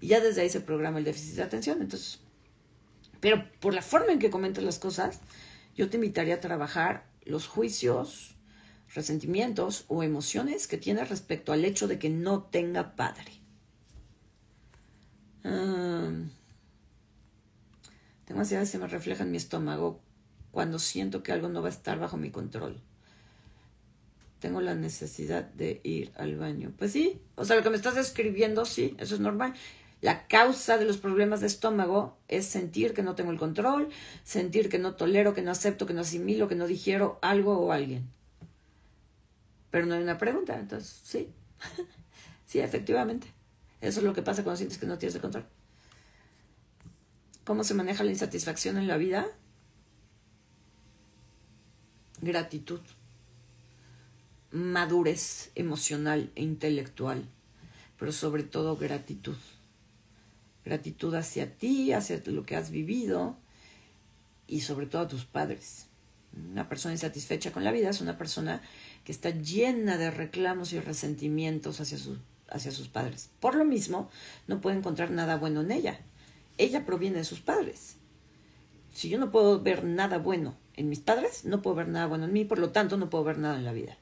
Y 0.00 0.08
ya 0.08 0.20
desde 0.20 0.42
ahí 0.42 0.50
se 0.50 0.60
programa 0.60 0.98
el 0.98 1.04
déficit 1.04 1.36
de 1.36 1.42
atención. 1.42 1.80
Entonces, 1.80 2.20
pero 3.20 3.44
por 3.60 3.74
la 3.74 3.82
forma 3.82 4.12
en 4.12 4.18
que 4.18 4.30
comentas 4.30 4.62
las 4.62 4.78
cosas, 4.78 5.20
yo 5.74 5.90
te 5.90 5.96
invitaría 5.96 6.36
a 6.36 6.40
trabajar 6.40 7.06
los 7.24 7.46
juicios, 7.46 8.34
resentimientos 8.94 9.84
o 9.88 10.02
emociones 10.02 10.66
que 10.66 10.78
tienes 10.78 11.08
respecto 11.08 11.52
al 11.52 11.64
hecho 11.64 11.88
de 11.88 11.98
que 11.98 12.10
no 12.10 12.42
tenga 12.42 12.96
padre. 12.96 13.32
Ah, 15.44 16.10
tengo 18.24 18.40
ansiedad, 18.40 18.64
se 18.64 18.78
me 18.78 18.86
refleja 18.86 19.24
en 19.24 19.30
mi 19.30 19.36
estómago 19.36 20.00
cuando 20.58 20.80
siento 20.80 21.22
que 21.22 21.30
algo 21.30 21.48
no 21.48 21.62
va 21.62 21.68
a 21.68 21.70
estar 21.70 22.00
bajo 22.00 22.16
mi 22.16 22.32
control. 22.32 22.80
Tengo 24.40 24.60
la 24.60 24.74
necesidad 24.74 25.44
de 25.44 25.80
ir 25.84 26.10
al 26.16 26.34
baño. 26.34 26.72
Pues 26.76 26.90
sí, 26.90 27.22
o 27.36 27.44
sea, 27.44 27.54
lo 27.54 27.62
que 27.62 27.70
me 27.70 27.76
estás 27.76 27.94
describiendo, 27.94 28.64
sí, 28.64 28.96
eso 28.98 29.14
es 29.14 29.20
normal. 29.20 29.54
La 30.00 30.26
causa 30.26 30.76
de 30.76 30.84
los 30.84 30.96
problemas 30.96 31.40
de 31.40 31.46
estómago 31.46 32.18
es 32.26 32.44
sentir 32.46 32.92
que 32.92 33.04
no 33.04 33.14
tengo 33.14 33.30
el 33.30 33.38
control, 33.38 33.90
sentir 34.24 34.68
que 34.68 34.80
no 34.80 34.96
tolero, 34.96 35.32
que 35.32 35.42
no 35.42 35.52
acepto, 35.52 35.86
que 35.86 35.94
no 35.94 36.00
asimilo, 36.00 36.48
que 36.48 36.56
no 36.56 36.66
digiero 36.66 37.20
algo 37.22 37.56
o 37.56 37.70
alguien. 37.70 38.10
Pero 39.70 39.86
no 39.86 39.94
hay 39.94 40.02
una 40.02 40.18
pregunta, 40.18 40.58
entonces 40.58 41.02
sí, 41.04 41.28
sí, 42.46 42.58
efectivamente. 42.58 43.28
Eso 43.80 44.00
es 44.00 44.04
lo 44.04 44.12
que 44.12 44.22
pasa 44.22 44.42
cuando 44.42 44.56
sientes 44.56 44.78
que 44.78 44.86
no 44.86 44.98
tienes 44.98 45.14
el 45.14 45.20
control. 45.20 45.46
¿Cómo 47.44 47.62
se 47.62 47.74
maneja 47.74 48.02
la 48.02 48.10
insatisfacción 48.10 48.76
en 48.76 48.88
la 48.88 48.96
vida? 48.96 49.28
Gratitud, 52.20 52.80
madurez 54.50 55.50
emocional 55.54 56.30
e 56.34 56.42
intelectual, 56.42 57.24
pero 57.98 58.12
sobre 58.12 58.42
todo 58.42 58.76
gratitud. 58.76 59.36
Gratitud 60.64 61.14
hacia 61.14 61.54
ti, 61.56 61.92
hacia 61.92 62.20
lo 62.26 62.44
que 62.44 62.56
has 62.56 62.70
vivido 62.70 63.36
y 64.46 64.60
sobre 64.60 64.86
todo 64.86 65.02
a 65.02 65.08
tus 65.08 65.24
padres. 65.24 65.86
Una 66.50 66.68
persona 66.68 66.94
insatisfecha 66.94 67.52
con 67.52 67.64
la 67.64 67.72
vida 67.72 67.90
es 67.90 68.00
una 68.00 68.18
persona 68.18 68.60
que 69.04 69.12
está 69.12 69.30
llena 69.30 69.96
de 69.96 70.10
reclamos 70.10 70.72
y 70.72 70.80
resentimientos 70.80 71.80
hacia, 71.80 71.98
hacia 72.50 72.70
sus 72.70 72.88
padres. 72.88 73.30
Por 73.40 73.54
lo 73.54 73.64
mismo, 73.64 74.10
no 74.46 74.60
puede 74.60 74.76
encontrar 74.76 75.10
nada 75.10 75.36
bueno 75.36 75.62
en 75.62 75.72
ella. 75.72 76.00
Ella 76.58 76.84
proviene 76.84 77.18
de 77.18 77.24
sus 77.24 77.40
padres. 77.40 77.96
Si 78.92 79.08
yo 79.08 79.18
no 79.18 79.30
puedo 79.30 79.60
ver 79.60 79.84
nada 79.84 80.18
bueno 80.18 80.56
en 80.78 80.88
mis 80.88 81.00
padres, 81.00 81.44
no 81.44 81.60
puedo 81.60 81.76
ver 81.76 81.88
nada 81.88 82.06
bueno 82.06 82.26
en 82.26 82.32
mí, 82.32 82.44
por 82.44 82.58
lo 82.58 82.70
tanto 82.70 82.96
no 82.96 83.10
puedo 83.10 83.24
ver 83.24 83.38
nada 83.38 83.56
en 83.56 83.64
la 83.64 83.72
vida. 83.72 83.98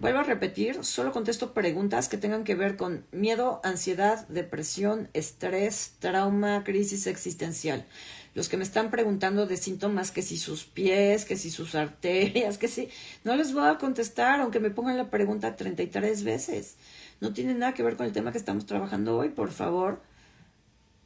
Vuelvo 0.00 0.20
a 0.20 0.24
repetir, 0.24 0.84
solo 0.84 1.12
contesto 1.12 1.52
preguntas 1.52 2.08
que 2.08 2.16
tengan 2.16 2.44
que 2.44 2.54
ver 2.54 2.76
con 2.76 3.04
miedo, 3.10 3.60
ansiedad, 3.64 4.26
depresión, 4.28 5.08
estrés, 5.12 5.94
trauma, 5.98 6.62
crisis 6.64 7.06
existencial. 7.06 7.86
Los 8.34 8.48
que 8.48 8.56
me 8.56 8.62
están 8.62 8.90
preguntando 8.90 9.46
de 9.46 9.56
síntomas, 9.56 10.10
que 10.10 10.22
si 10.22 10.38
sus 10.38 10.64
pies, 10.64 11.24
que 11.24 11.36
si 11.36 11.50
sus 11.50 11.74
arterias, 11.74 12.56
que 12.58 12.68
si... 12.68 12.88
No 13.24 13.36
les 13.36 13.52
voy 13.52 13.66
a 13.66 13.78
contestar, 13.78 14.40
aunque 14.40 14.60
me 14.60 14.70
pongan 14.70 14.96
la 14.96 15.10
pregunta 15.10 15.56
33 15.56 16.24
veces. 16.24 16.76
No 17.20 17.32
tiene 17.32 17.54
nada 17.54 17.74
que 17.74 17.82
ver 17.82 17.96
con 17.96 18.06
el 18.06 18.12
tema 18.12 18.32
que 18.32 18.38
estamos 18.38 18.66
trabajando 18.66 19.18
hoy, 19.18 19.30
por 19.30 19.50
favor 19.50 20.09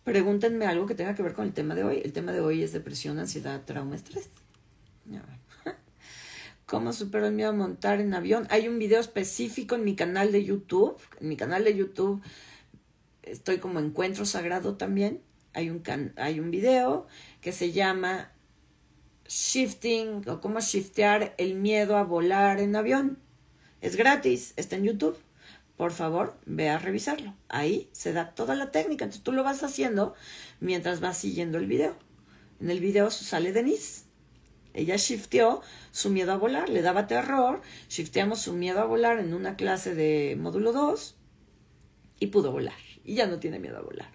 pregúntenme 0.05 0.67
algo 0.67 0.87
que 0.87 0.95
tenga 0.95 1.15
que 1.15 1.23
ver 1.23 1.33
con 1.33 1.47
el 1.47 1.53
tema 1.53 1.75
de 1.75 1.83
hoy. 1.83 2.01
El 2.05 2.13
tema 2.13 2.33
de 2.33 2.41
hoy 2.41 2.63
es 2.63 2.73
depresión, 2.73 3.19
ansiedad, 3.19 3.63
trauma, 3.65 3.97
estrés. 3.97 4.29
¿Cómo 6.67 6.93
supero 6.93 7.27
el 7.27 7.35
miedo 7.35 7.51
a 7.51 7.55
montar 7.55 8.01
en 8.01 8.15
avión? 8.15 8.47
Hay 8.51 8.69
un 8.69 8.79
video 8.79 9.01
específico 9.01 9.75
en 9.75 9.85
mi 9.85 9.97
canal 9.97 10.31
de 10.31 10.45
YouTube. 10.45 10.97
En 11.21 11.29
mi 11.29 11.37
canal 11.37 11.65
de 11.65 11.75
YouTube 11.75 12.23
estoy 13.23 13.59
como 13.59 13.81
Encuentro 13.81 14.27
Sagrado 14.27 14.77
también. 14.77 15.21
Hay 15.55 15.71
un, 15.71 15.83
hay 16.17 16.41
un 16.41 16.51
video 16.51 17.07
que 17.41 17.53
se 17.53 17.73
llama 17.73 18.31
Shifting 19.27 20.29
o 20.29 20.41
cómo 20.41 20.61
shiftear 20.61 21.35
el 21.39 21.55
miedo 21.55 21.97
a 21.97 22.05
volar 22.05 22.61
en 22.61 22.77
avión. 22.77 23.19
Es 23.81 23.97
gratis, 23.97 24.53
está 24.57 24.77
en 24.77 24.85
YouTube 24.85 25.17
por 25.77 25.93
favor, 25.93 26.39
ve 26.47 26.69
a 26.69 26.79
revisarlo. 26.79 27.35
Ahí 27.49 27.89
se 27.93 28.13
da 28.13 28.35
toda 28.35 28.55
la 28.55 28.71
técnica. 28.71 29.05
Entonces 29.05 29.25
tú 29.25 29.33
lo 29.33 29.43
vas 29.43 29.63
haciendo 29.63 30.15
mientras 30.61 31.01
vas 31.01 31.19
siguiendo 31.19 31.59
el 31.59 31.67
video. 31.67 31.97
En 32.61 32.71
el 32.71 32.81
video 32.81 33.11
sale 33.11 33.53
Denise. 33.53 34.05
Ella 34.73 34.97
shifteó 34.97 35.63
su 35.93 36.11
miedo 36.11 36.33
a 36.33 36.37
volar, 36.37 36.69
le 36.69 36.83
daba 36.83 37.07
terror, 37.07 37.61
shifteamos 37.89 38.41
su 38.41 38.55
miedo 38.55 38.81
a 38.81 38.85
volar 38.85 39.21
en 39.21 39.33
una 39.33 39.57
clase 39.57 39.95
de 39.95 40.37
módulo 40.39 40.73
2 40.73 41.17
y 42.19 42.27
pudo 42.29 42.53
volar. 42.53 42.75
Y 43.05 43.15
ya 43.15 43.27
no 43.27 43.39
tiene 43.39 43.59
miedo 43.59 43.79
a 43.79 43.83
volar. 43.83 44.11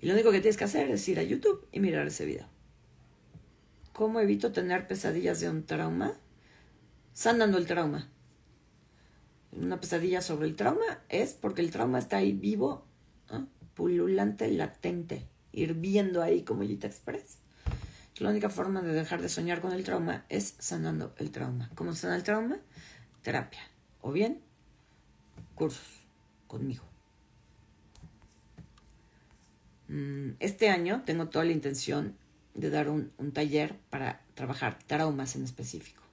Y 0.00 0.06
lo 0.06 0.14
único 0.14 0.30
que 0.30 0.40
tienes 0.40 0.56
que 0.56 0.64
hacer 0.64 0.90
es 0.90 1.08
ir 1.08 1.18
a 1.18 1.22
YouTube 1.22 1.66
y 1.72 1.80
mirar 1.80 2.06
ese 2.06 2.24
video. 2.24 2.48
¿Cómo 3.92 4.20
evito 4.20 4.52
tener 4.52 4.86
pesadillas 4.86 5.40
de 5.40 5.48
un 5.48 5.64
trauma? 5.64 6.14
Sanando 7.12 7.56
el 7.56 7.66
trauma 7.66 8.10
una 9.60 9.80
pesadilla 9.80 10.20
sobre 10.20 10.46
el 10.46 10.56
trauma 10.56 11.00
es 11.08 11.32
porque 11.34 11.62
el 11.62 11.70
trauma 11.70 11.98
está 11.98 12.18
ahí 12.18 12.32
vivo, 12.32 12.84
pululante, 13.74 14.50
latente, 14.50 15.26
hirviendo 15.52 16.22
ahí 16.22 16.42
como 16.42 16.62
Gita 16.62 16.86
Express. 16.86 17.38
La 18.18 18.30
única 18.30 18.48
forma 18.48 18.80
de 18.80 18.92
dejar 18.92 19.20
de 19.20 19.28
soñar 19.28 19.60
con 19.60 19.72
el 19.72 19.84
trauma 19.84 20.24
es 20.30 20.54
sanando 20.58 21.14
el 21.18 21.30
trauma. 21.30 21.70
¿Cómo 21.74 21.94
sana 21.94 22.16
el 22.16 22.22
trauma? 22.22 22.58
Terapia. 23.22 23.60
O 24.00 24.12
bien, 24.12 24.40
cursos 25.54 26.06
conmigo. 26.46 26.84
Mm, 29.88 30.30
este 30.40 30.70
año 30.70 31.02
tengo 31.04 31.28
toda 31.28 31.44
la 31.44 31.52
intención 31.52 32.16
de 32.54 32.70
dar 32.70 32.88
un 32.88 33.32
taller 33.34 33.76
para 33.90 34.22
trabajar 34.34 34.78
traumas 34.86 35.36
en 35.36 35.44
específico 35.44 36.05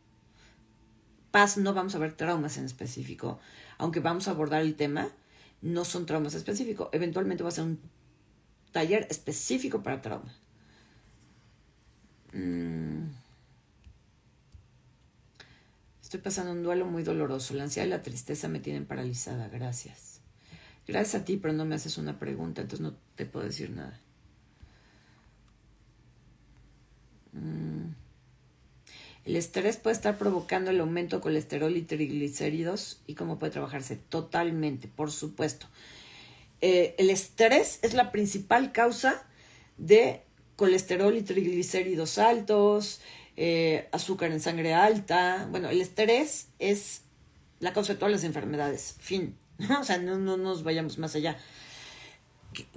paz 1.34 1.58
no 1.58 1.74
vamos 1.74 1.96
a 1.96 1.98
ver 1.98 2.14
traumas 2.14 2.60
en 2.60 2.66
específico, 2.66 3.40
aunque 3.80 4.00
vamos 4.00 4.28
a 4.28 4.32
abordar 4.32 4.62
el 4.62 4.76
tema, 4.76 5.10
no 5.64 5.84
son 5.84 6.06
traumas 6.06 6.36
específicos. 6.36 6.90
Eventualmente 6.92 7.42
va 7.42 7.50
a 7.50 7.52
ser 7.52 7.64
un 7.64 7.80
taller 8.72 9.08
específico 9.10 9.82
para 9.82 10.00
trauma. 10.00 10.32
Mm. 12.34 13.06
Estoy 16.04 16.20
pasando 16.20 16.52
un 16.52 16.62
duelo 16.62 16.86
muy 16.86 17.02
doloroso. 17.02 17.56
La 17.56 17.64
ansiedad 17.64 17.88
y 17.88 17.90
la 17.90 18.04
tristeza 18.04 18.48
me 18.48 18.60
tienen 18.60 18.86
paralizada. 18.86 19.50
Gracias. 19.50 20.20
Gracias 20.88 21.24
a 21.24 21.26
ti, 21.26 21.38
pero 21.38 21.56
no 21.56 21.66
me 21.66 21.74
haces 21.74 21.98
una 21.98 22.20
pregunta, 22.20 22.62
entonces 22.62 22.82
no 22.82 22.96
te 23.16 23.26
puedo 23.26 23.48
decir 23.48 23.72
nada. 23.72 24.00
Mm. 27.32 28.03
El 29.26 29.38
estrés 29.38 29.78
puede 29.78 29.96
estar 29.96 30.18
provocando 30.18 30.72
el 30.72 30.80
aumento 30.82 31.18
de 31.18 31.22
colesterol 31.22 31.76
y 31.78 31.84
triglicéridos 31.84 33.02
y 33.08 33.16
cómo 33.16 33.40
puede 33.40 33.54
trabajarse. 33.54 33.96
Totalmente, 33.96 34.90
por 34.90 35.12
supuesto. 35.12 35.68
Eh, 36.60 36.96
el 36.98 37.10
estrés 37.10 37.80
es 37.82 37.94
la 37.94 38.12
principal 38.12 38.72
causa 38.74 39.26
de 39.78 40.22
colesterol 40.58 41.16
y 41.16 41.22
triglicéridos 41.22 42.18
altos, 42.18 43.02
eh, 43.38 43.88
azúcar 43.92 44.32
en 44.32 44.42
sangre 44.42 44.74
alta. 44.74 45.48
Bueno, 45.50 45.70
el 45.70 45.82
estrés 45.82 46.48
es 46.60 47.02
la 47.60 47.72
causa 47.72 47.94
de 47.94 48.00
todas 48.00 48.12
las 48.12 48.24
enfermedades. 48.26 48.96
Fin. 49.00 49.38
o 49.80 49.84
sea, 49.86 50.00
no, 50.00 50.18
no 50.18 50.36
nos 50.36 50.64
vayamos 50.64 50.98
más 50.98 51.16
allá. 51.16 51.38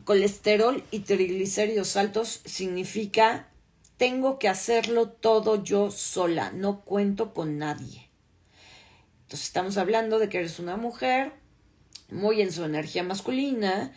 Colesterol 0.05 0.85
y 0.93 1.01
triglicéridos 1.01 1.97
altos 1.97 2.41
significa 2.45 3.49
tengo 3.97 4.39
que 4.39 4.49
hacerlo 4.49 5.09
todo 5.09 5.63
yo 5.63 5.91
sola, 5.91 6.51
no 6.53 6.81
cuento 6.81 7.33
con 7.33 7.59
nadie. 7.59 8.09
Entonces 9.23 9.47
estamos 9.47 9.77
hablando 9.79 10.19
de 10.19 10.29
que 10.29 10.39
eres 10.39 10.59
una 10.59 10.77
mujer 10.77 11.33
muy 12.11 12.41
en 12.41 12.53
su 12.53 12.65
energía 12.65 13.03
masculina, 13.03 13.93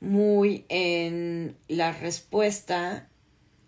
muy 0.00 0.64
en 0.68 1.56
la 1.68 1.92
respuesta 1.92 3.08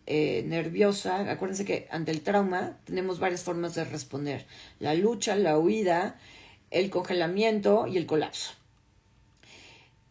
eh, 0.07 0.43
nerviosa. 0.47 1.31
Acuérdense 1.31 1.65
que 1.65 1.89
ante 1.91 2.11
el 2.11 2.23
trauma 2.23 2.79
tenemos 2.85 3.19
varias 3.19 3.43
formas 3.43 3.75
de 3.75 3.85
responder. 3.85 4.47
La 4.79 4.95
lucha, 4.95 5.37
la 5.37 5.59
huida, 5.59 6.19
el 6.71 6.91
congelamiento 6.91 7.87
y 7.87 7.97
el 7.97 8.07
colapso. 8.07 8.53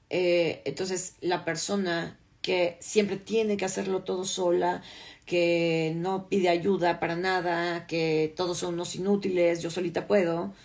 Eh, 0.09 0.61
entonces, 0.65 1.15
la 1.21 1.45
persona 1.45 2.17
que 2.41 2.77
siempre 2.79 3.17
tiene 3.17 3.57
que 3.57 3.65
hacerlo 3.65 4.03
todo 4.03 4.25
sola, 4.25 4.81
que 5.29 5.93
no 5.95 6.27
pide 6.27 6.49
ayuda 6.49 6.99
para 6.99 7.15
nada, 7.15 7.85
que 7.85 8.33
todos 8.35 8.57
son 8.57 8.73
unos 8.73 8.95
inútiles, 8.95 9.61
yo 9.61 9.69
solita 9.69 10.07
puedo, 10.07 10.55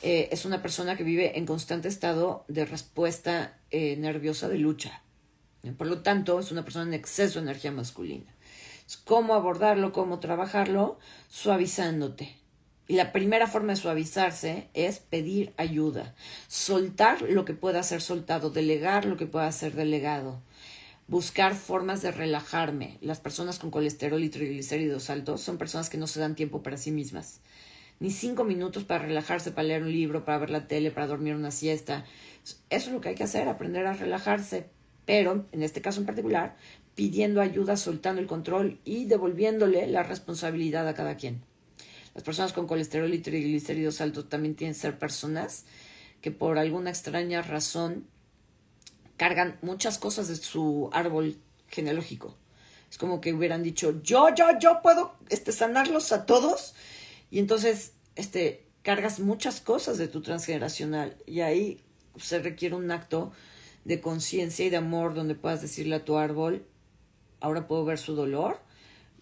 eh, 0.00 0.30
es 0.32 0.46
una 0.46 0.62
persona 0.62 0.96
que 0.96 1.04
vive 1.04 1.36
en 1.36 1.44
constante 1.44 1.88
estado 1.88 2.46
de 2.48 2.64
respuesta 2.64 3.58
eh, 3.70 3.96
nerviosa 3.98 4.48
de 4.48 4.56
lucha. 4.56 5.02
Por 5.76 5.86
lo 5.86 6.00
tanto, 6.00 6.40
es 6.40 6.50
una 6.50 6.64
persona 6.64 6.86
en 6.86 6.94
exceso 6.94 7.40
de 7.40 7.42
energía 7.42 7.72
masculina. 7.72 8.34
¿Cómo 9.04 9.34
abordarlo? 9.34 9.92
¿Cómo 9.92 10.18
trabajarlo? 10.18 10.98
Suavizándote. 11.28 12.34
Y 12.88 12.94
la 12.94 13.12
primera 13.12 13.48
forma 13.48 13.74
de 13.74 13.80
suavizarse 13.80 14.68
es 14.72 14.98
pedir 14.98 15.52
ayuda, 15.58 16.14
soltar 16.48 17.20
lo 17.20 17.44
que 17.44 17.52
pueda 17.52 17.82
ser 17.82 18.00
soltado, 18.00 18.48
delegar 18.48 19.04
lo 19.04 19.18
que 19.18 19.26
pueda 19.26 19.52
ser 19.52 19.74
delegado, 19.74 20.40
buscar 21.10 21.56
formas 21.56 22.02
de 22.02 22.12
relajarme. 22.12 22.96
Las 23.00 23.18
personas 23.18 23.58
con 23.58 23.72
colesterol 23.72 24.22
y 24.22 24.28
triglicéridos 24.28 25.10
altos 25.10 25.40
son 25.40 25.58
personas 25.58 25.90
que 25.90 25.98
no 25.98 26.06
se 26.06 26.20
dan 26.20 26.36
tiempo 26.36 26.62
para 26.62 26.76
sí 26.76 26.92
mismas. 26.92 27.40
Ni 27.98 28.12
cinco 28.12 28.44
minutos 28.44 28.84
para 28.84 29.04
relajarse, 29.04 29.50
para 29.50 29.66
leer 29.66 29.82
un 29.82 29.92
libro, 29.92 30.24
para 30.24 30.38
ver 30.38 30.50
la 30.50 30.68
tele, 30.68 30.92
para 30.92 31.08
dormir 31.08 31.34
una 31.34 31.50
siesta. 31.50 32.04
Eso 32.44 32.86
es 32.86 32.92
lo 32.92 33.00
que 33.00 33.08
hay 33.08 33.14
que 33.16 33.24
hacer, 33.24 33.48
aprender 33.48 33.86
a 33.86 33.92
relajarse. 33.92 34.68
Pero, 35.04 35.46
en 35.50 35.64
este 35.64 35.82
caso 35.82 35.98
en 35.98 36.06
particular, 36.06 36.56
pidiendo 36.94 37.40
ayuda, 37.40 37.76
soltando 37.76 38.20
el 38.20 38.28
control 38.28 38.78
y 38.84 39.06
devolviéndole 39.06 39.88
la 39.88 40.04
responsabilidad 40.04 40.86
a 40.86 40.94
cada 40.94 41.16
quien. 41.16 41.42
Las 42.14 42.22
personas 42.22 42.52
con 42.52 42.68
colesterol 42.68 43.12
y 43.12 43.18
triglicéridos 43.18 44.00
altos 44.00 44.28
también 44.28 44.54
tienen 44.54 44.74
que 44.74 44.80
ser 44.80 44.96
personas 44.96 45.64
que 46.20 46.30
por 46.30 46.56
alguna 46.56 46.90
extraña 46.90 47.42
razón 47.42 48.06
cargan 49.20 49.58
muchas 49.60 49.98
cosas 49.98 50.28
de 50.28 50.36
su 50.36 50.88
árbol 50.94 51.36
genealógico. 51.68 52.38
Es 52.90 52.96
como 52.96 53.20
que 53.20 53.34
hubieran 53.34 53.62
dicho, 53.62 54.00
yo, 54.02 54.34
yo, 54.34 54.58
yo 54.58 54.80
puedo 54.82 55.14
este, 55.28 55.52
sanarlos 55.52 56.10
a 56.12 56.24
todos. 56.24 56.74
Y 57.30 57.38
entonces 57.38 57.92
este, 58.16 58.64
cargas 58.80 59.20
muchas 59.20 59.60
cosas 59.60 59.98
de 59.98 60.08
tu 60.08 60.22
transgeneracional. 60.22 61.18
Y 61.26 61.40
ahí 61.40 61.84
se 62.16 62.38
requiere 62.38 62.76
un 62.76 62.90
acto 62.90 63.30
de 63.84 64.00
conciencia 64.00 64.64
y 64.64 64.70
de 64.70 64.78
amor 64.78 65.12
donde 65.12 65.34
puedas 65.34 65.60
decirle 65.60 65.96
a 65.96 66.04
tu 66.06 66.16
árbol, 66.16 66.64
ahora 67.40 67.68
puedo 67.68 67.84
ver 67.84 67.98
su 67.98 68.14
dolor 68.14 68.58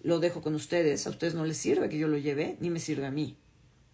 lo 0.05 0.21
dejo 0.21 0.43
con 0.43 0.55
ustedes. 0.55 1.09
A 1.09 1.11
ustedes 1.11 1.35
no 1.35 1.45
les 1.45 1.57
sirve 1.57 1.89
que 1.89 1.99
yo 1.99 2.07
lo 2.07 2.19
lleve, 2.19 2.57
ni 2.61 2.71
me 2.71 2.79
sirve 2.79 3.07
a 3.07 3.11
mí. 3.11 3.37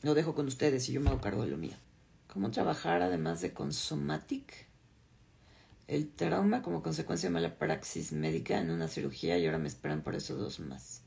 Lo 0.02 0.12
dejo 0.12 0.34
con 0.34 0.48
ustedes 0.48 0.86
y 0.90 0.92
yo 0.92 1.00
me 1.00 1.08
hago 1.08 1.22
cargo 1.22 1.44
de 1.44 1.50
lo 1.50 1.56
mío. 1.56 1.76
¿Cómo 2.26 2.50
trabajar 2.50 3.00
además 3.00 3.40
de 3.40 3.54
con 3.54 3.72
somatic? 3.72 4.63
El 5.86 6.10
trauma 6.10 6.62
como 6.62 6.82
consecuencia 6.82 7.28
de 7.28 7.34
mala 7.34 7.58
praxis 7.58 8.12
médica 8.12 8.58
en 8.58 8.70
una 8.70 8.88
cirugía 8.88 9.38
y 9.38 9.46
ahora 9.46 9.58
me 9.58 9.68
esperan 9.68 10.02
por 10.02 10.14
eso 10.14 10.34
dos 10.34 10.60
más. 10.60 11.02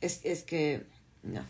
Es, 0.00 0.20
es 0.24 0.42
que 0.42 0.86
no. 1.22 1.44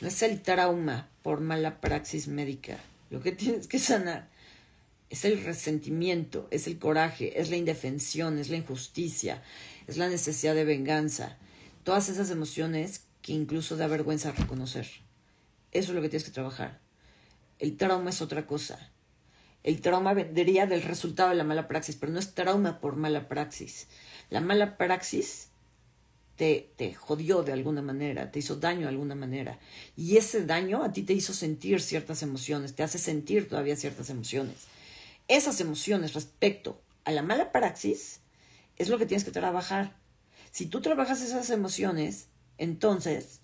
No 0.00 0.08
es 0.08 0.22
el 0.22 0.42
trauma 0.42 1.08
por 1.22 1.40
mala 1.40 1.80
praxis 1.80 2.26
médica. 2.26 2.78
Lo 3.10 3.22
que 3.22 3.32
tienes 3.32 3.68
que 3.68 3.78
sanar 3.78 4.28
es 5.08 5.24
el 5.24 5.44
resentimiento, 5.44 6.48
es 6.50 6.66
el 6.66 6.78
coraje, 6.78 7.40
es 7.40 7.48
la 7.48 7.56
indefensión, 7.56 8.38
es 8.38 8.48
la 8.48 8.56
injusticia, 8.56 9.42
es 9.86 9.96
la 9.96 10.08
necesidad 10.08 10.56
de 10.56 10.64
venganza, 10.64 11.38
todas 11.84 12.08
esas 12.08 12.30
emociones 12.30 13.04
que 13.22 13.32
incluso 13.32 13.76
da 13.76 13.86
vergüenza 13.86 14.32
reconocer. 14.32 14.88
Eso 15.70 15.92
es 15.92 15.94
lo 15.94 16.02
que 16.02 16.08
tienes 16.08 16.24
que 16.24 16.32
trabajar. 16.32 16.80
El 17.58 17.76
trauma 17.76 18.10
es 18.10 18.20
otra 18.20 18.46
cosa. 18.46 18.90
El 19.64 19.80
trauma 19.80 20.12
vendría 20.12 20.66
del 20.66 20.82
resultado 20.82 21.30
de 21.30 21.36
la 21.36 21.42
mala 21.42 21.66
praxis, 21.66 21.96
pero 21.96 22.12
no 22.12 22.18
es 22.18 22.34
trauma 22.34 22.80
por 22.80 22.96
mala 22.96 23.28
praxis. 23.28 23.88
La 24.28 24.40
mala 24.40 24.76
praxis 24.76 25.48
te, 26.36 26.70
te 26.76 26.94
jodió 26.94 27.42
de 27.42 27.52
alguna 27.52 27.80
manera, 27.80 28.30
te 28.30 28.40
hizo 28.40 28.56
daño 28.56 28.82
de 28.82 28.88
alguna 28.88 29.14
manera. 29.14 29.58
Y 29.96 30.18
ese 30.18 30.44
daño 30.44 30.84
a 30.84 30.92
ti 30.92 31.02
te 31.02 31.14
hizo 31.14 31.32
sentir 31.32 31.80
ciertas 31.80 32.22
emociones, 32.22 32.74
te 32.74 32.82
hace 32.82 32.98
sentir 32.98 33.48
todavía 33.48 33.74
ciertas 33.74 34.10
emociones. 34.10 34.66
Esas 35.28 35.60
emociones 35.60 36.12
respecto 36.12 36.78
a 37.04 37.12
la 37.12 37.22
mala 37.22 37.50
praxis 37.50 38.20
es 38.76 38.90
lo 38.90 38.98
que 38.98 39.06
tienes 39.06 39.24
que 39.24 39.30
trabajar. 39.30 39.96
Si 40.50 40.66
tú 40.66 40.82
trabajas 40.82 41.22
esas 41.22 41.48
emociones, 41.48 42.28
entonces 42.58 43.40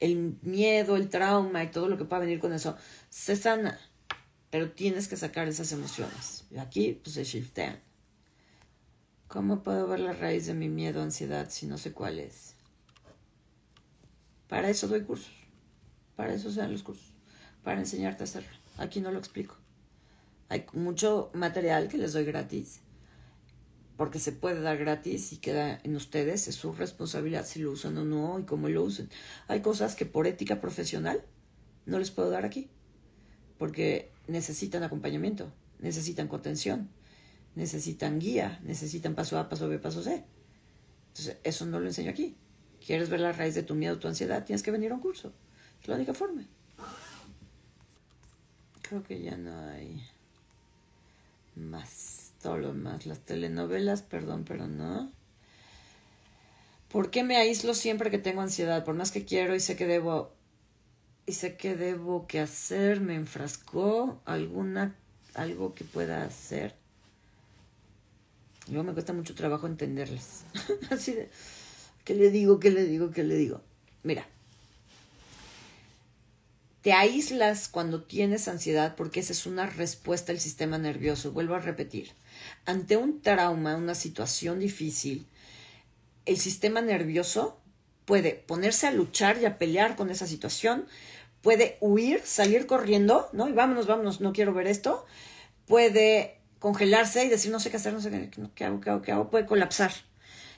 el 0.00 0.38
miedo, 0.40 0.96
el 0.96 1.10
trauma 1.10 1.62
y 1.62 1.70
todo 1.70 1.88
lo 1.88 1.98
que 1.98 2.04
pueda 2.04 2.20
venir 2.20 2.40
con 2.40 2.54
eso 2.54 2.74
se 3.10 3.36
sana. 3.36 3.78
Pero 4.52 4.70
tienes 4.70 5.08
que 5.08 5.16
sacar 5.16 5.48
esas 5.48 5.72
emociones. 5.72 6.44
Y 6.52 6.58
aquí 6.58 7.00
pues 7.02 7.14
se 7.14 7.24
shiftean. 7.24 7.80
¿Cómo 9.26 9.64
puedo 9.64 9.88
ver 9.88 9.98
la 9.98 10.12
raíz 10.12 10.46
de 10.46 10.54
mi 10.54 10.68
miedo, 10.68 11.02
ansiedad, 11.02 11.48
si 11.50 11.66
no 11.66 11.78
sé 11.78 11.92
cuál 11.92 12.20
es? 12.20 12.54
Para 14.46 14.70
eso 14.70 14.86
doy 14.86 15.02
cursos. 15.02 15.32
Para 16.14 16.34
eso 16.34 16.52
sean 16.52 16.70
los 16.70 16.84
cursos. 16.84 17.12
Para 17.64 17.80
enseñarte 17.80 18.22
a 18.22 18.24
hacerlo. 18.24 18.50
Aquí 18.76 19.00
no 19.00 19.10
lo 19.10 19.18
explico. 19.18 19.56
Hay 20.48 20.66
mucho 20.74 21.30
material 21.32 21.88
que 21.88 21.98
les 21.98 22.12
doy 22.12 22.24
gratis 22.24 22.82
porque 23.96 24.18
se 24.18 24.32
puede 24.32 24.60
dar 24.60 24.78
gratis 24.78 25.32
y 25.32 25.36
queda 25.36 25.80
en 25.82 25.94
ustedes, 25.96 26.48
es 26.48 26.54
su 26.54 26.72
responsabilidad 26.72 27.46
si 27.46 27.60
lo 27.60 27.70
usan 27.70 27.96
o 27.98 28.04
no 28.04 28.38
y 28.38 28.44
cómo 28.44 28.68
lo 28.68 28.82
usen. 28.82 29.08
Hay 29.48 29.60
cosas 29.60 29.94
que 29.96 30.06
por 30.06 30.26
ética 30.26 30.60
profesional 30.60 31.24
no 31.86 31.98
les 31.98 32.10
puedo 32.10 32.30
dar 32.30 32.44
aquí, 32.44 32.70
porque 33.58 34.11
necesitan 34.26 34.82
acompañamiento, 34.82 35.52
necesitan 35.78 36.28
contención, 36.28 36.88
necesitan 37.54 38.18
guía, 38.18 38.60
necesitan 38.62 39.14
paso 39.14 39.38
A, 39.38 39.48
paso 39.48 39.68
B, 39.68 39.78
paso 39.78 40.02
C. 40.02 40.24
Entonces, 41.08 41.36
eso 41.44 41.66
no 41.66 41.80
lo 41.80 41.86
enseño 41.86 42.10
aquí. 42.10 42.34
¿Quieres 42.84 43.10
ver 43.10 43.20
la 43.20 43.32
raíz 43.32 43.54
de 43.54 43.62
tu 43.62 43.74
miedo, 43.74 43.98
tu 43.98 44.08
ansiedad? 44.08 44.44
Tienes 44.44 44.62
que 44.62 44.70
venir 44.70 44.90
a 44.90 44.94
un 44.94 45.00
curso. 45.00 45.32
Es 45.80 45.88
la 45.88 45.96
única 45.96 46.14
forma. 46.14 46.44
Creo 48.82 49.02
que 49.02 49.22
ya 49.22 49.36
no 49.36 49.68
hay 49.68 50.02
más 51.54 52.32
todo 52.42 52.58
lo 52.58 52.74
más. 52.74 53.06
Las 53.06 53.20
telenovelas, 53.20 54.02
perdón, 54.02 54.44
pero 54.44 54.66
no. 54.66 55.12
¿Por 56.88 57.10
qué 57.10 57.22
me 57.22 57.36
aíslo 57.36 57.74
siempre 57.74 58.10
que 58.10 58.18
tengo 58.18 58.42
ansiedad? 58.42 58.84
Por 58.84 58.94
más 58.94 59.12
que 59.12 59.24
quiero 59.24 59.54
y 59.54 59.60
sé 59.60 59.76
que 59.76 59.86
debo 59.86 60.32
y 61.26 61.32
sé 61.32 61.56
que 61.56 61.76
debo 61.76 62.26
que 62.26 62.40
hacer, 62.40 63.00
me 63.00 63.14
enfrascó 63.14 64.20
alguna 64.24 64.96
algo 65.34 65.74
que 65.74 65.84
pueda 65.84 66.24
hacer. 66.24 66.74
Luego 68.68 68.84
me 68.84 68.92
cuesta 68.92 69.12
mucho 69.12 69.34
trabajo 69.34 69.66
entenderlas. 69.66 70.44
Así 70.90 71.12
de 71.12 71.28
¿qué 72.04 72.14
le 72.14 72.30
digo? 72.30 72.60
¿Qué 72.60 72.70
le 72.70 72.84
digo? 72.84 73.10
¿Qué 73.10 73.24
le 73.24 73.36
digo? 73.36 73.60
Mira, 74.02 74.26
te 76.82 76.92
aíslas 76.92 77.68
cuando 77.68 78.02
tienes 78.02 78.48
ansiedad 78.48 78.96
porque 78.96 79.20
esa 79.20 79.32
es 79.32 79.46
una 79.46 79.66
respuesta 79.66 80.32
del 80.32 80.40
sistema 80.40 80.78
nervioso. 80.78 81.32
Vuelvo 81.32 81.54
a 81.54 81.60
repetir. 81.60 82.10
Ante 82.66 82.96
un 82.96 83.20
trauma, 83.20 83.76
una 83.76 83.94
situación 83.94 84.58
difícil, 84.58 85.26
el 86.26 86.38
sistema 86.38 86.80
nervioso 86.80 87.61
puede 88.04 88.32
ponerse 88.34 88.86
a 88.86 88.92
luchar 88.92 89.38
y 89.38 89.44
a 89.44 89.58
pelear 89.58 89.96
con 89.96 90.10
esa 90.10 90.26
situación, 90.26 90.86
puede 91.40 91.76
huir, 91.80 92.22
salir 92.24 92.66
corriendo, 92.66 93.28
¿no? 93.32 93.48
Y 93.48 93.52
vámonos, 93.52 93.86
vámonos, 93.86 94.20
no 94.20 94.32
quiero 94.32 94.54
ver 94.54 94.66
esto. 94.66 95.04
puede 95.66 96.38
congelarse 96.58 97.24
y 97.24 97.28
decir 97.28 97.50
no 97.50 97.58
sé 97.58 97.70
qué 97.70 97.76
hacer, 97.76 97.92
no 97.92 98.00
sé 98.00 98.10
qué, 98.54 98.64
hago, 98.64 98.80
qué 98.80 98.90
hago, 98.90 99.02
qué 99.02 99.12
hago, 99.12 99.30
puede 99.30 99.46
colapsar. 99.46 99.92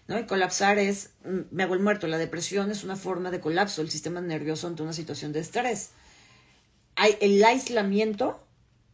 ¿no? 0.07 0.19
Y 0.19 0.27
colapsar 0.27 0.79
es, 0.79 1.11
mm, 1.25 1.41
me 1.51 1.63
hago 1.63 1.75
el 1.75 1.81
muerto. 1.81 2.07
La 2.07 2.19
depresión 2.19 2.71
es 2.71 2.85
una 2.85 2.97
forma 2.97 3.31
de 3.31 3.41
colapso 3.41 3.81
del 3.81 3.91
sistema 3.91 4.21
nervioso 4.21 4.67
ante 4.67 4.83
una 4.83 4.93
situación 4.93 5.33
de 5.33 5.41
estrés. 5.41 5.91
Hay, 6.97 7.17
el 7.21 7.43
aislamiento 7.43 8.47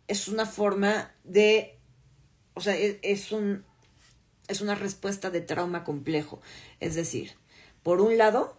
es 0.09 0.29
una 0.29 0.47
forma 0.47 1.13
de, 1.25 1.79
o 2.55 2.61
sea, 2.61 2.77
es, 2.77 2.99
es, 3.03 3.33
un, 3.33 3.65
es 4.49 4.61
una 4.61 4.75
respuesta 4.75 5.31
de 5.31 5.41
trauma 5.41 5.85
complejo. 5.85 6.41
Es 6.79 6.95
decir, 6.95 7.33
por 7.83 8.01
un 8.01 8.19
lado, 8.19 8.57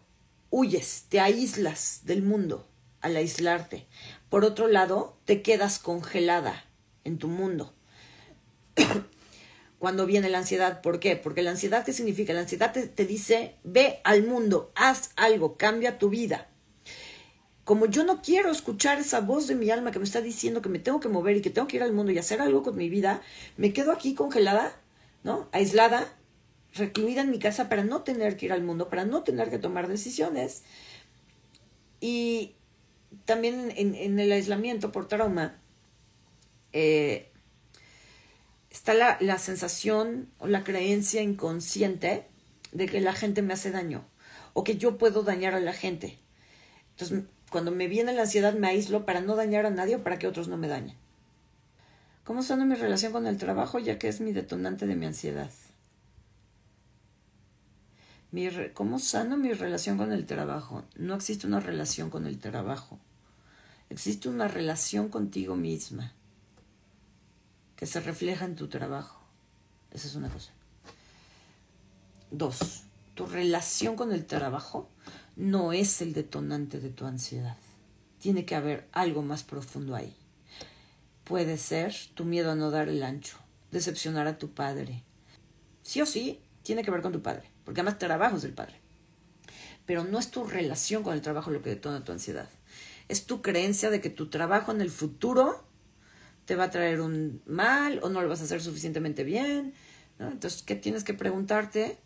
huyes, 0.49 1.05
te 1.09 1.19
aíslas 1.19 2.01
del 2.03 2.24
mundo 2.24 2.67
al 3.01 3.15
aislarte. 3.15 3.88
Por 4.30 4.45
otro 4.45 4.67
lado, 4.67 5.17
te 5.26 5.41
quedas 5.41 5.80
congelada 5.80 6.65
en 7.03 7.17
tu 7.17 7.28
mundo. 7.28 7.74
Cuando 9.80 10.05
viene 10.05 10.30
la 10.30 10.39
ansiedad, 10.39 10.82
¿por 10.82 10.99
qué? 10.99 11.15
Porque 11.15 11.41
la 11.41 11.51
ansiedad, 11.51 11.84
¿qué 11.84 11.93
significa? 11.93 12.34
La 12.34 12.41
ansiedad 12.41 12.72
te, 12.72 12.88
te 12.88 13.05
dice, 13.05 13.55
ve 13.63 13.99
al 14.03 14.24
mundo, 14.24 14.72
haz 14.76 15.11
algo, 15.15 15.57
cambia 15.57 15.97
tu 15.97 16.09
vida. 16.09 16.49
Como 17.63 17.86
yo 17.86 18.03
no 18.03 18.22
quiero 18.22 18.51
escuchar 18.51 18.99
esa 18.99 19.22
voz 19.22 19.47
de 19.47 19.55
mi 19.55 19.69
alma 19.69 19.91
que 19.91 19.99
me 19.99 20.05
está 20.05 20.22
diciendo 20.22 20.61
que 20.61 20.69
me 20.69 20.80
tengo 20.80 20.99
que 20.99 21.09
mover 21.09 21.38
y 21.38 21.41
que 21.41 21.49
tengo 21.49 21.67
que 21.67 21.78
ir 21.78 21.84
al 21.84 21.93
mundo 21.93 22.11
y 22.11 22.17
hacer 22.17 22.41
algo 22.41 22.63
con 22.63 22.76
mi 22.76 22.89
vida, 22.89 23.22
me 23.57 23.72
quedo 23.72 23.91
aquí 23.91 24.13
congelada, 24.13 24.76
¿no? 25.24 25.47
Aislada, 25.51 26.13
recluida 26.74 27.22
en 27.22 27.32
mi 27.32 27.39
casa 27.39 27.69
para 27.69 27.84
no 27.84 28.01
tener 28.03 28.38
que 28.38 28.47
ir 28.47 28.53
al 28.53 28.63
mundo, 28.63 28.89
para 28.89 29.05
no 29.05 29.24
tener 29.24 29.49
que 29.49 29.59
tomar 29.59 29.88
decisiones. 29.88 30.63
Y 31.99 32.55
también 33.26 33.74
en, 33.76 34.19
el 34.19 34.32
aislamiento 34.32 34.91
por 34.91 35.07
trauma 35.07 35.59
eh, 36.74 37.30
está 38.69 38.93
la, 38.93 39.17
la 39.19 39.38
sensación 39.38 40.30
o 40.39 40.47
la 40.47 40.63
creencia 40.63 41.22
inconsciente 41.22 42.26
de 42.72 42.86
que 42.86 43.01
la 43.01 43.13
gente 43.13 43.41
me 43.41 43.53
hace 43.53 43.72
daño 43.72 44.05
o 44.53 44.63
que 44.63 44.78
yo 44.78 44.97
puedo 44.97 45.24
dañar 45.24 45.53
a 45.53 45.59
la 45.59 45.74
gente. 45.74 46.17
Entonces, 46.91 47.24
cuando 47.49 47.72
me 47.72 47.88
viene 47.88 48.13
la 48.13 48.24
ansiedad, 48.24 48.53
me 48.53 48.67
aíslo 48.67 49.05
para 49.05 49.22
no 49.22 49.36
dañar 49.36 49.65
a 49.65 49.69
nadie 49.69 49.97
o 49.97 50.03
para 50.03 50.17
que 50.17 50.28
otros 50.28 50.47
no 50.47 50.57
me 50.57 50.67
dañen. 50.67 50.95
¿Cómo 52.24 52.43
sano 52.43 52.65
mi 52.65 52.76
relación 52.76 53.11
con 53.11 53.28
el 53.28 53.38
trabajo 53.38 53.80
ya 53.80 53.99
que 53.99 54.07
es 54.07 54.22
mi 54.22 54.32
detonante 54.32 54.86
de 54.86 54.95
mi 54.95 55.05
ansiedad? 55.05 55.49
¿Cómo 58.73 58.97
sano 58.97 59.36
mi 59.36 59.51
relación 59.51 59.97
con 59.97 60.13
el 60.13 60.25
trabajo? 60.25 60.86
No 60.95 61.15
existe 61.15 61.47
una 61.47 61.59
relación 61.59 62.09
con 62.09 62.25
el 62.25 62.39
trabajo. 62.39 62.97
Existe 63.89 64.29
una 64.29 64.47
relación 64.47 65.09
contigo 65.09 65.57
misma 65.57 66.13
que 67.75 67.86
se 67.86 67.99
refleja 67.99 68.45
en 68.45 68.55
tu 68.55 68.69
trabajo. 68.69 69.19
Esa 69.91 70.07
es 70.07 70.15
una 70.15 70.29
cosa. 70.29 70.53
Dos, 72.32 72.84
tu 73.15 73.25
relación 73.25 73.97
con 73.97 74.13
el 74.13 74.25
trabajo 74.25 74.88
no 75.36 75.73
es 75.73 76.01
el 76.01 76.13
detonante 76.13 76.79
de 76.79 76.89
tu 76.89 77.05
ansiedad. 77.05 77.57
Tiene 78.19 78.45
que 78.45 78.55
haber 78.55 78.88
algo 78.93 79.23
más 79.23 79.43
profundo 79.43 79.93
ahí. 79.93 80.15
Puede 81.25 81.57
ser 81.57 81.93
tu 82.13 82.23
miedo 82.23 82.51
a 82.51 82.55
no 82.55 82.71
dar 82.71 82.88
el 82.88 83.03
ancho, 83.03 83.36
decepcionar 83.71 84.27
a 84.27 84.38
tu 84.38 84.51
padre. 84.51 85.03
Sí 85.82 85.99
o 86.01 86.05
sí, 86.05 86.39
tiene 86.63 86.84
que 86.84 86.91
ver 86.91 87.01
con 87.01 87.11
tu 87.11 87.21
padre 87.21 87.50
porque 87.72 87.80
además 87.80 87.99
trabajo 87.99 88.36
es 88.36 88.41
del 88.41 88.51
padre. 88.51 88.82
Pero 89.86 90.03
no 90.03 90.19
es 90.19 90.30
tu 90.30 90.43
relación 90.43 91.03
con 91.03 91.13
el 91.13 91.22
trabajo 91.22 91.51
lo 91.51 91.61
que 91.61 91.69
detona 91.69 92.03
tu 92.03 92.11
ansiedad. 92.11 92.49
Es 93.07 93.26
tu 93.26 93.41
creencia 93.41 93.89
de 93.89 94.01
que 94.01 94.09
tu 94.09 94.30
trabajo 94.30 94.74
en 94.74 94.82
el 94.82 94.89
futuro 94.89 95.63
te 96.43 96.57
va 96.57 96.65
a 96.65 96.69
traer 96.69 96.99
un 96.99 97.41
mal 97.45 98.01
o 98.03 98.09
no 98.09 98.22
lo 98.22 98.28
vas 98.28 98.41
a 98.41 98.43
hacer 98.43 98.61
suficientemente 98.61 99.24
bien. 99.24 99.74
Entonces, 100.19 100.63
¿qué 100.63 100.76
tienes 100.76 101.05
que 101.05 101.13
preguntarte? 101.13 101.97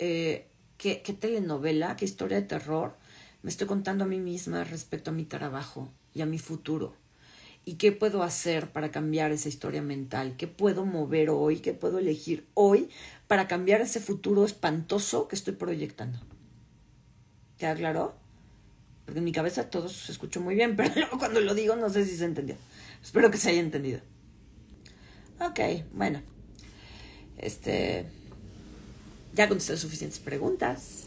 Eh, 0.00 0.50
¿qué, 0.78 1.00
¿Qué 1.02 1.12
telenovela, 1.12 1.94
qué 1.94 2.04
historia 2.04 2.40
de 2.40 2.48
terror 2.48 2.98
me 3.42 3.50
estoy 3.50 3.68
contando 3.68 4.02
a 4.02 4.08
mí 4.08 4.18
misma 4.18 4.64
respecto 4.64 5.12
a 5.12 5.14
mi 5.14 5.26
trabajo 5.26 5.94
y 6.12 6.22
a 6.22 6.26
mi 6.26 6.40
futuro? 6.40 6.96
¿Y 7.64 7.74
qué 7.74 7.92
puedo 7.92 8.22
hacer 8.22 8.72
para 8.72 8.90
cambiar 8.90 9.30
esa 9.30 9.48
historia 9.48 9.82
mental? 9.82 10.34
¿Qué 10.36 10.48
puedo 10.48 10.84
mover 10.84 11.30
hoy? 11.30 11.60
¿Qué 11.60 11.72
puedo 11.72 11.98
elegir 11.98 12.46
hoy 12.54 12.88
para 13.28 13.46
cambiar 13.46 13.80
ese 13.80 14.00
futuro 14.00 14.44
espantoso 14.44 15.28
que 15.28 15.36
estoy 15.36 15.54
proyectando? 15.54 16.18
¿Queda 17.58 17.76
claro? 17.76 18.16
Porque 19.04 19.18
en 19.18 19.24
mi 19.24 19.32
cabeza 19.32 19.70
todo 19.70 19.88
se 19.88 20.10
escuchó 20.10 20.40
muy 20.40 20.56
bien, 20.56 20.74
pero 20.76 20.92
luego 20.96 21.18
cuando 21.18 21.40
lo 21.40 21.54
digo 21.54 21.76
no 21.76 21.88
sé 21.88 22.04
si 22.04 22.16
se 22.16 22.24
entendió. 22.24 22.56
Espero 23.00 23.30
que 23.30 23.38
se 23.38 23.50
haya 23.50 23.60
entendido. 23.60 24.00
Ok, 25.40 25.60
bueno. 25.92 26.20
Este. 27.38 28.06
Ya 29.34 29.48
contesté 29.48 29.76
suficientes 29.76 30.18
preguntas. 30.18 31.06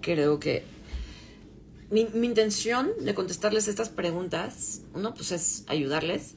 Creo 0.00 0.38
que 0.38 0.64
mi, 1.90 2.02
intención 2.26 2.90
de 3.00 3.14
contestarles 3.14 3.68
estas 3.68 3.88
preguntas, 3.88 4.82
uno, 4.94 5.14
pues 5.14 5.32
es 5.32 5.64
ayudarles, 5.68 6.34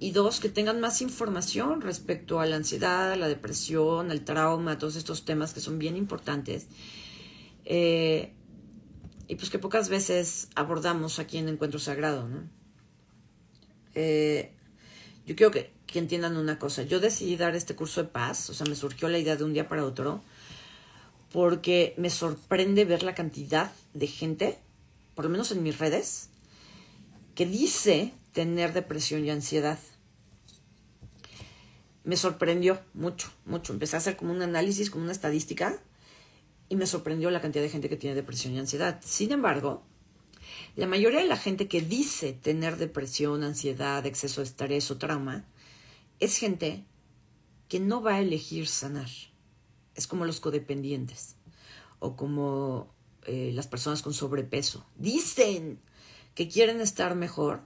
y 0.00 0.12
dos, 0.12 0.40
que 0.40 0.48
tengan 0.48 0.80
más 0.80 1.02
información 1.02 1.80
respecto 1.80 2.40
a 2.40 2.46
la 2.46 2.56
ansiedad, 2.56 3.12
a 3.12 3.16
la 3.16 3.28
depresión, 3.28 4.10
al 4.10 4.24
trauma, 4.24 4.72
a 4.72 4.78
todos 4.78 4.96
estos 4.96 5.24
temas 5.24 5.52
que 5.52 5.60
son 5.60 5.78
bien 5.78 5.96
importantes. 5.96 6.68
Eh, 7.64 8.32
y 9.26 9.34
pues 9.34 9.50
que 9.50 9.58
pocas 9.58 9.88
veces 9.88 10.48
abordamos 10.54 11.18
aquí 11.18 11.38
en 11.38 11.48
Encuentro 11.48 11.80
Sagrado, 11.80 12.28
¿no? 12.28 12.48
Eh, 13.94 14.52
yo 15.26 15.34
quiero 15.34 15.50
que, 15.50 15.72
que, 15.86 15.98
entiendan 15.98 16.36
una 16.36 16.58
cosa. 16.58 16.84
Yo 16.84 17.00
decidí 17.00 17.36
dar 17.36 17.56
este 17.56 17.74
curso 17.74 18.02
de 18.02 18.08
paz, 18.08 18.48
o 18.50 18.54
sea, 18.54 18.66
me 18.66 18.76
surgió 18.76 19.08
la 19.08 19.18
idea 19.18 19.36
de 19.36 19.44
un 19.44 19.52
día 19.52 19.68
para 19.68 19.84
otro, 19.84 20.22
porque 21.32 21.94
me 21.98 22.08
sorprende 22.08 22.84
ver 22.84 23.02
la 23.02 23.14
cantidad 23.14 23.72
de 23.94 24.06
gente 24.06 24.58
por 25.18 25.24
lo 25.24 25.32
menos 25.32 25.50
en 25.50 25.64
mis 25.64 25.76
redes, 25.76 26.28
que 27.34 27.44
dice 27.44 28.14
tener 28.32 28.72
depresión 28.72 29.24
y 29.24 29.30
ansiedad. 29.30 29.80
Me 32.04 32.16
sorprendió 32.16 32.80
mucho, 32.94 33.28
mucho. 33.44 33.72
Empecé 33.72 33.96
a 33.96 33.98
hacer 33.98 34.16
como 34.16 34.30
un 34.30 34.42
análisis, 34.42 34.90
como 34.90 35.02
una 35.02 35.12
estadística, 35.12 35.76
y 36.68 36.76
me 36.76 36.86
sorprendió 36.86 37.32
la 37.32 37.40
cantidad 37.40 37.64
de 37.64 37.68
gente 37.68 37.88
que 37.88 37.96
tiene 37.96 38.14
depresión 38.14 38.54
y 38.54 38.60
ansiedad. 38.60 39.00
Sin 39.04 39.32
embargo, 39.32 39.82
la 40.76 40.86
mayoría 40.86 41.18
de 41.18 41.26
la 41.26 41.36
gente 41.36 41.66
que 41.66 41.80
dice 41.80 42.32
tener 42.32 42.76
depresión, 42.76 43.42
ansiedad, 43.42 44.06
exceso 44.06 44.40
de 44.40 44.46
estrés 44.46 44.88
o 44.92 44.98
trauma, 44.98 45.46
es 46.20 46.36
gente 46.36 46.84
que 47.66 47.80
no 47.80 48.02
va 48.02 48.14
a 48.14 48.20
elegir 48.20 48.68
sanar. 48.68 49.10
Es 49.96 50.06
como 50.06 50.26
los 50.26 50.38
codependientes 50.38 51.34
o 51.98 52.14
como 52.14 52.96
eh, 53.28 53.52
las 53.52 53.66
personas 53.66 54.00
con 54.00 54.14
sobrepeso. 54.14 54.86
Dicen 54.96 55.80
que 56.34 56.48
quieren 56.48 56.80
estar 56.80 57.14
mejor, 57.14 57.60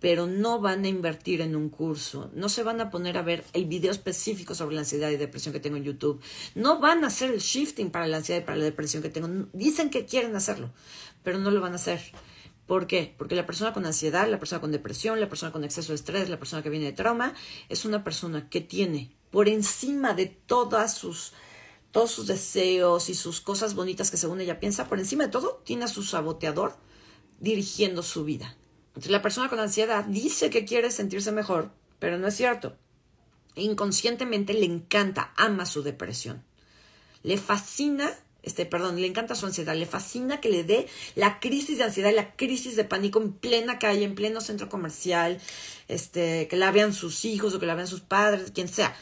pero 0.00 0.26
no 0.26 0.60
van 0.60 0.84
a 0.84 0.88
invertir 0.88 1.42
en 1.42 1.54
un 1.54 1.68
curso, 1.68 2.30
no 2.34 2.48
se 2.48 2.62
van 2.62 2.80
a 2.80 2.88
poner 2.90 3.18
a 3.18 3.22
ver 3.22 3.44
el 3.52 3.66
video 3.66 3.92
específico 3.92 4.54
sobre 4.54 4.74
la 4.74 4.80
ansiedad 4.80 5.10
y 5.10 5.16
depresión 5.16 5.52
que 5.52 5.60
tengo 5.60 5.76
en 5.76 5.84
YouTube, 5.84 6.22
no 6.54 6.80
van 6.80 7.04
a 7.04 7.08
hacer 7.08 7.30
el 7.30 7.40
shifting 7.40 7.90
para 7.90 8.06
la 8.06 8.16
ansiedad 8.16 8.40
y 8.40 8.44
para 8.44 8.56
la 8.56 8.64
depresión 8.64 9.02
que 9.02 9.10
tengo. 9.10 9.28
Dicen 9.52 9.90
que 9.90 10.06
quieren 10.06 10.34
hacerlo, 10.34 10.70
pero 11.22 11.38
no 11.38 11.50
lo 11.50 11.60
van 11.60 11.72
a 11.72 11.76
hacer. 11.76 12.00
¿Por 12.66 12.86
qué? 12.86 13.14
Porque 13.18 13.34
la 13.34 13.44
persona 13.44 13.74
con 13.74 13.84
ansiedad, 13.84 14.26
la 14.26 14.38
persona 14.38 14.62
con 14.62 14.72
depresión, 14.72 15.20
la 15.20 15.28
persona 15.28 15.52
con 15.52 15.64
exceso 15.64 15.92
de 15.92 15.96
estrés, 15.96 16.30
la 16.30 16.38
persona 16.38 16.62
que 16.62 16.70
viene 16.70 16.86
de 16.86 16.92
trauma, 16.92 17.34
es 17.68 17.84
una 17.84 18.02
persona 18.02 18.48
que 18.48 18.62
tiene 18.62 19.14
por 19.30 19.48
encima 19.48 20.14
de 20.14 20.26
todas 20.26 20.94
sus 20.94 21.34
todos 21.92 22.10
sus 22.10 22.26
deseos 22.26 23.08
y 23.10 23.14
sus 23.14 23.40
cosas 23.40 23.74
bonitas 23.74 24.10
que 24.10 24.16
según 24.16 24.40
ella 24.40 24.58
piensa, 24.58 24.88
por 24.88 24.98
encima 24.98 25.24
de 25.24 25.30
todo, 25.30 25.62
tiene 25.64 25.84
a 25.84 25.88
su 25.88 26.02
saboteador 26.02 26.74
dirigiendo 27.38 28.02
su 28.02 28.24
vida. 28.24 28.56
Entonces 28.88 29.12
la 29.12 29.22
persona 29.22 29.48
con 29.48 29.60
ansiedad 29.60 30.04
dice 30.04 30.50
que 30.50 30.64
quiere 30.64 30.90
sentirse 30.90 31.32
mejor, 31.32 31.70
pero 31.98 32.18
no 32.18 32.26
es 32.26 32.34
cierto. 32.34 32.76
Inconscientemente 33.54 34.54
le 34.54 34.64
encanta, 34.64 35.32
ama 35.36 35.66
su 35.66 35.82
depresión. 35.82 36.42
Le 37.22 37.36
fascina, 37.36 38.10
este, 38.42 38.64
perdón, 38.64 38.96
le 38.96 39.06
encanta 39.06 39.34
su 39.34 39.46
ansiedad, 39.46 39.76
le 39.76 39.86
fascina 39.86 40.40
que 40.40 40.48
le 40.48 40.64
dé 40.64 40.88
la 41.14 41.40
crisis 41.40 41.78
de 41.78 41.84
ansiedad 41.84 42.10
y 42.10 42.14
la 42.14 42.34
crisis 42.36 42.76
de 42.76 42.84
pánico 42.84 43.20
en 43.20 43.32
plena 43.32 43.78
calle, 43.78 44.04
en 44.04 44.14
pleno 44.14 44.40
centro 44.40 44.68
comercial, 44.68 45.40
este, 45.88 46.48
que 46.48 46.56
la 46.56 46.70
vean 46.70 46.94
sus 46.94 47.24
hijos 47.24 47.54
o 47.54 47.60
que 47.60 47.66
la 47.66 47.74
vean 47.74 47.86
sus 47.88 48.00
padres, 48.00 48.50
quien 48.50 48.68
sea. 48.68 48.96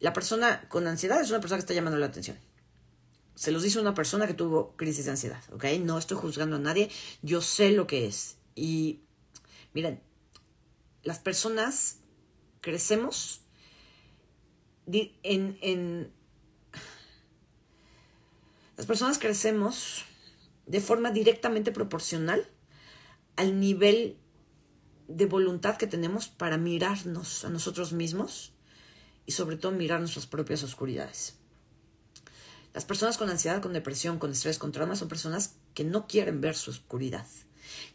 La 0.00 0.12
persona 0.12 0.68
con 0.68 0.86
ansiedad 0.86 1.20
es 1.20 1.30
una 1.30 1.40
persona 1.40 1.58
que 1.58 1.62
está 1.62 1.74
llamando 1.74 1.98
la 1.98 2.06
atención. 2.06 2.38
Se 3.34 3.52
los 3.52 3.62
dice 3.62 3.80
una 3.80 3.94
persona 3.94 4.26
que 4.26 4.34
tuvo 4.34 4.76
crisis 4.76 5.04
de 5.04 5.12
ansiedad, 5.12 5.42
¿ok? 5.52 5.64
No 5.80 5.98
estoy 5.98 6.16
juzgando 6.16 6.56
a 6.56 6.60
nadie, 6.60 6.90
yo 7.22 7.40
sé 7.40 7.70
lo 7.70 7.86
que 7.86 8.06
es. 8.06 8.36
Y 8.54 9.00
miren, 9.74 10.00
las 11.02 11.18
personas 11.18 11.98
crecemos 12.60 13.42
en, 14.92 15.58
en 15.60 16.12
las 18.76 18.86
personas 18.86 19.18
crecemos 19.18 20.04
de 20.66 20.80
forma 20.80 21.10
directamente 21.10 21.72
proporcional 21.72 22.46
al 23.36 23.60
nivel 23.60 24.16
de 25.08 25.26
voluntad 25.26 25.76
que 25.76 25.86
tenemos 25.86 26.28
para 26.28 26.58
mirarnos 26.58 27.44
a 27.44 27.50
nosotros 27.50 27.92
mismos 27.92 28.52
y 29.28 29.32
sobre 29.32 29.56
todo 29.56 29.72
mirar 29.72 30.00
nuestras 30.00 30.26
propias 30.26 30.62
oscuridades. 30.62 31.34
Las 32.72 32.86
personas 32.86 33.18
con 33.18 33.28
ansiedad, 33.28 33.60
con 33.60 33.74
depresión, 33.74 34.18
con 34.18 34.30
estrés, 34.30 34.58
con 34.58 34.72
trauma 34.72 34.96
son 34.96 35.08
personas 35.08 35.56
que 35.74 35.84
no 35.84 36.06
quieren 36.06 36.40
ver 36.40 36.56
su 36.56 36.70
oscuridad. 36.70 37.26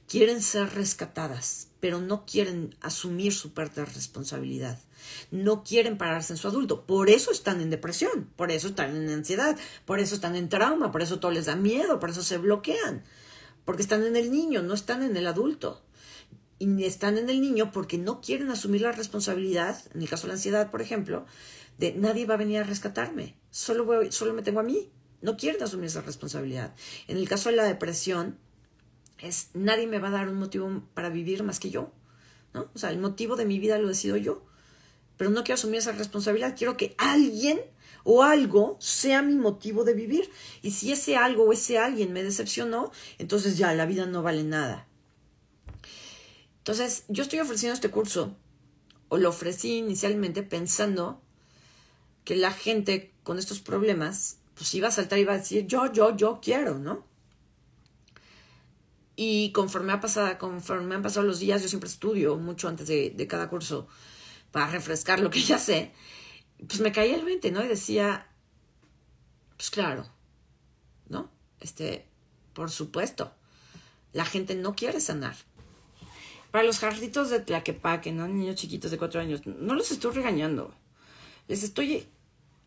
Quieren 0.08 0.44
ser 0.44 0.76
rescatadas, 0.76 1.70
pero 1.80 2.00
no 2.00 2.28
quieren 2.28 2.76
asumir 2.82 3.34
su 3.34 3.52
parte 3.52 3.82
de 3.82 3.88
responsabilidad. 3.88 4.78
No 5.32 5.64
quieren 5.64 5.98
pararse 5.98 6.34
en 6.34 6.38
su 6.38 6.48
adulto. 6.48 6.86
Por 6.86 7.10
eso 7.10 7.32
están 7.32 7.62
en 7.62 7.72
depresión, 7.72 8.30
por 8.36 8.52
eso 8.52 8.68
están 8.68 8.96
en 8.96 9.10
ansiedad, 9.10 9.58
por 9.86 10.00
eso 10.00 10.14
están 10.14 10.36
en 10.36 10.50
trauma, 10.50 10.92
por 10.92 11.02
eso 11.02 11.20
todo 11.20 11.32
les 11.32 11.48
da 11.48 11.56
miedo, 11.56 12.00
por 12.00 12.12
eso 12.12 12.22
se 12.22 12.38
bloquean. 12.38 13.04
Porque 13.66 13.82
están 13.82 14.04
en 14.04 14.16
el 14.16 14.30
niño, 14.30 14.62
no 14.62 14.76
están 14.76 15.02
en 15.02 15.18
el 15.18 15.26
adulto. 15.26 15.82
Y 16.64 16.86
están 16.86 17.18
en 17.18 17.30
el 17.30 17.42
niño 17.42 17.74
porque 17.74 17.98
no 17.98 18.22
quieren 18.22 18.50
asumir 18.50 18.84
la 18.84 18.94
responsabilidad, 18.94 19.78
en 19.94 20.02
el 20.02 20.08
caso 20.08 20.24
de 20.24 20.28
la 20.30 20.36
ansiedad, 20.36 20.72
por 20.72 20.82
ejemplo, 20.82 21.26
de 21.78 21.92
nadie 21.92 22.26
va 22.26 22.36
a 22.36 22.38
venir 22.38 22.60
a 22.60 22.64
rescatarme, 22.64 23.36
solo, 23.52 23.84
voy, 23.84 24.14
solo 24.14 24.34
me 24.34 24.44
tengo 24.44 24.62
a 24.62 24.64
mí. 24.64 24.90
No 25.22 25.36
quieren 25.36 25.62
asumir 25.62 25.88
esa 25.88 26.02
responsabilidad. 26.02 26.74
En 27.10 27.18
el 27.18 27.28
caso 27.28 27.50
de 27.50 27.58
la 27.58 27.66
depresión, 27.66 28.38
es 29.20 29.50
nadie 29.54 29.88
me 29.88 30.00
va 30.00 30.08
a 30.08 30.12
dar 30.12 30.30
un 30.30 30.36
motivo 30.36 30.84
para 30.94 31.10
vivir 31.10 31.44
más 31.44 31.60
que 31.60 31.70
yo. 31.70 31.92
¿no? 32.54 32.70
O 32.74 32.80
sea, 32.80 32.92
el 32.92 33.00
motivo 33.00 33.36
de 33.36 33.46
mi 33.46 33.60
vida 33.60 33.78
lo 33.78 33.90
decido 33.90 34.16
yo. 34.16 34.46
Pero 35.18 35.32
no 35.32 35.44
quiero 35.44 35.56
asumir 35.56 35.80
esa 35.80 35.92
responsabilidad. 35.92 36.56
Quiero 36.58 36.78
que 36.78 36.96
alguien 36.98 37.60
o 38.06 38.24
algo 38.24 38.78
sea 38.80 39.22
mi 39.22 39.36
motivo 39.36 39.84
de 39.84 39.96
vivir. 39.96 40.30
Y 40.62 40.72
si 40.72 40.94
ese 40.94 41.18
algo 41.18 41.44
o 41.44 41.52
ese 41.52 41.78
alguien 41.78 42.14
me 42.14 42.24
decepcionó, 42.24 42.94
entonces 43.18 43.58
ya 43.58 43.74
la 43.74 43.86
vida 43.86 44.06
no 44.06 44.24
vale 44.24 44.46
nada. 44.46 44.88
Entonces, 46.64 47.04
yo 47.10 47.24
estoy 47.24 47.42
ofreciendo 47.42 47.74
este 47.74 47.92
curso, 47.92 48.38
o 49.10 49.18
lo 49.18 49.28
ofrecí 49.28 49.80
inicialmente 49.80 50.44
pensando 50.44 51.22
que 52.24 52.38
la 52.38 52.54
gente 52.54 53.14
con 53.24 53.38
estos 53.38 53.60
problemas, 53.60 54.38
pues 54.56 54.74
iba 54.74 54.88
a 54.88 54.92
saltar 54.92 55.20
y 55.20 55.24
iba 55.24 55.34
a 55.34 55.40
decir, 55.40 55.68
yo, 55.68 55.92
yo, 55.92 56.16
yo 56.16 56.40
quiero, 56.42 56.80
¿no? 56.80 57.06
Y 59.18 59.52
conforme, 59.52 59.92
ha 59.92 60.00
pasado, 60.00 60.38
conforme 60.38 60.96
han 60.96 61.02
pasado 61.02 61.26
los 61.26 61.40
días, 61.40 61.62
yo 61.62 61.68
siempre 61.68 61.90
estudio 61.90 62.38
mucho 62.38 62.70
antes 62.70 62.88
de, 62.88 63.28
cada 63.28 63.50
curso 63.50 63.90
para 64.54 64.72
refrescar 64.72 65.20
lo 65.20 65.30
que 65.30 65.42
ya 65.42 65.60
sé. 65.60 65.92
Pues 66.66 66.80
me 66.80 66.94
caía 66.94 67.16
el 67.16 67.26
20, 67.26 67.52
¿no? 67.52 67.62
Y 67.62 67.68
decía, 67.68 68.30
pues 69.58 69.70
claro, 69.70 70.08
¿no? 71.10 71.30
Este, 71.60 72.08
por 72.54 72.72
supuesto, 72.72 73.34
la 74.14 74.24
gente 74.24 74.56
no 74.56 74.76
quiere 74.76 75.02
sanar. 75.02 75.36
Para 76.54 76.66
los 76.66 76.78
jarditos 76.78 77.32
de 77.32 77.40
Tlaquepaque, 77.40 78.12
¿no? 78.12 78.28
Niños 78.28 78.58
chiquitos 78.58 78.92
de 78.92 79.00
cuatro 79.00 79.20
años, 79.20 79.42
no 79.48 79.74
los 79.74 79.90
estoy 79.90 80.14
regañando. 80.14 80.72
Les 81.48 81.64
estoy 81.64 82.06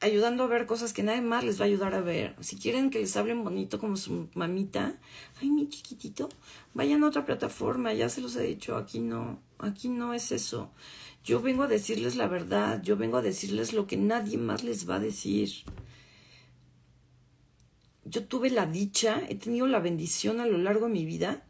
ayudando 0.00 0.42
a 0.42 0.48
ver 0.48 0.66
cosas 0.66 0.92
que 0.92 1.04
nadie 1.04 1.20
más 1.20 1.44
les 1.44 1.60
va 1.60 1.66
a 1.66 1.68
ayudar 1.68 1.94
a 1.94 2.00
ver. 2.00 2.34
Si 2.40 2.56
quieren 2.56 2.90
que 2.90 2.98
les 2.98 3.16
hablen 3.16 3.44
bonito 3.44 3.78
como 3.78 3.96
su 3.96 4.28
mamita, 4.34 4.98
ay, 5.40 5.50
mi 5.50 5.68
chiquitito, 5.68 6.28
vayan 6.74 7.04
a 7.04 7.06
otra 7.06 7.24
plataforma, 7.24 7.94
ya 7.94 8.08
se 8.08 8.20
los 8.20 8.34
he 8.34 8.42
dicho, 8.42 8.74
aquí 8.74 8.98
no, 8.98 9.38
aquí 9.60 9.88
no 9.88 10.14
es 10.14 10.32
eso. 10.32 10.72
Yo 11.22 11.40
vengo 11.40 11.62
a 11.62 11.68
decirles 11.68 12.16
la 12.16 12.26
verdad, 12.26 12.82
yo 12.82 12.96
vengo 12.96 13.18
a 13.18 13.22
decirles 13.22 13.72
lo 13.72 13.86
que 13.86 13.96
nadie 13.96 14.36
más 14.36 14.64
les 14.64 14.90
va 14.90 14.96
a 14.96 14.98
decir. 14.98 15.48
Yo 18.04 18.24
tuve 18.24 18.50
la 18.50 18.66
dicha, 18.66 19.22
he 19.28 19.36
tenido 19.36 19.68
la 19.68 19.78
bendición 19.78 20.40
a 20.40 20.46
lo 20.46 20.58
largo 20.58 20.86
de 20.86 20.92
mi 20.92 21.06
vida. 21.06 21.45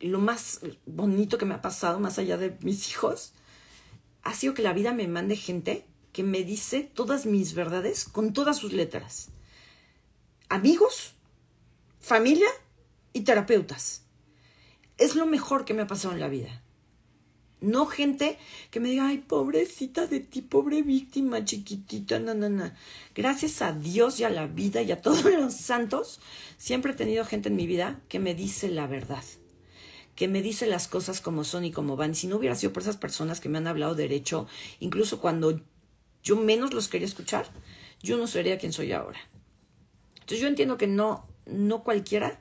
Lo 0.00 0.18
más 0.18 0.60
bonito 0.86 1.38
que 1.38 1.44
me 1.44 1.54
ha 1.54 1.62
pasado, 1.62 2.00
más 2.00 2.18
allá 2.18 2.36
de 2.36 2.56
mis 2.62 2.90
hijos, 2.90 3.32
ha 4.22 4.34
sido 4.34 4.54
que 4.54 4.62
la 4.62 4.72
vida 4.72 4.92
me 4.92 5.08
mande 5.08 5.36
gente 5.36 5.84
que 6.12 6.22
me 6.22 6.42
dice 6.42 6.82
todas 6.82 7.26
mis 7.26 7.54
verdades 7.54 8.04
con 8.04 8.32
todas 8.32 8.58
sus 8.58 8.72
letras. 8.72 9.28
Amigos, 10.48 11.14
familia 12.00 12.48
y 13.12 13.20
terapeutas. 13.20 14.02
Es 14.98 15.14
lo 15.14 15.26
mejor 15.26 15.64
que 15.64 15.74
me 15.74 15.82
ha 15.82 15.86
pasado 15.86 16.14
en 16.14 16.20
la 16.20 16.28
vida. 16.28 16.62
No 17.60 17.84
gente 17.84 18.38
que 18.70 18.80
me 18.80 18.88
diga, 18.88 19.08
ay, 19.08 19.18
pobrecita 19.18 20.06
de 20.06 20.20
ti, 20.20 20.40
pobre 20.40 20.82
víctima, 20.82 21.44
chiquitita, 21.44 22.18
no, 22.18 22.34
no, 22.34 22.48
no. 22.48 22.72
Gracias 23.14 23.60
a 23.60 23.72
Dios 23.72 24.18
y 24.18 24.24
a 24.24 24.30
la 24.30 24.46
vida 24.46 24.80
y 24.80 24.92
a 24.92 25.02
todos 25.02 25.24
los 25.24 25.54
santos, 25.54 26.20
siempre 26.56 26.92
he 26.92 26.96
tenido 26.96 27.24
gente 27.26 27.50
en 27.50 27.56
mi 27.56 27.66
vida 27.66 28.00
que 28.08 28.18
me 28.18 28.34
dice 28.34 28.70
la 28.70 28.86
verdad, 28.86 29.22
que 30.20 30.28
me 30.28 30.42
dice 30.42 30.66
las 30.66 30.86
cosas 30.86 31.22
como 31.22 31.44
son 31.44 31.64
y 31.64 31.72
como 31.72 31.96
van. 31.96 32.14
Si 32.14 32.26
no 32.26 32.36
hubiera 32.36 32.54
sido 32.54 32.74
por 32.74 32.82
esas 32.82 32.98
personas 32.98 33.40
que 33.40 33.48
me 33.48 33.56
han 33.56 33.66
hablado 33.66 33.94
derecho, 33.94 34.46
incluso 34.78 35.18
cuando 35.18 35.62
yo 36.22 36.36
menos 36.36 36.74
los 36.74 36.88
quería 36.88 37.06
escuchar, 37.06 37.46
yo 38.02 38.18
no 38.18 38.26
sería 38.26 38.58
quien 38.58 38.74
soy 38.74 38.92
ahora. 38.92 39.18
Entonces 40.16 40.40
yo 40.40 40.46
entiendo 40.46 40.76
que 40.76 40.86
no, 40.86 41.26
no 41.46 41.82
cualquiera 41.84 42.38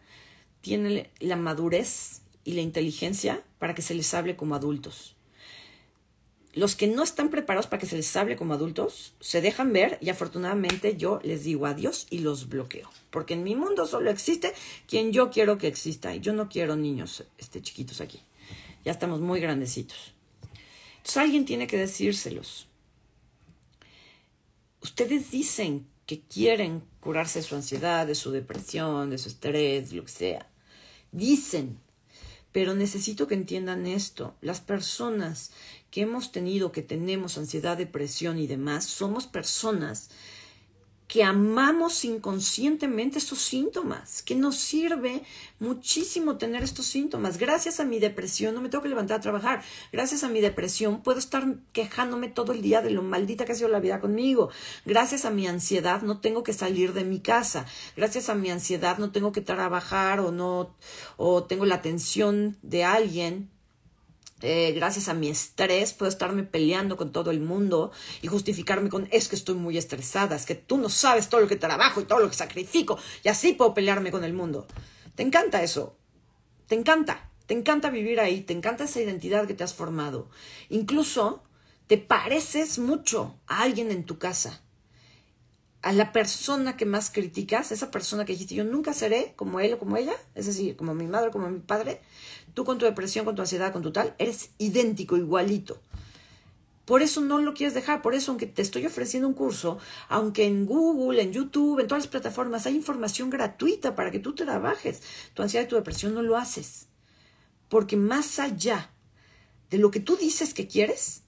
tiene 0.59 1.09
la 1.21 1.37
madurez 1.37 2.23
y 2.43 2.51
la 2.51 2.59
inteligencia 2.59 3.45
para 3.59 3.73
que 3.75 3.81
se 3.81 3.95
les 3.95 4.13
hable 4.13 4.35
como 4.35 4.55
adultos. 4.55 5.15
Los 6.59 6.75
que 6.75 6.87
no 6.87 7.03
están 7.03 7.29
preparados 7.29 7.67
para 7.67 7.79
que 7.79 7.85
se 7.85 7.95
les 7.95 8.13
hable 8.17 8.35
como 8.35 8.53
adultos 8.53 9.13
se 9.21 9.39
dejan 9.39 9.71
ver 9.71 9.97
y 10.01 10.09
afortunadamente 10.09 10.97
yo 10.97 11.21
les 11.23 11.45
digo 11.45 11.65
adiós 11.65 12.05
y 12.09 12.19
los 12.19 12.49
bloqueo. 12.49 12.89
Porque 13.11 13.35
en 13.35 13.43
mi 13.43 13.55
mundo 13.55 13.87
solo 13.87 14.11
existe 14.11 14.53
quien 14.85 15.13
yo 15.13 15.29
quiero 15.29 15.57
que 15.57 15.67
exista 15.67 16.13
y 16.13 16.19
yo 16.19 16.33
no 16.33 16.49
quiero 16.49 16.75
niños 16.75 17.23
este, 17.37 17.61
chiquitos 17.61 18.01
aquí. 18.01 18.19
Ya 18.83 18.91
estamos 18.91 19.21
muy 19.21 19.39
grandecitos. 19.39 20.13
Entonces 20.97 21.15
alguien 21.15 21.45
tiene 21.45 21.65
que 21.65 21.77
decírselos. 21.77 22.67
Ustedes 24.81 25.31
dicen 25.31 25.87
que 26.05 26.19
quieren 26.19 26.83
curarse 26.99 27.39
de 27.39 27.45
su 27.45 27.55
ansiedad, 27.55 28.05
de 28.05 28.15
su 28.15 28.31
depresión, 28.31 29.11
de 29.11 29.17
su 29.17 29.29
estrés, 29.29 29.93
lo 29.93 30.03
que 30.03 30.11
sea. 30.11 30.49
Dicen, 31.13 31.79
pero 32.51 32.73
necesito 32.73 33.27
que 33.27 33.35
entiendan 33.35 33.85
esto. 33.85 34.35
Las 34.41 34.59
personas 34.59 35.51
que 35.91 36.01
hemos 36.01 36.31
tenido, 36.31 36.71
que 36.71 36.81
tenemos 36.81 37.37
ansiedad, 37.37 37.77
depresión 37.77 38.37
y 38.37 38.47
demás, 38.47 38.85
somos 38.85 39.27
personas 39.27 40.09
que 41.09 41.23
amamos 41.23 42.05
inconscientemente 42.05 43.17
estos 43.17 43.39
síntomas, 43.39 44.21
que 44.21 44.35
nos 44.35 44.57
sirve 44.57 45.23
muchísimo 45.59 46.37
tener 46.37 46.61
estos 46.61 46.85
síntomas. 46.85 47.39
Gracias 47.39 47.79
a 47.79 47.83
mi 47.83 47.97
depresión 47.97 48.53
no 48.53 48.61
me 48.61 48.69
tengo 48.69 48.83
que 48.83 48.89
levantar 48.89 49.17
a 49.17 49.21
trabajar. 49.21 49.63
Gracias 49.91 50.23
a 50.23 50.29
mi 50.29 50.39
depresión 50.39 51.01
puedo 51.01 51.17
estar 51.17 51.47
quejándome 51.73 52.27
todo 52.27 52.51
el 52.51 52.61
día 52.61 52.83
de 52.83 52.91
lo 52.91 53.01
maldita 53.01 53.45
que 53.45 53.53
ha 53.53 53.55
sido 53.55 53.69
la 53.69 53.79
vida 53.79 53.99
conmigo. 53.99 54.51
Gracias 54.85 55.25
a 55.25 55.31
mi 55.31 55.47
ansiedad 55.47 56.03
no 56.03 56.19
tengo 56.19 56.43
que 56.43 56.53
salir 56.53 56.93
de 56.93 57.03
mi 57.03 57.19
casa. 57.19 57.65
Gracias 57.97 58.29
a 58.29 58.35
mi 58.35 58.51
ansiedad 58.51 58.99
no 58.99 59.11
tengo 59.11 59.31
que 59.31 59.41
trabajar 59.41 60.19
o 60.19 60.31
no 60.31 60.75
o 61.17 61.43
tengo 61.43 61.65
la 61.65 61.75
atención 61.75 62.55
de 62.61 62.83
alguien 62.83 63.49
eh, 64.41 64.71
gracias 64.73 65.09
a 65.09 65.13
mi 65.13 65.29
estrés, 65.29 65.93
puedo 65.93 66.09
estarme 66.09 66.43
peleando 66.43 66.95
con 66.97 67.11
todo 67.11 67.31
el 67.31 67.41
mundo 67.41 67.91
y 68.21 68.27
justificarme 68.27 68.89
con 68.89 69.07
es 69.11 69.27
que 69.27 69.35
estoy 69.35 69.55
muy 69.55 69.77
estresada, 69.77 70.35
es 70.35 70.45
que 70.45 70.55
tú 70.55 70.77
no 70.77 70.89
sabes 70.89 71.29
todo 71.29 71.41
lo 71.41 71.47
que 71.47 71.55
trabajo 71.55 72.01
y 72.01 72.05
todo 72.05 72.19
lo 72.19 72.29
que 72.29 72.35
sacrifico 72.35 72.97
y 73.23 73.29
así 73.29 73.53
puedo 73.53 73.73
pelearme 73.73 74.11
con 74.11 74.23
el 74.23 74.33
mundo. 74.33 74.67
Te 75.15 75.23
encanta 75.23 75.61
eso, 75.61 75.97
te 76.67 76.75
encanta, 76.75 77.29
te 77.47 77.53
encanta 77.53 77.89
vivir 77.89 78.19
ahí, 78.19 78.41
te 78.41 78.53
encanta 78.53 78.85
esa 78.85 79.01
identidad 79.01 79.45
que 79.45 79.53
te 79.53 79.63
has 79.63 79.73
formado. 79.73 80.29
Incluso 80.69 81.43
te 81.87 81.97
pareces 81.97 82.79
mucho 82.79 83.35
a 83.47 83.63
alguien 83.63 83.91
en 83.91 84.05
tu 84.05 84.19
casa 84.19 84.61
a 85.81 85.93
la 85.93 86.11
persona 86.11 86.75
que 86.75 86.85
más 86.85 87.09
criticas, 87.09 87.71
esa 87.71 87.89
persona 87.89 88.25
que 88.25 88.33
dijiste, 88.33 88.55
yo 88.55 88.65
nunca 88.65 88.93
seré 88.93 89.33
como 89.35 89.59
él 89.59 89.73
o 89.73 89.79
como 89.79 89.95
ella, 89.95 90.13
es 90.35 90.45
decir, 90.45 90.75
como 90.75 90.93
mi 90.93 91.07
madre 91.07 91.29
o 91.29 91.31
como 91.31 91.49
mi 91.49 91.59
padre, 91.59 92.01
tú 92.53 92.65
con 92.65 92.77
tu 92.77 92.85
depresión, 92.85 93.25
con 93.25 93.35
tu 93.35 93.41
ansiedad, 93.41 93.71
con 93.71 93.81
tu 93.81 93.91
tal, 93.91 94.15
eres 94.17 94.51
idéntico, 94.57 95.17
igualito. 95.17 95.81
Por 96.85 97.03
eso 97.03 97.21
no 97.21 97.37
lo 97.37 97.53
quieres 97.53 97.75
dejar, 97.75 98.01
por 98.01 98.15
eso 98.15 98.31
aunque 98.31 98.47
te 98.47 98.63
estoy 98.63 98.85
ofreciendo 98.87 99.27
un 99.27 99.35
curso, 99.35 99.77
aunque 100.07 100.45
en 100.45 100.65
Google, 100.65 101.21
en 101.21 101.31
YouTube, 101.31 101.79
en 101.79 101.87
todas 101.87 102.05
las 102.05 102.11
plataformas 102.11 102.65
hay 102.65 102.75
información 102.75 103.29
gratuita 103.29 103.93
para 103.93 104.09
que 104.09 104.17
tú 104.17 104.33
trabajes 104.33 105.03
tu 105.35 105.43
ansiedad 105.43 105.65
y 105.65 105.69
tu 105.69 105.75
depresión, 105.75 106.15
no 106.15 106.23
lo 106.23 106.35
haces. 106.35 106.87
Porque 107.67 107.95
más 107.95 108.39
allá 108.39 108.89
de 109.69 109.77
lo 109.77 109.91
que 109.91 109.99
tú 109.99 110.17
dices 110.17 110.55
que 110.55 110.67
quieres, 110.67 111.21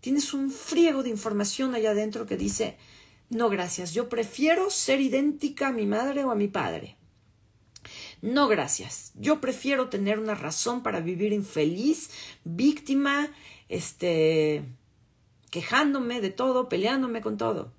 tienes 0.00 0.32
un 0.34 0.52
friego 0.52 1.02
de 1.02 1.10
información 1.10 1.74
allá 1.74 1.90
adentro 1.90 2.24
que 2.24 2.36
dice, 2.36 2.76
no, 3.30 3.50
gracias. 3.50 3.92
Yo 3.94 4.08
prefiero 4.08 4.70
ser 4.70 5.00
idéntica 5.00 5.68
a 5.68 5.72
mi 5.72 5.86
madre 5.86 6.24
o 6.24 6.30
a 6.30 6.36
mi 6.36 6.48
padre. 6.48 6.97
No, 8.20 8.48
gracias. 8.48 9.12
Yo 9.14 9.40
prefiero 9.40 9.88
tener 9.88 10.18
una 10.18 10.34
razón 10.34 10.82
para 10.82 11.00
vivir 11.00 11.32
infeliz, 11.32 12.10
víctima, 12.44 13.28
este, 13.68 14.64
quejándome 15.50 16.20
de 16.20 16.30
todo, 16.30 16.68
peleándome 16.68 17.20
con 17.20 17.36
todo. 17.36 17.72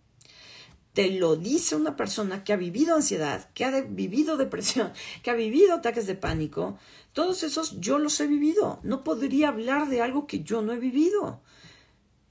te 0.94 1.12
lo 1.12 1.36
dice 1.36 1.76
una 1.76 1.96
persona 1.96 2.44
que 2.44 2.52
ha 2.52 2.58
vivido 2.58 2.96
ansiedad, 2.96 3.50
que 3.54 3.64
ha 3.64 3.82
vivido 3.82 4.38
depresión, 4.38 4.92
que 5.24 5.30
ha 5.30 5.36
vivido 5.36 5.76
ataques 5.76 6.08
de 6.08 6.16
pánico. 6.16 6.78
Todos 7.14 7.44
esos 7.44 7.80
yo 7.80 8.00
los 8.00 8.20
he 8.20 8.28
vivido. 8.28 8.80
No 8.84 9.04
podría 9.04 9.50
hablar 9.50 9.88
de 9.88 10.02
algo 10.02 10.28
que 10.28 10.44
yo 10.44 10.62
no 10.62 10.74
he 10.74 10.80
vivido. 10.80 11.42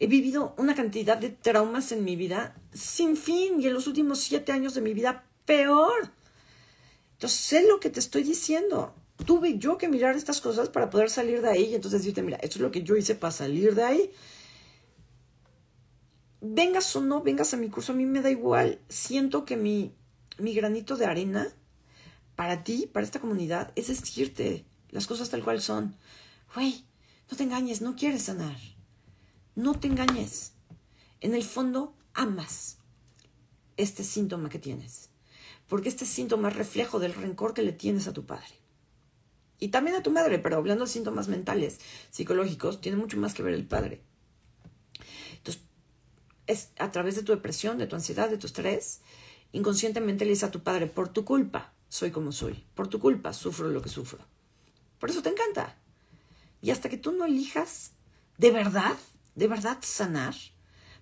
He 0.00 0.06
vivido 0.06 0.54
una 0.58 0.74
cantidad 0.74 1.16
de 1.18 1.30
traumas 1.30 1.92
en 1.92 2.04
mi 2.04 2.16
vida 2.16 2.54
sin 2.72 3.16
fin 3.16 3.60
y 3.60 3.66
en 3.66 3.74
los 3.74 3.86
últimos 3.86 4.20
siete 4.20 4.52
años 4.52 4.74
de 4.74 4.80
mi 4.80 4.94
vida 4.94 5.24
peor. 5.44 6.12
Entonces 7.18 7.38
sé 7.38 7.68
lo 7.68 7.80
que 7.80 7.90
te 7.90 8.00
estoy 8.00 8.22
diciendo. 8.22 8.94
Tuve 9.26 9.58
yo 9.58 9.76
que 9.76 9.88
mirar 9.88 10.16
estas 10.16 10.40
cosas 10.40 10.70
para 10.70 10.88
poder 10.88 11.10
salir 11.10 11.42
de 11.42 11.50
ahí 11.50 11.64
y 11.64 11.74
entonces 11.74 12.00
decirte, 12.00 12.22
mira, 12.22 12.38
esto 12.38 12.56
es 12.56 12.62
lo 12.62 12.70
que 12.70 12.82
yo 12.82 12.96
hice 12.96 13.14
para 13.14 13.32
salir 13.32 13.74
de 13.74 13.82
ahí 13.84 14.12
vengas 16.40 16.94
o 16.96 17.00
no 17.00 17.22
vengas 17.22 17.52
a 17.54 17.56
mi 17.56 17.68
curso, 17.68 17.92
a 17.92 17.96
mí 17.96 18.06
me 18.06 18.22
da 18.22 18.30
igual. 18.30 18.80
Siento 18.88 19.44
que 19.44 19.56
mi, 19.56 19.94
mi 20.38 20.54
granito 20.54 20.96
de 20.96 21.06
arena 21.06 21.48
para 22.36 22.62
ti, 22.62 22.88
para 22.92 23.04
esta 23.04 23.20
comunidad, 23.20 23.72
es 23.74 23.88
decirte 23.88 24.64
las 24.90 25.06
cosas 25.06 25.30
tal 25.30 25.42
cual 25.42 25.60
son. 25.60 25.96
Güey, 26.54 26.84
no 27.30 27.36
te 27.36 27.44
engañes, 27.44 27.80
no 27.82 27.96
quieres 27.96 28.22
sanar. 28.24 28.56
No 29.54 29.78
te 29.78 29.88
engañes. 29.88 30.52
En 31.20 31.34
el 31.34 31.42
fondo, 31.42 31.94
amas 32.14 32.78
este 33.76 34.04
síntoma 34.04 34.48
que 34.48 34.58
tienes. 34.58 35.07
Porque 35.68 35.88
este 35.88 36.06
síntoma 36.06 36.48
es 36.48 36.56
reflejo 36.56 36.98
del 36.98 37.14
rencor 37.14 37.54
que 37.54 37.62
le 37.62 37.72
tienes 37.72 38.08
a 38.08 38.12
tu 38.12 38.26
padre. 38.26 38.54
Y 39.60 39.68
también 39.68 39.96
a 39.96 40.02
tu 40.02 40.10
madre, 40.10 40.38
pero 40.38 40.56
hablando 40.56 40.84
de 40.84 40.90
síntomas 40.90 41.28
mentales, 41.28 41.78
psicológicos, 42.10 42.80
tiene 42.80 42.96
mucho 42.96 43.18
más 43.18 43.34
que 43.34 43.42
ver 43.42 43.54
el 43.54 43.66
padre 43.66 44.02
es 46.48 46.70
a 46.78 46.90
través 46.90 47.14
de 47.14 47.22
tu 47.22 47.32
depresión, 47.32 47.78
de 47.78 47.86
tu 47.86 47.94
ansiedad, 47.94 48.28
de 48.28 48.38
tu 48.38 48.48
estrés, 48.48 49.02
inconscientemente 49.52 50.24
le 50.24 50.30
dices 50.30 50.48
a 50.48 50.50
tu 50.50 50.62
padre, 50.62 50.88
por 50.88 51.08
tu 51.10 51.24
culpa 51.24 51.72
soy 51.88 52.10
como 52.10 52.32
soy, 52.32 52.64
por 52.74 52.88
tu 52.88 52.98
culpa 52.98 53.32
sufro 53.32 53.68
lo 53.68 53.80
que 53.80 53.88
sufro. 53.88 54.18
Por 54.98 55.10
eso 55.10 55.22
te 55.22 55.28
encanta. 55.28 55.76
Y 56.60 56.70
hasta 56.70 56.88
que 56.88 56.96
tú 56.96 57.12
no 57.12 57.26
elijas 57.26 57.92
de 58.38 58.50
verdad, 58.50 58.96
de 59.36 59.46
verdad 59.46 59.78
sanar, 59.82 60.34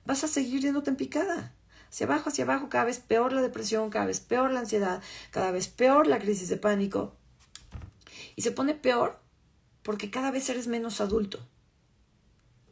vas 0.04 0.22
a 0.24 0.28
seguir 0.28 0.60
yéndote 0.60 0.90
en 0.90 0.96
picada. 0.96 1.54
Hacia 1.96 2.04
abajo, 2.04 2.28
hacia 2.28 2.44
abajo, 2.44 2.68
cada 2.68 2.84
vez 2.84 2.98
peor 2.98 3.32
la 3.32 3.40
depresión, 3.40 3.88
cada 3.88 4.04
vez 4.04 4.20
peor 4.20 4.50
la 4.50 4.60
ansiedad, 4.60 5.02
cada 5.30 5.50
vez 5.50 5.68
peor 5.68 6.06
la 6.06 6.18
crisis 6.18 6.50
de 6.50 6.58
pánico. 6.58 7.14
Y 8.36 8.42
se 8.42 8.50
pone 8.50 8.74
peor 8.74 9.18
porque 9.82 10.10
cada 10.10 10.30
vez 10.30 10.46
eres 10.50 10.66
menos 10.66 11.00
adulto. 11.00 11.38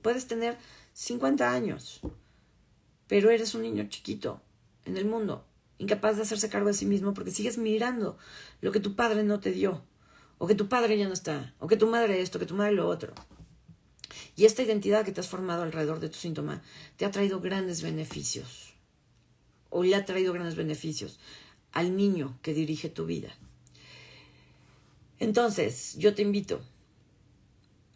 Puedes 0.02 0.26
tener 0.26 0.58
50 0.92 1.50
años, 1.50 2.02
pero 3.06 3.30
eres 3.30 3.54
un 3.54 3.62
niño 3.62 3.88
chiquito 3.88 4.42
en 4.84 4.98
el 4.98 5.06
mundo, 5.06 5.46
incapaz 5.78 6.16
de 6.16 6.22
hacerse 6.24 6.50
cargo 6.50 6.68
de 6.68 6.74
sí 6.74 6.84
mismo 6.84 7.14
porque 7.14 7.30
sigues 7.30 7.56
mirando 7.56 8.18
lo 8.60 8.72
que 8.72 8.80
tu 8.80 8.94
padre 8.94 9.22
no 9.22 9.40
te 9.40 9.52
dio, 9.52 9.86
o 10.36 10.46
que 10.46 10.54
tu 10.54 10.68
padre 10.68 10.98
ya 10.98 11.08
no 11.08 11.14
está, 11.14 11.54
o 11.60 11.66
que 11.66 11.78
tu 11.78 11.86
madre 11.86 12.20
esto, 12.20 12.38
que 12.38 12.44
tu 12.44 12.56
madre 12.56 12.72
lo 12.72 12.86
otro. 12.86 13.14
Y 14.36 14.44
esta 14.44 14.62
identidad 14.62 15.02
que 15.02 15.12
te 15.12 15.20
has 15.20 15.28
formado 15.28 15.62
alrededor 15.62 15.98
de 15.98 16.10
tu 16.10 16.18
síntoma 16.18 16.60
te 16.98 17.06
ha 17.06 17.10
traído 17.10 17.40
grandes 17.40 17.80
beneficios, 17.80 18.73
o 19.74 19.82
le 19.82 19.96
ha 19.96 20.04
traído 20.04 20.32
grandes 20.32 20.54
beneficios 20.54 21.18
al 21.72 21.96
niño 21.96 22.38
que 22.42 22.54
dirige 22.54 22.88
tu 22.88 23.06
vida. 23.06 23.36
Entonces, 25.18 25.96
yo 25.98 26.14
te 26.14 26.22
invito 26.22 26.62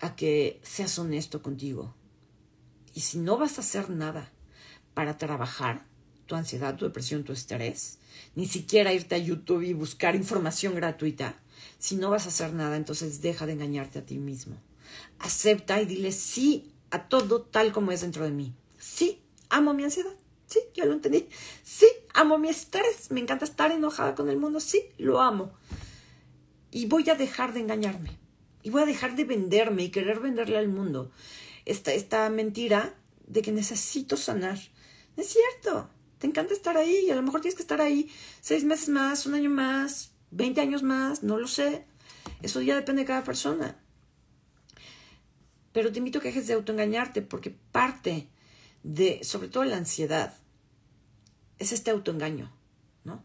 a 0.01 0.17
que 0.17 0.61
seas 0.65 0.99
honesto 0.99 1.41
contigo. 1.41 1.95
Y 2.95 3.03
si 3.03 3.19
no 3.19 3.39
vas 3.39 3.59
a 3.59 3.61
hacer 3.61 3.91
nada 3.91 4.33
para 4.93 5.19
trabajar 5.19 5.87
tu 6.27 6.35
ansiedad, 6.35 6.75
tu 6.75 6.85
depresión, 6.85 7.23
tu 7.23 7.33
estrés, 7.33 7.99
ni 8.35 8.47
siquiera 8.47 8.93
irte 8.93 9.15
a 9.15 9.19
YouTube 9.19 9.63
y 9.63 9.73
buscar 9.73 10.17
información 10.17 10.75
gratuita. 10.75 11.41
Si 11.79 11.95
no 11.95 12.11
vas 12.11 12.27
a 12.27 12.31
hacer 12.31 12.55
nada, 12.55 12.77
entonces 12.77 13.23
deja 13.23 13.47
de 13.47 13.53
engañarte 13.53 14.01
a 14.01 14.05
ti 14.05 14.19
mismo. 14.19 14.57
Acepta 15.21 15.81
y 15.81 15.87
dile 15.87 16.11
sí 16.11 16.73
a 16.91 17.09
todo 17.09 17.43
tal 17.43 17.73
como 17.73 17.93
es 17.93 18.01
dentro 18.01 18.25
de 18.25 18.33
mí. 18.33 18.53
Sí, 18.79 19.23
amo 19.49 19.75
mi 19.75 19.85
ansiedad. 19.85 20.17
Sí, 20.49 20.59
ya 20.75 20.85
lo 20.85 20.95
entendí. 20.95 21.29
Sí, 21.63 21.87
amo 22.15 22.39
mi 22.39 22.49
estrés. 22.49 23.13
Me 23.13 23.21
encanta 23.21 23.45
estar 23.45 23.71
enojada 23.71 24.17
con 24.17 24.29
el 24.29 24.39
mundo. 24.39 24.59
Sí, 24.59 24.83
lo 24.99 25.21
amo. 25.21 25.53
Y 26.73 26.87
voy 26.87 27.09
a 27.09 27.15
dejar 27.15 27.53
de 27.53 27.61
engañarme. 27.61 28.19
Y 28.65 28.71
voy 28.71 28.83
a 28.83 28.87
dejar 28.87 29.15
de 29.15 29.25
venderme 29.25 29.85
y 29.85 29.91
querer 29.91 30.19
venderle 30.19 30.59
al 30.59 30.69
mundo 30.69 31.13
esta, 31.65 31.93
esta 31.93 32.29
mentira 32.29 32.97
de 33.27 33.43
que 33.43 33.53
necesito 33.53 34.17
sanar 34.17 34.59
es 35.19 35.31
cierto, 35.33 35.91
te 36.19 36.29
encanta 36.29 36.55
estar 36.55 36.77
ahí 36.77 37.07
y 37.07 37.11
a 37.11 37.17
lo 37.17 37.23
mejor 37.23 37.41
tienes 37.41 37.57
que 37.57 37.63
estar 37.63 37.81
ahí 37.81 38.09
seis 38.41 38.63
meses 38.63 38.89
más, 38.89 39.27
un 39.27 39.35
año 39.35 39.51
más, 39.51 40.13
veinte 40.31 40.61
años 40.61 40.85
más, 40.85 41.25
no 41.25 41.39
lo 41.39 41.49
sé. 41.49 41.85
Eso 42.41 42.63
ya 42.63 42.77
depende 42.77 43.03
de 43.03 43.07
cada 43.07 43.25
persona. 43.25 43.77
Pero 45.73 45.91
te 45.91 45.99
invito 45.99 46.19
a 46.19 46.23
que 46.23 46.29
dejes 46.29 46.47
de 46.47 46.55
autoengañarte 46.55 47.21
porque 47.21 47.51
parte 47.51 48.29
de, 48.83 49.21
sobre 49.23 49.49
todo 49.49 49.65
la 49.65 49.77
ansiedad, 49.77 50.35
es 51.59 51.73
este 51.73 51.91
autoengaño, 51.91 52.53
¿no? 53.05 53.23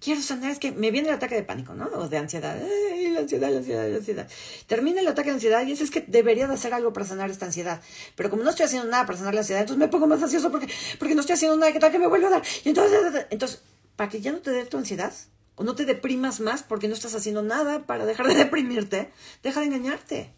quiero 0.00 0.20
sanar, 0.22 0.50
es 0.50 0.58
que 0.58 0.72
me 0.72 0.90
viene 0.90 1.08
el 1.08 1.14
ataque 1.14 1.34
de 1.34 1.42
pánico, 1.42 1.74
¿no? 1.74 1.86
O 1.86 2.08
de 2.08 2.18
ansiedad, 2.18 2.56
la 2.56 3.20
ansiedad, 3.20 3.50
la 3.50 3.58
ansiedad, 3.58 3.88
la 3.88 3.96
ansiedad. 3.96 4.28
Termina 4.66 5.00
el 5.00 5.08
ataque 5.08 5.30
de 5.30 5.34
ansiedad 5.34 5.66
y 5.66 5.72
es, 5.72 5.90
que 5.90 6.02
debería 6.06 6.46
de 6.46 6.54
hacer 6.54 6.74
algo 6.74 6.92
para 6.92 7.06
sanar 7.06 7.30
esta 7.30 7.46
ansiedad. 7.46 7.80
Pero 8.14 8.30
como 8.30 8.42
no 8.42 8.50
estoy 8.50 8.66
haciendo 8.66 8.88
nada 8.88 9.06
para 9.06 9.18
sanar 9.18 9.34
la 9.34 9.40
ansiedad, 9.40 9.62
entonces 9.62 9.80
me 9.80 9.88
pongo 9.88 10.06
más 10.06 10.22
ansioso 10.22 10.50
porque, 10.50 10.68
porque 10.98 11.14
no 11.14 11.20
estoy 11.20 11.34
haciendo 11.34 11.56
nada, 11.56 11.72
que 11.72 11.78
tal 11.78 11.90
que 11.90 11.98
me 11.98 12.06
vuelva 12.06 12.28
a 12.28 12.30
dar? 12.32 12.42
Y 12.64 12.68
entonces, 12.68 13.26
entonces, 13.30 13.62
para 13.96 14.10
que 14.10 14.20
ya 14.20 14.32
no 14.32 14.38
te 14.38 14.50
dé 14.50 14.64
tu 14.64 14.76
ansiedad, 14.76 15.12
o 15.56 15.64
no 15.64 15.74
te 15.74 15.86
deprimas 15.86 16.40
más 16.40 16.62
porque 16.62 16.86
no 16.86 16.94
estás 16.94 17.14
haciendo 17.14 17.42
nada 17.42 17.86
para 17.86 18.04
dejar 18.04 18.26
de 18.26 18.34
deprimirte, 18.34 19.10
deja 19.42 19.60
de 19.60 19.66
engañarte. 19.66 20.34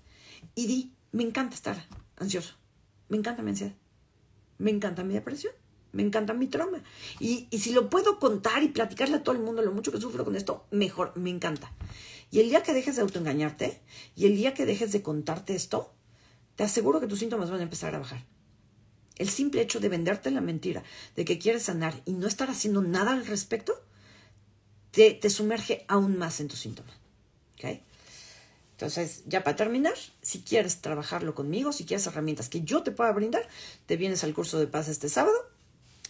Y 0.54 0.66
di, 0.66 0.94
me 1.10 1.24
encanta 1.24 1.54
estar 1.54 1.84
ansioso, 2.16 2.54
me 3.08 3.16
encanta 3.16 3.42
mi 3.42 3.50
ansiedad, 3.50 3.74
me 4.58 4.70
encanta 4.70 5.04
mi 5.04 5.14
depresión 5.14 5.52
me 5.92 6.02
encanta 6.02 6.34
mi 6.34 6.46
trauma. 6.46 6.82
Y, 7.18 7.48
y 7.50 7.58
si 7.58 7.72
lo 7.72 7.90
puedo 7.90 8.18
contar 8.18 8.62
y 8.62 8.68
platicarle 8.68 9.16
a 9.16 9.22
todo 9.22 9.34
el 9.34 9.42
mundo 9.42 9.62
lo 9.62 9.72
mucho 9.72 9.92
que 9.92 10.00
sufro 10.00 10.24
con 10.24 10.36
esto, 10.36 10.66
mejor, 10.70 11.12
me 11.16 11.30
encanta. 11.30 11.72
Y 12.30 12.40
el 12.40 12.50
día 12.50 12.62
que 12.62 12.74
dejes 12.74 12.96
de 12.96 13.02
autoengañarte 13.02 13.80
y 14.14 14.26
el 14.26 14.36
día 14.36 14.54
que 14.54 14.66
dejes 14.66 14.92
de 14.92 15.02
contarte 15.02 15.54
esto, 15.54 15.92
te 16.56 16.64
aseguro 16.64 17.00
que 17.00 17.06
tus 17.06 17.20
síntomas 17.20 17.50
van 17.50 17.60
a 17.60 17.64
empezar 17.64 17.94
a 17.94 18.00
bajar. 18.00 18.24
El 19.16 19.28
simple 19.28 19.62
hecho 19.62 19.80
de 19.80 19.88
venderte 19.88 20.30
la 20.30 20.40
mentira 20.40 20.82
de 21.16 21.24
que 21.24 21.38
quieres 21.38 21.64
sanar 21.64 22.00
y 22.04 22.12
no 22.12 22.26
estar 22.26 22.50
haciendo 22.50 22.82
nada 22.82 23.12
al 23.12 23.26
respecto, 23.26 23.82
te, 24.90 25.12
te 25.12 25.30
sumerge 25.30 25.84
aún 25.88 26.18
más 26.18 26.40
en 26.40 26.48
tus 26.48 26.60
síntomas. 26.60 26.92
¿Okay? 27.54 27.82
Entonces, 28.78 29.24
ya 29.26 29.42
para 29.42 29.56
terminar, 29.56 29.94
si 30.22 30.42
quieres 30.42 30.80
trabajarlo 30.80 31.34
conmigo, 31.34 31.72
si 31.72 31.84
quieres 31.84 32.06
herramientas 32.06 32.48
que 32.48 32.62
yo 32.62 32.82
te 32.82 32.92
pueda 32.92 33.10
brindar, 33.12 33.48
te 33.86 33.96
vienes 33.96 34.22
al 34.22 34.34
curso 34.34 34.58
de 34.58 34.68
paz 34.68 34.88
este 34.88 35.08
sábado 35.08 35.34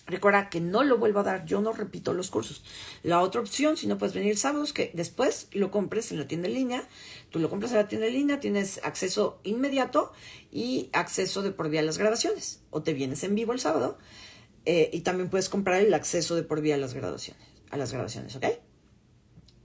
Recuerda 0.08 0.48
que 0.48 0.62
no 0.62 0.84
lo 0.84 0.96
vuelvo 0.96 1.20
a 1.20 1.22
dar, 1.22 1.44
yo 1.44 1.60
no 1.60 1.74
repito 1.74 2.14
los 2.14 2.30
cursos. 2.30 2.64
La 3.02 3.20
otra 3.20 3.42
opción, 3.42 3.76
si 3.76 3.86
no 3.86 3.98
puedes 3.98 4.14
venir 4.14 4.38
sábados, 4.38 4.72
que 4.72 4.90
después 4.94 5.48
lo 5.52 5.70
compres 5.70 6.10
en 6.10 6.18
la 6.18 6.26
tienda 6.26 6.48
en 6.48 6.54
línea. 6.54 6.88
Tú 7.28 7.38
lo 7.38 7.50
compras 7.50 7.72
en 7.72 7.76
la 7.76 7.88
tienda 7.88 8.06
en 8.06 8.14
línea, 8.14 8.40
tienes 8.40 8.80
acceso 8.82 9.38
inmediato 9.44 10.10
y 10.50 10.88
acceso 10.94 11.42
de 11.42 11.50
por 11.50 11.68
vía 11.68 11.80
a 11.80 11.82
las 11.82 11.98
grabaciones. 11.98 12.62
O 12.70 12.82
te 12.82 12.94
vienes 12.94 13.22
en 13.22 13.34
vivo 13.34 13.52
el 13.52 13.60
sábado 13.60 13.98
eh, 14.64 14.88
y 14.94 15.00
también 15.00 15.28
puedes 15.28 15.50
comprar 15.50 15.82
el 15.82 15.92
acceso 15.92 16.36
de 16.36 16.42
por 16.42 16.62
vía 16.62 16.76
a 16.76 16.78
las 16.78 16.94
grabaciones. 16.94 17.42
A 17.70 17.76
las 17.76 17.92
grabaciones, 17.92 18.34
¿ok? 18.34 18.46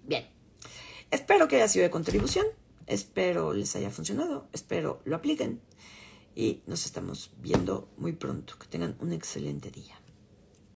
Bien. 0.03 0.27
Espero 1.09 1.47
que 1.47 1.55
haya 1.55 1.69
sido 1.69 1.83
de 1.83 1.89
contribución. 1.89 2.45
Espero 2.93 3.53
les 3.53 3.75
haya 3.75 3.89
funcionado. 3.89 4.47
Espero 4.53 5.01
lo 5.05 5.15
apliquen. 5.15 5.59
Y 6.35 6.61
nos 6.67 6.85
estamos 6.85 7.31
viendo 7.41 7.89
muy 7.97 8.13
pronto. 8.13 8.57
Que 8.59 8.67
tengan 8.67 8.95
un 8.99 9.13
excelente 9.13 9.71
día. 9.71 10.02